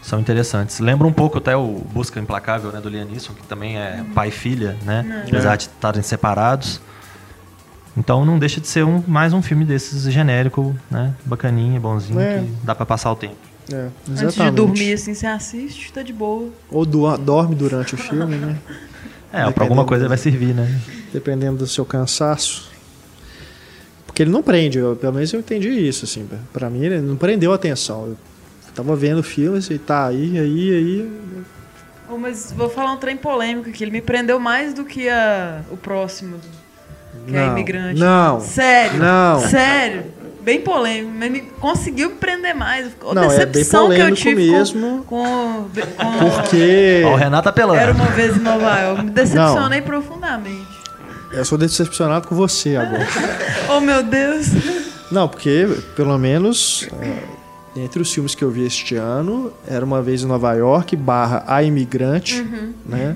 [0.00, 0.78] são interessantes.
[0.80, 4.28] Lembra um pouco até o Busca Implacável, né, do Liam Neeson, que também é pai
[4.28, 5.24] e filha, né?
[5.28, 6.80] Apesar de estarem separados.
[7.96, 11.12] Então não deixa de ser um, mais um filme desses genérico, né?
[11.26, 12.38] Bacaninha, bonzinho, É.
[12.38, 13.36] que dá pra passar o tempo.
[13.72, 16.48] É, Antes de dormir, assim, você assiste, tá de boa.
[16.70, 18.56] Ou do- dorme durante o filme, né?
[19.30, 20.80] É, pra alguma coisa vai servir, né?
[21.12, 22.70] Dependendo do seu cansaço.
[24.06, 26.26] Porque ele não prende, eu- pelo menos eu entendi isso, assim.
[26.50, 28.06] Pra mim, ele não prendeu a atenção.
[28.06, 28.16] Eu
[28.74, 31.10] tava vendo o filme, assim, tá aí, aí, aí.
[32.10, 33.84] Oh, mas vou falar um trem polêmico aqui.
[33.84, 36.38] Ele me prendeu mais do que a, o próximo,
[37.26, 38.00] que é Não, imigrante.
[38.00, 38.98] não, Sério.
[38.98, 39.40] não.
[39.40, 40.04] Sério.
[40.48, 41.12] Bem polêmico.
[41.18, 42.86] Mas me conseguiu me prender mais.
[43.06, 45.04] A Não, é bem decepção que eu tive mesmo.
[45.06, 47.78] Com, com, com Porque Ó, o Renato apelando.
[47.78, 49.04] Era uma vez em Nova York.
[49.04, 50.66] Me decepcionei profundamente.
[51.32, 53.06] eu sou decepcionado com você agora.
[53.70, 54.46] Oh, meu Deus.
[55.12, 60.00] Não, porque pelo menos é, entre os filmes que eu vi este ano, era uma
[60.00, 62.72] vez em Nova York barra A Imigrante, Uhum.
[62.86, 63.14] né?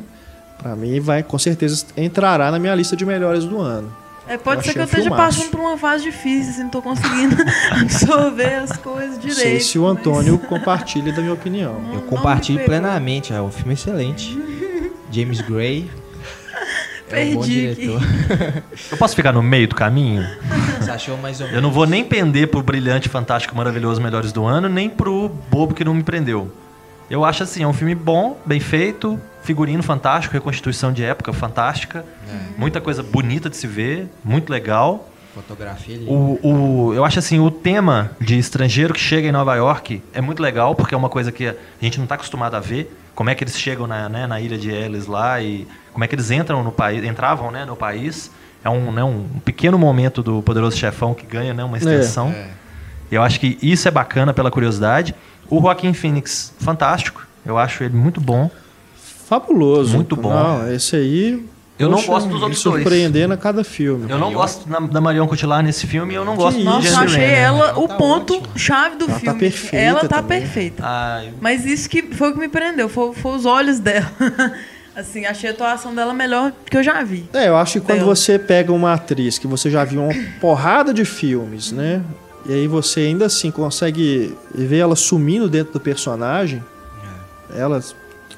[0.62, 3.90] Pra mim vai, com certeza, entrará na minha lista de melhores do ano.
[4.32, 5.38] É, pode Eu ser que eu esteja filmaço.
[5.38, 7.36] passando por uma fase difícil, assim, não tô conseguindo
[7.80, 9.38] absorver as coisas Não direito.
[9.40, 11.74] sei se o mas- Antônio compartilha da minha opinião.
[11.80, 14.38] Não- Eu não compartilho plenamente, é um filme excelente.
[15.10, 15.90] James Gray.
[17.10, 18.00] É um Perdi diretor.
[18.90, 20.26] Eu posso ficar no meio do caminho?
[20.80, 21.56] Você achou mais ou menos?
[21.56, 25.74] Eu não vou nem pender pro brilhante, fantástico, maravilhoso, melhores do ano, nem pro bobo
[25.74, 26.50] que não me prendeu.
[27.10, 32.04] Eu acho assim, é um filme bom, bem feito, figurino fantástico, reconstituição de época fantástica,
[32.56, 35.08] muita coisa bonita de se ver, muito legal.
[35.34, 36.06] Fotografia ali.
[36.08, 40.20] O, o- eu acho assim, o tema de estrangeiro que chega em Nova York é
[40.20, 42.94] muito legal, porque é uma coisa que a gente não está acostumado a ver.
[43.14, 46.08] Como é que eles chegam na, né, na ilha de Ellis lá e como é
[46.08, 48.30] que eles entram no país, entravam né, no país.
[48.64, 52.28] É um, né, um pequeno momento do Poderoso Chefão que ganha né, uma extensão.
[52.30, 52.46] É.
[53.10, 55.14] Eu acho que isso é bacana pela curiosidade.
[55.50, 57.26] O Joaquim Phoenix, fantástico.
[57.44, 58.50] Eu acho ele muito bom.
[59.40, 59.94] Fabuloso.
[59.96, 60.30] Muito bom.
[60.30, 61.46] Não, esse aí.
[61.78, 62.82] Eu não gosto dos outros dois.
[62.82, 64.08] surpreendendo a cada filme.
[64.08, 67.00] Eu não gosto na- da Marion Cotillard nesse filme e eu não gosto do Nossa,
[67.00, 68.56] achei ela Ela o tá ponto ótima.
[68.58, 69.38] chave do Ela tá filme.
[69.38, 70.40] perfeita ela tá também.
[70.42, 70.84] perfeita.
[71.26, 74.06] Eu- Mas isso que foi o que me prendeu, foi, foi os olhos dela.
[74.94, 77.24] Assim, achei a atuação dela melhor que eu já vi.
[77.32, 78.14] É, eu acho que quando Dela.
[78.14, 80.12] você pega uma atriz que você já viu uma
[80.42, 82.02] porrada de filmes, né?
[82.46, 86.62] E aí você ainda assim consegue ver ela sumindo dentro do personagem,
[87.56, 87.82] ela,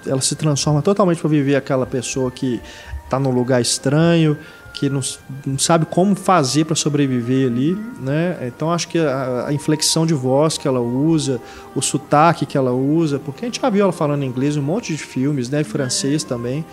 [0.07, 2.61] ela se transforma totalmente para viver aquela pessoa que
[3.09, 4.37] tá num lugar estranho,
[4.75, 5.01] que não,
[5.47, 8.39] não sabe como fazer para sobreviver ali, né?
[8.47, 11.41] Então acho que a, a inflexão de voz que ela usa,
[11.75, 14.63] o sotaque que ela usa, porque a gente já viu ela falando inglês em um
[14.63, 15.63] monte de filmes, né?
[15.63, 16.65] Francês também.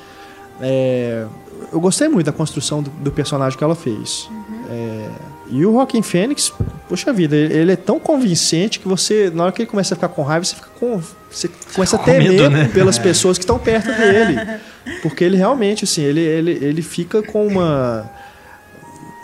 [0.59, 1.25] É,
[1.71, 4.29] eu gostei muito da construção do, do personagem que ela fez.
[4.69, 5.09] É,
[5.52, 6.54] e o Joaquin Phoenix,
[6.88, 10.08] poxa vida, ele é tão convincente que você, na hora que ele começa a ficar
[10.08, 11.02] com raiva, você fica com.
[11.30, 12.70] Você começa a com temer medo, né?
[12.74, 14.60] pelas pessoas que estão perto dele.
[15.02, 18.10] Porque ele realmente, assim, ele, ele, ele fica com uma.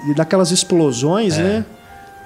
[0.09, 1.65] E daquelas explosões, né?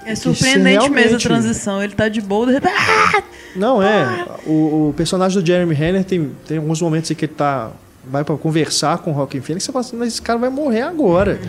[0.05, 1.81] É surpreendente mesmo a transição.
[1.81, 2.75] Ele tá de boa, de repente.
[2.75, 3.23] Ah!
[3.55, 4.25] Não, é.
[4.45, 7.71] O, o personagem do Jeremy Renner tem, tem alguns momentos em que ele tá.
[8.03, 10.81] Vai pra conversar com o Joaquin Phoenix, você fala assim, mas esse cara vai morrer
[10.81, 11.39] agora.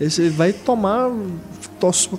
[0.00, 1.08] Esse vai tomar,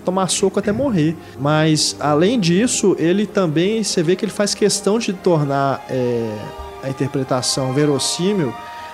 [0.03, 1.15] tomar soco até morrer.
[1.39, 6.37] Mas, além disso, ele também, você vê que ele faz questão de tornar é,
[6.83, 8.53] a interpretação verossímil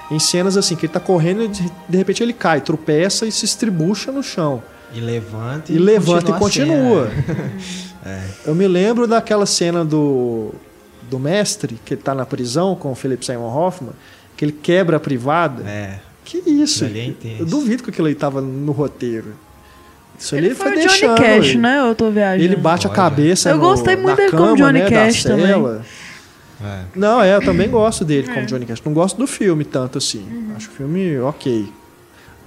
[0.10, 3.46] em cenas assim, que ele tá correndo e de, repente ele cai, tropeça e se
[3.46, 4.64] estribucha no chão.
[4.94, 7.10] E levanta E levanta e a continua.
[7.10, 8.24] cena.
[8.46, 10.54] Eu me lembro daquela cena do,
[11.10, 13.92] do mestre, que ele tá na prisão com o Philip Simon Hoffman,
[14.38, 15.70] que ele quebra a privada.
[15.70, 16.00] É.
[16.24, 16.86] Que isso?
[16.86, 17.14] É.
[17.40, 19.34] Eu duvido que aquilo aí tava no roteiro.
[20.18, 21.16] Isso ali Ele foi o Johnny deixando.
[21.18, 21.58] Cash, ele.
[21.60, 21.80] né?
[21.80, 22.44] Eu tô viajando.
[22.44, 22.96] Ele bate a Pode.
[23.02, 25.82] cabeça Eu no- gostei muito na dele como cama, Johnny né, Cash da também.
[26.64, 26.80] É.
[26.96, 28.34] Não, é, eu também gosto dele É.
[28.34, 28.82] como Johnny Cash.
[28.84, 30.26] Não gosto do filme tanto assim.
[30.30, 30.54] Uhum.
[30.56, 31.72] Acho o filme ok.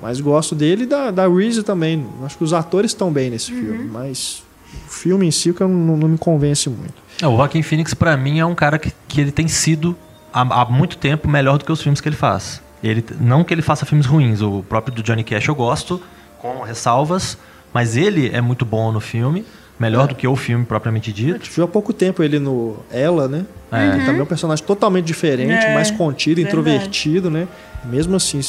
[0.03, 2.07] Mas gosto dele e da, da Reese também.
[2.25, 3.61] Acho que os atores estão bem nesse Uhum.
[3.61, 3.85] filme.
[3.93, 4.43] Mas
[4.87, 6.95] o filme em si que eu não, não me convence muito.
[7.23, 9.97] É, O Joaquin Phoenix, pra mim, é um cara que, que ele tem sido
[10.33, 12.61] há, há muito tempo melhor do que os filmes que ele faz.
[12.83, 16.01] Ele, não que ele faça filmes ruins, o próprio do Johnny Cash eu gosto,
[16.39, 17.37] com ressalvas,
[17.73, 19.45] mas ele é muito bom no filme,
[19.79, 21.33] melhor do que o filme propriamente A dito.
[21.39, 23.47] gente viu há pouco tempo ele no Ela, né?
[23.73, 24.05] É.
[24.05, 26.57] Também é um personagem totalmente diferente, É, mais contido, verdade.
[26.59, 27.47] introvertido, né?
[27.85, 28.41] Mesmo assim,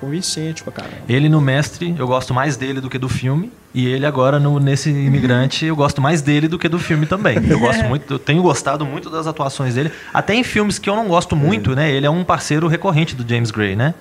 [0.00, 0.96] convincente pra caramba.
[1.08, 3.52] Ele no Mestre, eu gosto mais dele do que do filme.
[3.72, 7.36] E ele agora no, nesse Imigrante, eu gosto mais dele do que do filme também.
[7.48, 9.92] Eu gosto muito, eu tenho gostado muito das atuações dele.
[10.12, 11.92] Até em filmes que eu não gosto muito, né?
[11.92, 13.94] Ele é um parceiro recorrente do James Gray, né?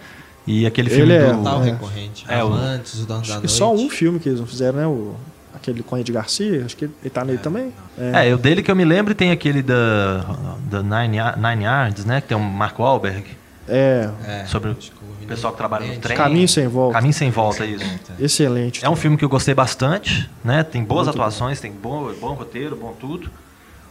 [0.48, 1.34] E aquele filme Ele é.
[1.34, 1.44] do...
[1.44, 1.66] Tal É.
[1.66, 2.26] recorrente.
[2.28, 3.52] É, o- Amantes, os donos da noite.
[3.52, 4.88] só um filme que eles não fizeram, né?
[4.88, 5.16] O,
[5.54, 7.72] aquele com Ed Garcia, acho que ele tá nele também.
[7.98, 10.26] É, o dele que eu me lembro tem aquele da,
[10.70, 12.22] da Nine, Nine Yards, né?
[12.22, 13.26] Que tem o Mark Wahlberg.
[13.68, 16.18] É, É, Sobre o menino pessoal que trabalha no trem.
[16.18, 16.94] Caminho Sem Volta.
[16.94, 17.86] Caminho Sem Volta, isso.
[18.20, 18.84] excelente.
[18.84, 20.64] É um filme que eu gostei bastante, né?
[20.64, 23.30] Tem boas Muito atuações, tem bom, bom roteiro, bom tudo.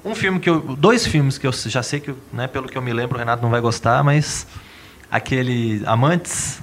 [0.04, 0.60] Um filme que eu.
[0.76, 3.40] Dois filmes que eu já sei que, né, pelo que eu me lembro, o Renato
[3.42, 4.46] não vai gostar, mas
[5.10, 6.60] aquele Amantes,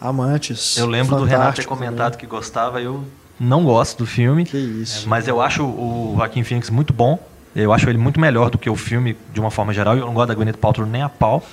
[0.00, 0.76] Amantes.
[0.76, 3.04] eu lembro do Renato ter comentado que gostava, eu
[3.38, 4.44] não gosto do filme.
[4.44, 5.08] Que isso.
[5.08, 7.18] Mas eu acho o Joaquim Phoenix muito bom.
[7.54, 9.96] Eu acho ele muito melhor do que o filme de uma forma geral.
[9.96, 11.44] Eu não gosto da Gwyneth Paltrow nem a pau.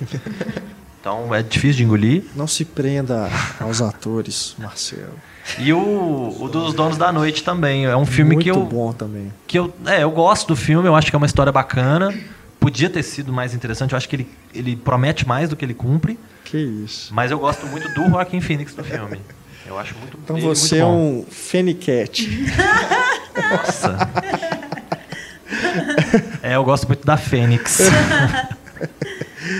[1.00, 2.24] Então é difícil de engolir.
[2.36, 5.14] Não se prenda aos atores, Marcelo.
[5.58, 7.86] E o, o dos Donos da Noite também.
[7.86, 9.32] É um filme Muito que eu, bom também.
[9.46, 9.72] que eu.
[9.86, 12.14] É, eu gosto do filme, eu acho que é uma história bacana.
[12.60, 15.74] Podia ter sido mais interessante, eu acho que ele, ele promete mais do que ele
[15.74, 16.18] cumpre.
[16.44, 17.12] Que isso.
[17.14, 19.18] Mas eu gosto muito do Joaquim Phoenix do filme.
[19.66, 21.20] Eu acho muito Então ele você é muito bom.
[21.20, 22.28] um Fenicat.
[23.50, 23.96] Nossa.
[26.42, 27.78] É, eu gosto muito da Fênix.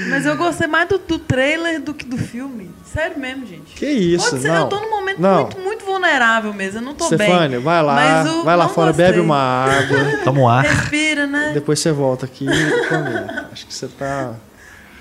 [0.09, 2.70] Mas eu gostei mais do, do trailer do que do filme.
[2.84, 3.74] Sério mesmo, gente.
[3.74, 4.62] Que isso, Pode ser, não.
[4.62, 5.43] eu tô num momento Não.
[5.43, 6.78] muito, muito vulnerável mesmo.
[6.78, 7.59] Eu não tô Stefania, bem.
[7.61, 9.07] vai lá, Mas o- vai lá fora, gostei.
[9.07, 9.99] bebe uma água.
[10.24, 10.64] Toma um ar.
[10.64, 11.51] Respira, né?
[11.55, 13.53] Depois você volta aqui e.
[13.53, 14.34] Acho que você tá.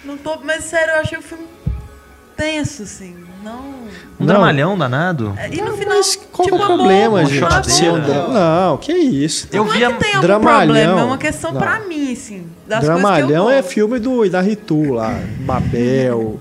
[0.06, 1.46] Não tô, mas sério, eu achei o filme
[2.38, 3.16] tenso, assim.
[3.44, 3.60] Não.
[4.20, 4.28] Um Não.
[4.28, 5.34] dramalhão danado.
[5.38, 5.96] É, E no final.
[5.98, 7.90] Mas qual que tipo, é o problema, amor, gente?
[7.90, 9.48] um dra- Não, que isso.
[9.52, 10.60] Eu não vi é que tem algum Dramalhão.
[10.76, 11.62] problema, é uma questão Não.
[11.62, 12.46] pra mim, assim.
[12.68, 16.40] Das Dramalhão coisas que eu é filme do da Ritu lá, Babel,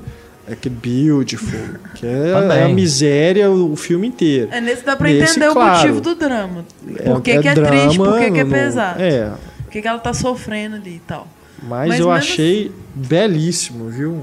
[0.48, 1.58] é que Beautiful,
[1.94, 2.58] que é, Também.
[2.58, 4.48] é a miséria o, filme inteiro.
[4.50, 5.70] É nesse dá pra Nesse, entender claro.
[5.70, 6.64] o motivo do drama.
[6.96, 9.02] É- Por que, é que é triste, drama por que, que é no- pesado.
[9.02, 9.30] É,
[9.64, 11.28] Por que, que ela tá sofrendo ali e tal.
[11.62, 14.20] mas, Mas eu achei belísseo, viu?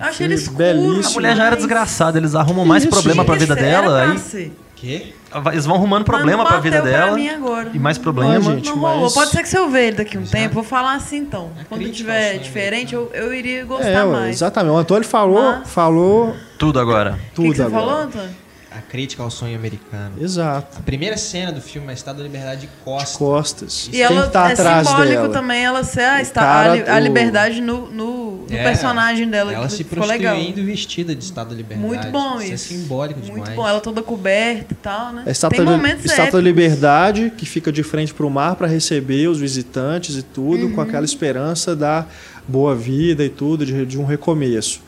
[0.00, 0.58] Eu achei ele escuro.
[0.58, 1.08] belíssimo.
[1.08, 4.18] A mulher já era desgraçada, eles arrumam mais Isso, problema pra vida que dela, aí
[4.18, 4.52] ser.
[4.76, 5.12] Quê?
[5.52, 7.70] eles vão arrumando problema pra não vida pra dela mim agora.
[7.74, 8.40] e mais Não, problema.
[8.40, 9.02] gente, Não rolou.
[9.02, 11.16] mas- Pode ser que se eu ver ele daqui a um tempo, vou falar assim
[11.18, 11.50] então.
[11.68, 12.44] Quando crítica tiver filme.
[12.44, 14.36] diferente, eu, eu iria gostar É, mais.
[14.36, 14.72] exatamente.
[14.72, 17.10] O Antônio falou, Mas- falou Tudo agora.
[17.10, 17.86] O que, tudo que você agora.
[17.86, 18.30] falou, Antônio?
[18.70, 20.12] A crítica ao sonho americano.
[20.20, 20.78] Exato.
[20.78, 23.16] A primeira cena do filme é a Estátua da Liberdade de Costa.
[23.18, 23.88] Costas.
[23.92, 25.28] E ela tá é atrás simbólico dela?
[25.30, 29.28] também ela ser a, cara, a, li- a o- liberdade no, no, no É, personagem
[29.28, 29.52] dela.
[29.54, 31.86] Ela se prostituindo vestida de Estátua da Liberdade.
[31.88, 32.52] Muito bom isso.
[32.54, 32.74] isso.
[32.74, 33.54] é simbólico Muito demais.
[33.54, 35.22] bom, ela toda coberta e tal, né?
[35.26, 36.44] A estátua, Tem da- momentos estátua da.
[36.44, 40.74] Liberdade, que fica de frente para o mar para receber os visitantes e tudo, Uhum.
[40.74, 42.04] com aquela esperança da
[42.46, 44.80] boa vida e tudo, de, de um recomeço.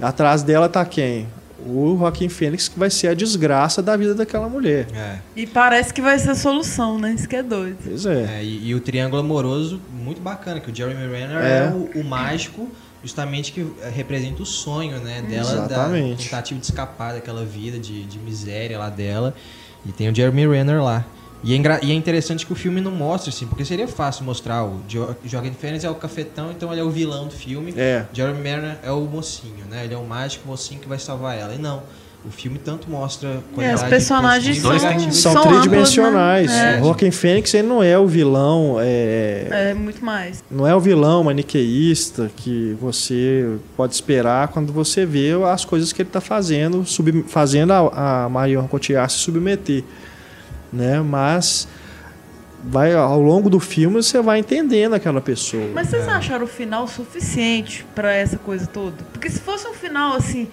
[0.00, 1.26] Atrás dela tá quem?
[1.66, 4.86] O Joaquim Fênix, que vai ser a desgraça da vida daquela mulher.
[4.94, 5.18] É.
[5.34, 7.12] E parece que vai ser a solução, né?
[7.12, 7.78] Isso que é doido.
[7.84, 8.38] Pois é.
[8.38, 11.58] É, e, e o triângulo amoroso, muito bacana, que o Jeremy Renner É.
[11.66, 12.68] é, o, o mágico,
[13.02, 15.22] justamente que eh, representa o sonho, né?
[15.28, 16.16] Dela, Exatamente.
[16.16, 19.34] da tentativa de escapar daquela vida de, de miséria lá dela.
[19.84, 21.04] E tem o Jeremy Renner lá.
[21.44, 24.64] E é, e é interessante que o filme não mostra, assim, porque seria fácil mostrar
[24.64, 27.72] o jo Joaquin Phoenix é o cafetão, então ele é o vilão do filme.
[27.76, 28.04] É.
[28.12, 29.84] Jeremy Renner é o mocinho, né?
[29.84, 31.54] Ele é o mágico mocinho que vai salvar ela.
[31.54, 31.82] E não.
[32.24, 34.72] O filme tanto mostra É, os personagens são.
[35.12, 36.50] São, são tridimensionais.
[36.50, 36.80] amplos, né?
[36.80, 40.42] O Joaquim Fênix ele não é o vilão, é, É, é muito mais.
[40.50, 46.02] não é o vilão maniqueísta que você pode esperar quando você vê as coisas que
[46.02, 49.84] ele está fazendo, sub- fazendo a, a Marion Cotillard se submeter,
[50.72, 51.00] né?
[51.00, 51.66] Mas
[52.64, 55.68] vai ao longo do filme você vai entendendo aquela pessoa.
[55.74, 58.96] Mas vocês acharam o final suficiente pra essa coisa toda?
[59.12, 60.48] Porque se fosse um final assim,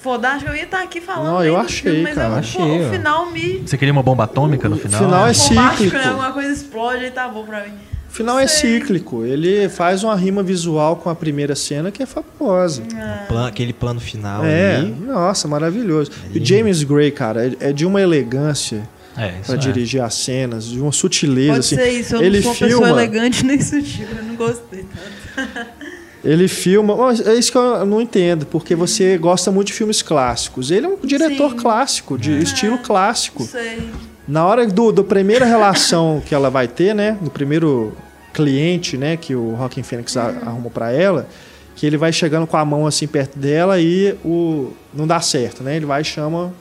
[0.00, 1.32] fodástico, eu ia estar aqui falando.
[1.34, 3.58] Não, eu achei, filme, mas cara, eu- achei, o final me.
[3.66, 5.00] Você queria uma bomba atômica no final?
[5.02, 5.96] final é bombástico, cíclico.
[5.96, 6.06] né?
[6.08, 7.72] Alguma coisa explode e tá bom pra mim.
[8.10, 9.24] O final é cíclico.
[9.24, 12.82] Ele faz uma rima visual com a primeira cena que é fabulosa.
[13.26, 14.90] Plan- aquele plano final É, ali.
[15.04, 16.12] nossa, maravilhoso.
[16.32, 16.44] E.
[16.44, 19.58] James Gray, cara, é- é de uma elegância É, isso para é.
[19.58, 21.52] dirigir as cenas, de uma sutileza.
[21.52, 21.76] Pode assim.
[21.76, 24.84] ser isso, eu ele não sou uma filma, pessoa elegante nem sutil, eu não gostei
[24.84, 25.66] tanto.
[26.24, 26.96] Ele filma.
[26.96, 30.70] Mas É isso que eu não entendo, porque você gosta muito de filmes clássicos.
[30.70, 31.56] Ele é um diretor Sim.
[31.58, 33.42] clássico, de estilo clássico.
[33.42, 33.90] Não sei.
[34.26, 37.18] Na hora do, do primeira relação que ela vai ter, né?
[37.20, 37.94] No primeiro
[38.32, 39.18] cliente, né?
[39.18, 41.28] Que o Rockin' Phoenix a- arrumou pra ela,
[41.76, 45.62] que ele vai chegando com a mão assim perto dela e o não dá certo,
[45.62, 45.76] né?
[45.76, 46.54] Ele vai e chama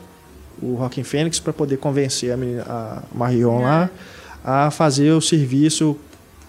[0.61, 3.89] o Rockin' Phoenix para poder convencer a, menina, a Marion lá
[4.43, 5.97] a fazer o serviço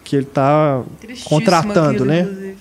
[0.02, 2.20] que ele tá Tristíssimo contratando, aquilo, né?
[2.22, 2.56] inclusive.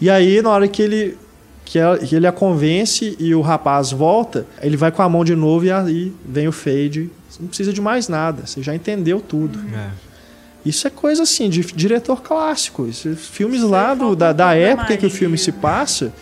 [0.00, 1.16] E aí, na hora que ele,
[1.64, 5.24] que, ela- que ele a convence e o rapaz volta, ele vai com a mão
[5.24, 7.10] de novo e aí vem o fade.
[7.28, 9.58] Você não precisa de mais nada, você já entendeu tudo.
[9.74, 9.88] É.
[10.64, 12.86] Isso é coisa assim, de diretor clássico.
[12.86, 16.12] Isso, filmes lá do, falta da, da época que o filme se passa,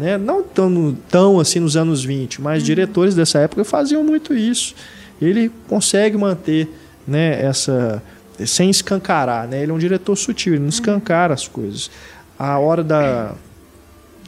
[0.00, 0.18] né?
[0.18, 4.74] não tão, tão assim nos anos 20, mas diretores dessa época faziam muito isso.
[5.20, 6.68] Ele consegue manter
[7.06, 8.02] né, essa.
[8.46, 9.46] sem escancarar.
[9.46, 9.62] Né?
[9.62, 11.90] Ele é um diretor sutil, ele não escancara as coisas.
[12.38, 13.34] A hora da.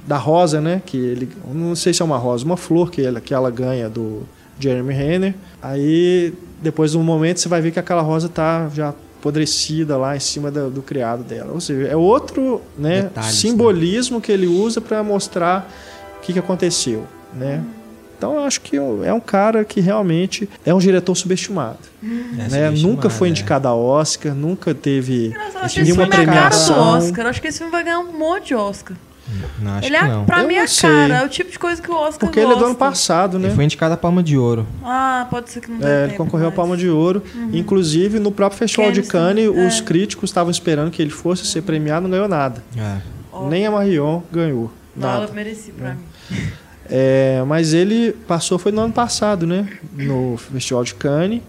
[0.06, 0.82] Da rosa, né?
[0.84, 1.28] Que ele.
[1.54, 4.24] Não sei se é uma rosa, uma flor que ela, que ela ganha do
[4.58, 5.34] Jeremy Renner.
[5.62, 8.92] Aí, depois de um momento, você vai ver que aquela rosa tá já
[9.22, 11.52] apodrecida lá em cima da- do, criado dela.
[11.52, 15.70] Ou seja, é outro né, Detalhes, simbolismo que ele usa para mostrar
[16.18, 17.62] o que, que aconteceu, né?
[18.18, 21.78] Então eu acho que é um cara que realmente é um diretor subestimado.
[22.02, 22.44] É, né?
[22.44, 23.30] subestimado, Nunca foi é.
[23.30, 25.32] indicado a Oscar, nunca teve
[25.76, 26.98] nenhuma é do premiação.
[26.98, 27.24] Oscar.
[27.24, 28.96] Eu acho que esse filme vai ganhar um monte de Oscar.
[29.60, 30.24] Não, acho ele que é, não.
[30.24, 31.14] pra Eu mim, não é cara.
[31.14, 32.78] É o tipo de coisa que o Oscar Porque ele é do ano gosta.
[32.78, 33.46] passado, né?
[33.48, 34.66] Ele foi indicado a Palma de Ouro.
[34.84, 36.56] Ah, pode ser que não dê É, ele concorreu mais.
[36.56, 37.22] Palma de Ouro.
[37.52, 39.82] Inclusive, no próprio Festival de Cannes também, os é.
[39.82, 42.62] críticos estavam esperando que ele fosse ser premiado, não ganhou nada.
[42.76, 42.98] É.
[43.48, 44.70] Nem a Marion ganhou.
[44.94, 45.24] Não, Nada.
[45.24, 46.00] ela merecia pra mim.
[46.90, 49.66] É, mas ele passou, foi no ano passado, né?
[49.94, 51.40] No Festival de Cannes.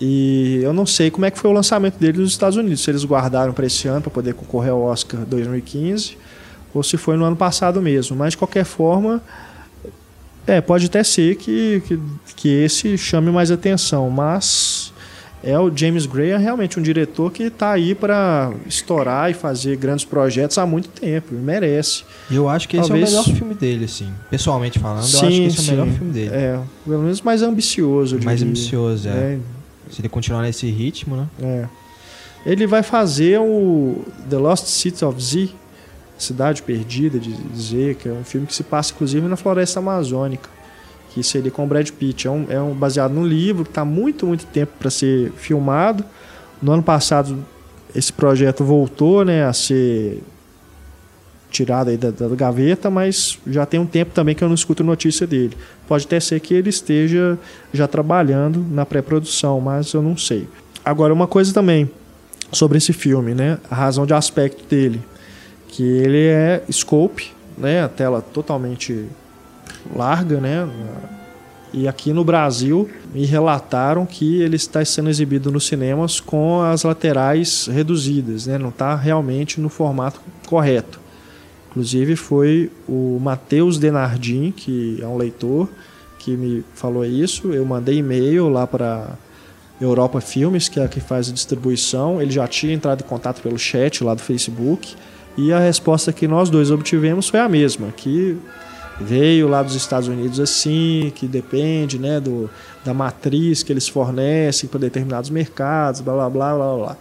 [0.00, 2.82] E eu não sei como é que foi o lançamento dele nos Estados Unidos.
[2.82, 6.16] Se eles guardaram para esse ano para poder concorrer ao Oscar 2015
[6.74, 8.16] ou se foi no ano passado mesmo.
[8.16, 9.22] Mas de qualquer forma,
[10.46, 11.98] é, pode até ser que, que,
[12.36, 14.08] que esse chame mais atenção.
[14.10, 14.92] Mas
[15.42, 19.76] é o James Gray é realmente um diretor que está aí para estourar e fazer
[19.76, 21.28] grandes projetos há muito tempo.
[21.32, 22.04] e Merece.
[22.30, 24.12] E eu acho que esse Talvez- é o melhor filme dele, assim.
[24.30, 26.30] Pessoalmente falando, eu acho que esse é o melhor filme dele.
[26.34, 28.16] É, pelo menos mais ambicioso.
[28.16, 28.50] eu Mais diria.
[28.52, 29.12] ambicioso, é.
[29.12, 29.38] É,
[29.90, 31.26] Se ele continuar nesse ritmo, né?
[31.42, 31.66] é.
[32.46, 35.50] Ele vai fazer o The Lost City of Z,
[36.20, 40.48] Cidade Perdida de Z, que é um filme que se passa inclusive na floresta amazônica,
[41.14, 42.26] que seria com o Brad Pitt.
[42.26, 46.04] É um, é um baseado num livro que está muito, muito tempo para ser filmado.
[46.60, 47.44] No ano passado,
[47.94, 50.22] esse projeto voltou né, a ser
[51.50, 55.26] tirado da, da gaveta, mas já tem um tempo também que eu não escuto notícia
[55.26, 55.56] dele.
[55.88, 57.38] Pode até ser que ele esteja
[57.72, 60.46] já trabalhando na pré-produção, mas eu não sei.
[60.84, 61.90] Agora, uma coisa também
[62.52, 63.58] sobre esse filme, né?
[63.70, 65.00] A razão de aspecto dele,
[65.70, 67.82] que ele é scope, né?
[67.82, 69.06] A tela totalmente
[69.94, 70.68] larga, né?
[71.72, 76.82] E aqui no Brasil me relataram que ele está sendo exibido nos cinemas com as
[76.82, 78.58] laterais reduzidas, né?
[78.58, 80.98] não está realmente no formato correto.
[81.70, 85.68] Inclusive foi o Matheus Denardim, que é um leitor,
[86.18, 87.52] que me falou isso.
[87.52, 89.16] Eu mandei e-mail lá para
[89.80, 92.20] Europa Filmes, que é a que faz a distribuição.
[92.20, 94.96] Ele já tinha entrado em contato pelo chat lá do Facebook.
[95.36, 98.36] E a resposta que nós dois obtivemos foi a mesma, que
[99.00, 102.50] veio lá dos Estados Unidos assim, que depende né, do,
[102.84, 106.96] da matriz que eles fornecem para determinados mercados, blá blá blá blá blá.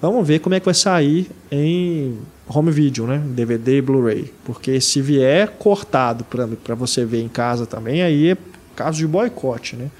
[0.00, 2.18] Vamos ver como é que vai sair em
[2.48, 3.20] home video, né?
[3.24, 4.32] DVD e Blu-ray.
[4.44, 8.36] Porque se vier cortado para você ver em casa também, aí é
[8.76, 9.90] caso de boicote, né?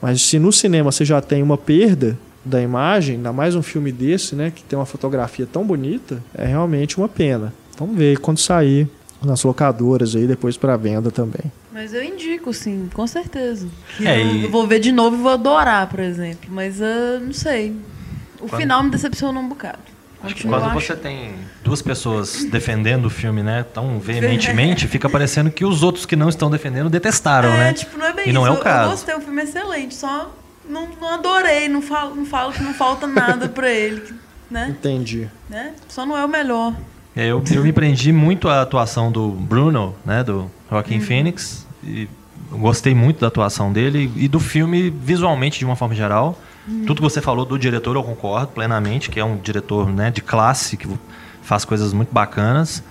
[0.00, 3.90] Mas se no cinema você já tem uma perda da imagem, ainda mais um filme
[3.92, 4.52] desse, né?
[4.54, 7.52] Que tem uma fotografia tão bonita, é realmente uma pena.
[7.78, 8.88] Vamos ver quando sair
[9.22, 11.50] nas locadoras aí depois para venda também.
[11.72, 13.66] Mas eu indico, sim, com certeza.
[13.96, 16.48] Que É, eu, e- eu vou ver de novo e vou adorar, por exemplo.
[16.50, 17.74] Mas eu não sei.
[18.40, 19.78] O Quando- final me decepcionou um bocado.
[20.22, 20.80] Acho que quando achando.
[20.80, 26.06] você tem duas pessoas defendendo o filme, né, tão veementemente, fica parecendo que os outros
[26.06, 27.72] que não estão defendendo detestaram, é, né?
[27.74, 28.34] tipo, não é bem E isso.
[28.34, 28.84] não é o Eu- caso.
[28.86, 30.34] Eu gostei, o filme é excelente, só
[30.68, 34.02] não, não adorei, não falo, não falo que não falta nada pra ele,
[34.50, 34.68] né?
[34.70, 35.28] Entendi.
[35.48, 35.74] né?
[35.88, 36.74] Só não é o melhor.
[37.14, 42.08] É, Eu, eu me prendi muito à atuação do Bruno, né, do Joaquin Phoenix, e
[42.50, 46.38] gostei muito da atuação dele e do filme visualmente de uma forma geral.
[46.84, 50.20] Tudo que você falou do diretor eu concordo plenamente, que é um diretor né, de
[50.20, 50.88] classe, que
[51.40, 52.82] faz coisas muito bacanas.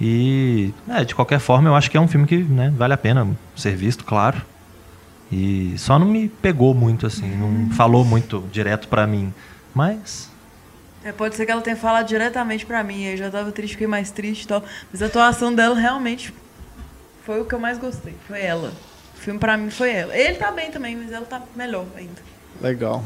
[0.00, 2.96] E, é, de qualquer forma, eu acho que é um filme que né, vale a
[2.96, 4.42] pena ser visto, claro.
[5.32, 9.32] E só não me pegou muito, assim, não falou muito direto pra mim.
[9.74, 10.28] Mas
[11.02, 13.86] É, pode ser que ela tenha falado diretamente pra mim, eu já tava triste, fiquei
[13.86, 14.62] mais triste e tal.
[14.92, 16.34] Mas a atuação dela realmente
[17.24, 18.72] foi o que eu mais gostei, foi ela.
[19.16, 20.14] O filme pra mim foi ela.
[20.14, 22.20] Ele tá bem também, mas ela tá melhor ainda.
[22.60, 23.02] Legal.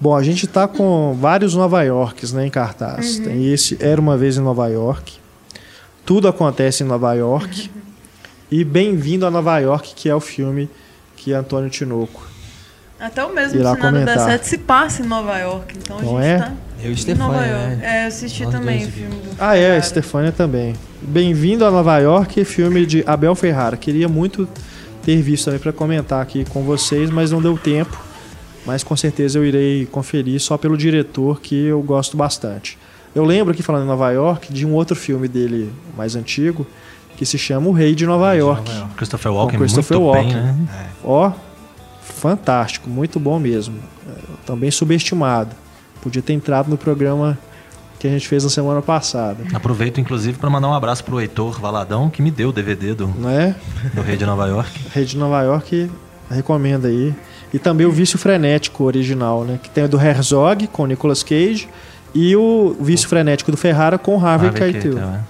[0.00, 3.18] Bom, a gente tá com vários Nova Yorks né, em cartaz.
[3.18, 5.18] Tem esse Era Uma Vez em Nova York.
[6.06, 7.70] Tudo acontece em Nova York.
[8.50, 10.68] E Bem-vindo a Nova York, que é o filme
[11.22, 12.26] que Antônio Tinoco.
[12.98, 14.26] Até o mesmo Irá se nada der comentar.
[14.30, 15.74] certo se passa em Nova York.
[15.78, 16.38] Então Não a gente é?
[16.38, 16.52] tá
[16.82, 17.76] Eu e em Stefania, Nova York.
[17.76, 17.80] né?
[17.82, 19.80] É, eu assisti Nós também o filme do Ah, é.
[19.80, 20.74] Stefania também.
[21.00, 23.76] Bem-vindo a Nova York, filme de Abel Ferrara.
[23.76, 24.46] Queria muito
[25.02, 27.98] ter visto também para comentar aqui com vocês, mas não deu tempo.
[28.66, 32.78] Mas com certeza eu irei conferir só pelo diretor que eu gosto bastante.
[33.14, 36.66] Eu lembro aqui falando em Nova York de um outro filme dele mais antigo
[37.20, 38.72] que se chama O Rei de Nova York.
[38.96, 40.32] Christopher Walken Com Christopher muito Walken.
[40.32, 40.56] bem, né?
[41.04, 41.30] Ó,
[42.02, 43.76] fantástico, muito bom mesmo.
[44.08, 44.12] É,
[44.46, 45.54] Também subestimado.
[46.00, 47.38] Podia ter entrado no programa
[47.98, 51.60] que a gente fez na semana passada, Aproveito, inclusive, para mandar um abraço pro Heitor
[51.60, 53.54] Valadão, que me deu o DVD do, não é?
[53.92, 54.70] do Rei de Nova York.
[54.90, 55.90] Rede de Nova York
[56.30, 57.14] recomenda aí.
[57.52, 59.60] E também o Vício Frenético original, né?
[59.62, 61.68] Que tem o do Herzog com o Nicolas Cage
[62.14, 65.20] e o Vício Frenético do Ferrara com o Harvey Harvey Keitel, Keitel, é.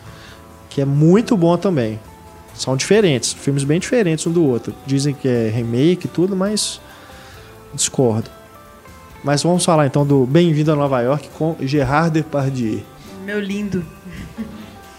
[0.71, 2.01] Que é muito bom também.
[2.55, 4.75] São diferentes, filmes bem diferentes um do outro.
[4.87, 6.81] Dizem que é remake e tudo, mas
[7.75, 8.31] discordo.
[9.23, 12.83] Mas vamos falar então do Bem-vindo a Nova York com Gerard Depardieu.
[13.25, 13.85] Meu lindo.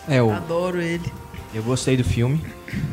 [0.07, 1.11] É, o, Adoro ele.
[1.53, 2.43] eu gostei do filme.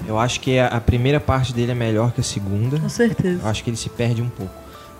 [0.07, 2.79] Eu acho que a, a primeira parte dele é melhor que a segunda.
[2.79, 3.43] Com certeza.
[3.43, 4.55] Eu acho que ele se perde um pouco.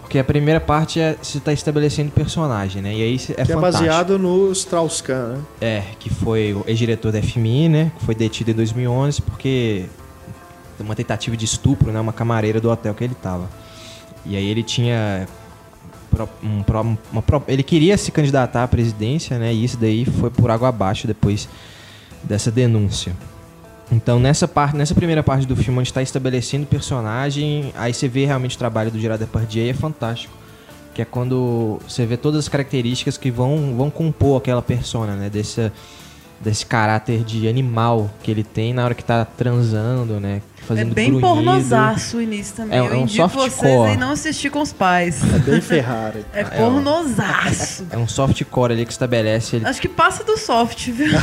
[0.09, 2.95] Porque a primeira parte é se tá estabelecendo personagem, né?
[2.95, 5.41] E aí é que é baseado no Strauss-Kahn, né?
[5.61, 7.93] É, que foi o ex-diretor da FMI, né?
[7.99, 9.85] Que foi detido em 2011 porque
[10.81, 12.01] uma tentativa de estupro, né?
[12.01, 13.51] Uma camareira do hotel que ele tava.
[14.25, 15.29] E aí ele tinha
[16.43, 19.53] um, uma ele queria se candidatar à presidência, né?
[19.53, 21.47] E isso daí foi por água abaixo depois
[22.25, 23.15] dessa denúncia.
[23.91, 28.07] Então nessa parte, nessa primeira parte do filme onde está estabelecendo o personagem, aí você
[28.07, 30.35] vê realmente o trabalho do Gerard Depardieu e é fantástico.
[30.95, 35.31] Que é quando você vê todas as características que vão, vão compor aquela persona, né?
[35.31, 35.73] Desse,
[36.41, 40.41] desse caráter de animal que ele tem na hora que tá transando, né?
[40.61, 41.27] É Fazendo bem grunhido.
[41.27, 42.79] pornosaço o início também.
[42.79, 43.51] É- eu é um indico softcore.
[43.51, 45.21] vocês aí não assistir com os pais.
[45.35, 46.25] É bem Ferrari.
[46.33, 47.87] É pornosaço.
[47.91, 49.67] É um softcore ali que estabelece ele.
[49.67, 51.09] Acho que passa do soft, viu?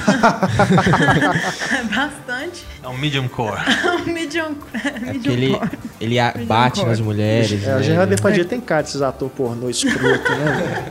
[1.72, 2.66] é bastante.
[2.84, 3.60] É um medium core.
[4.08, 5.70] medium, É medium porque ele, core.
[6.02, 6.90] ele a- bate core.
[6.90, 7.52] nas mulheres.
[7.64, 7.84] É, né?
[7.84, 10.86] Gerard Depardieu tem cara desses atores pornô escroto, né?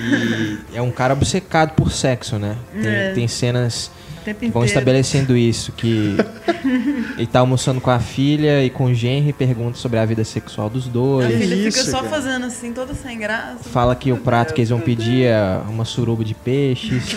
[0.00, 2.56] E é um cara obcecado por sexo, né?
[2.72, 3.12] Tem, É.
[3.12, 3.90] tem cenas
[4.24, 6.14] que vão estabelecendo isso, que
[7.16, 10.22] ele tá almoçando com a filha e com o genro e pergunta sobre a vida
[10.24, 11.34] sexual dos A dois.
[11.38, 12.10] filha isso, fica só cara.
[12.10, 13.64] fazendo assim, toda sem graça.
[13.70, 17.16] Fala que o prato que eles vão pedir é uma suruba de peixes.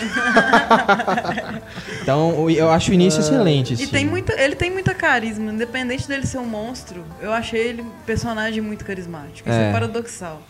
[2.02, 3.70] Então, eu acho o início excelente.
[3.70, 3.86] E assim.
[3.86, 7.02] tem muita, ele tem muita carisma, independente dele ser um monstro.
[7.20, 9.48] Eu achei ele um personagem muito carismático.
[9.48, 9.70] Isso É.
[9.70, 10.42] é paradoxal.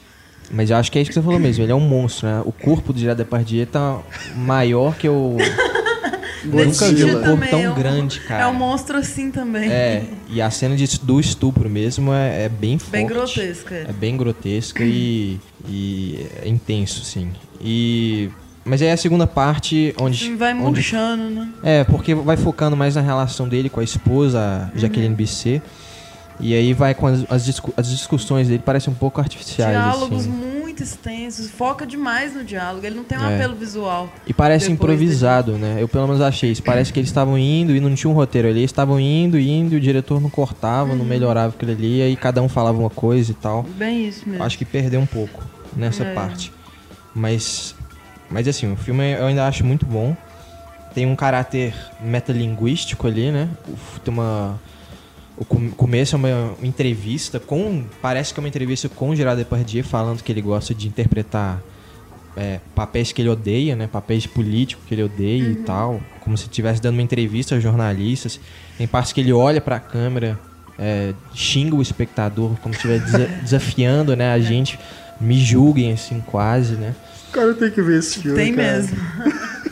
[0.51, 1.65] Mas eu acho que é isso que você falou mesmo.
[1.65, 2.43] Ele é um monstro, né?
[2.45, 3.99] O corpo do Gerard Depardieu tá
[4.37, 5.37] maior que eu
[6.45, 8.45] nunca vi um corpo tão é um- grande, cara.
[8.45, 9.71] É um monstro assim também.
[9.71, 12.93] É, e a cena de, do estupro mesmo é, é bem forte.
[12.93, 13.75] Bem grotesca.
[13.75, 17.31] É bem grotesca e, e é intenso, sim.
[17.61, 18.31] E...
[18.67, 20.35] Mas aí a segunda parte, O onde...
[20.37, 21.49] vai onde murchando, né?
[21.63, 25.63] É, porque vai focando mais na relação dele com a esposa, a Jaqueline Bisset.
[26.41, 30.23] E aí vai com as, as, discu- as discussões dele, parecem um pouco artificiais, Diálogos
[30.23, 30.31] assim.
[30.31, 32.85] muito extensos, foca demais no diálogo.
[32.85, 33.37] Ele não tem um É.
[33.37, 34.13] apelo visual.
[34.27, 35.77] E parece improvisado, né?
[35.79, 36.63] Eu pelo menos achei isso.
[36.63, 38.59] Parece que eles estavam indo e não tinha um roteiro ali.
[38.61, 40.97] Eles estavam indo, indo, e o diretor não cortava, Uhum.
[40.99, 43.63] não melhorava aquilo ali, aí cada um falava uma coisa e tal.
[43.63, 44.43] Bem isso mesmo.
[44.43, 45.41] Acho que perdeu um pouco
[45.77, 46.13] nessa É.
[46.15, 46.53] parte.
[47.15, 47.77] Mas,
[48.29, 50.17] mas assim, o filme eu ainda acho muito bom.
[50.93, 53.49] Tem um caráter metalinguístico ali, né?
[53.69, 54.59] O- Tem uma...
[55.37, 57.85] O com- começo é uma entrevista com...
[58.01, 61.61] Parece que é uma entrevista com o Gerard Depardieu falando que ele gosta de interpretar
[62.37, 63.87] é, papéis que ele odeia, né?
[63.89, 66.01] Papéis de político que ele odeia e tal.
[66.21, 68.39] Como se estivesse dando uma entrevista aos jornalistas.
[68.79, 70.39] Tem partes que ele olha pra câmera,
[70.79, 74.33] é, xinga o espectador, como se estivesse desa- desafiando, né?
[74.33, 74.79] A gente
[75.21, 76.95] me julguem, assim, quase, né?
[77.33, 78.37] Cara, tem que ver esse filme.
[78.37, 78.73] Tem cara.
[78.79, 78.97] mesmo.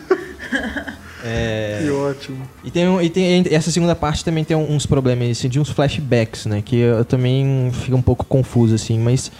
[1.82, 2.48] Que ótimo.
[2.64, 5.68] E tem, um- e tem essa segunda parte também tem uns problemas assim, de uns
[5.70, 6.62] flashbacks, né?
[6.64, 9.30] Que eu também fico um pouco confuso assim, mas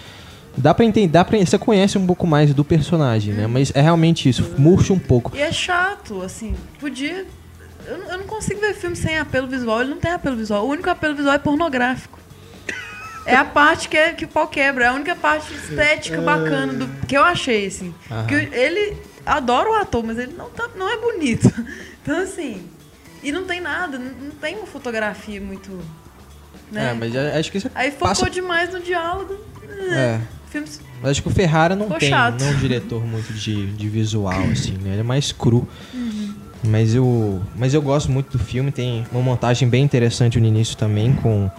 [0.57, 3.47] dá pra entender, dá pra, você conhece um pouco mais do personagem, né?
[3.47, 5.35] Mas é realmente isso, murcha um pouco.
[5.35, 6.55] E é chato, assim.
[6.79, 7.25] Podia.
[7.85, 9.81] Eu, não- eu não consigo ver filme sem apelo visual.
[9.81, 10.65] Ele não tem apelo visual.
[10.65, 12.17] O único apelo visual é pornográfico.
[13.25, 14.85] É a parte que, é, que o pau quebra.
[14.85, 17.93] É a única parte estética bacana do, que eu achei, assim.
[18.11, 18.25] Aham.
[18.27, 21.49] Que ele adora o ator, mas ele não, tá, não é bonito.
[22.03, 22.61] Então, assim.
[23.23, 23.97] E não tem nada.
[23.97, 25.71] Não, tem uma fotografia muito.
[26.69, 26.91] Né?
[26.91, 28.29] É, mas acho que isso Aí focou passa...
[28.29, 29.37] demais no diálogo.
[29.89, 30.19] É,
[30.49, 32.39] Filmes mas acho que o Ferrara não Ficou tem, chato.
[32.39, 34.91] não é um diretor muito de, de visual, assim, né?
[34.91, 35.67] Ele é mais cru.
[35.93, 36.33] Uhum.
[36.63, 40.77] Mas eu, mas eu gosto muito do filme, tem uma montagem bem interessante no início
[40.77, 41.51] também, com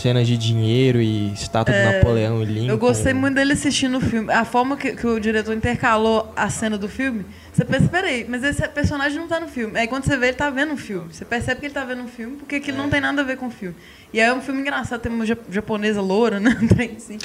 [0.00, 2.68] cenas de dinheiro e estátua do Napoleão e Lincoln.
[2.68, 4.32] É, Eu gostei muito dele assistindo o filme.
[4.32, 8.42] A forma que, que o diretor intercalou a cena do filme, você pensa, peraí, mas
[8.44, 9.78] esse personagem não tá no filme.
[9.78, 11.12] Aí quando você vê, ele tá vendo um filme.
[11.12, 12.82] Você percebe que ele tá vendo um filme, porque aquilo É.
[12.82, 13.76] não tem nada a ver com o filme.
[14.12, 16.56] E aí é um filme engraçado, tem uma ja- japonesa loura, né?
[16.68, 17.18] Trem assim.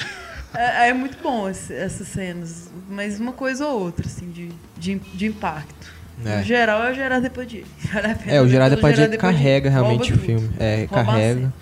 [0.54, 2.70] É, é muito bom esse- essas cenas.
[2.88, 6.00] Mas uma coisa ou outra, assim, de, de, de impacto.
[6.24, 6.36] É.
[6.38, 7.64] No geral, é o Gerard Depardieu.
[7.94, 10.50] Vale a pena É, o Gerard Depardieu Gerard carrega realmente o filme.
[10.58, 11.52] É, Rouba carrega.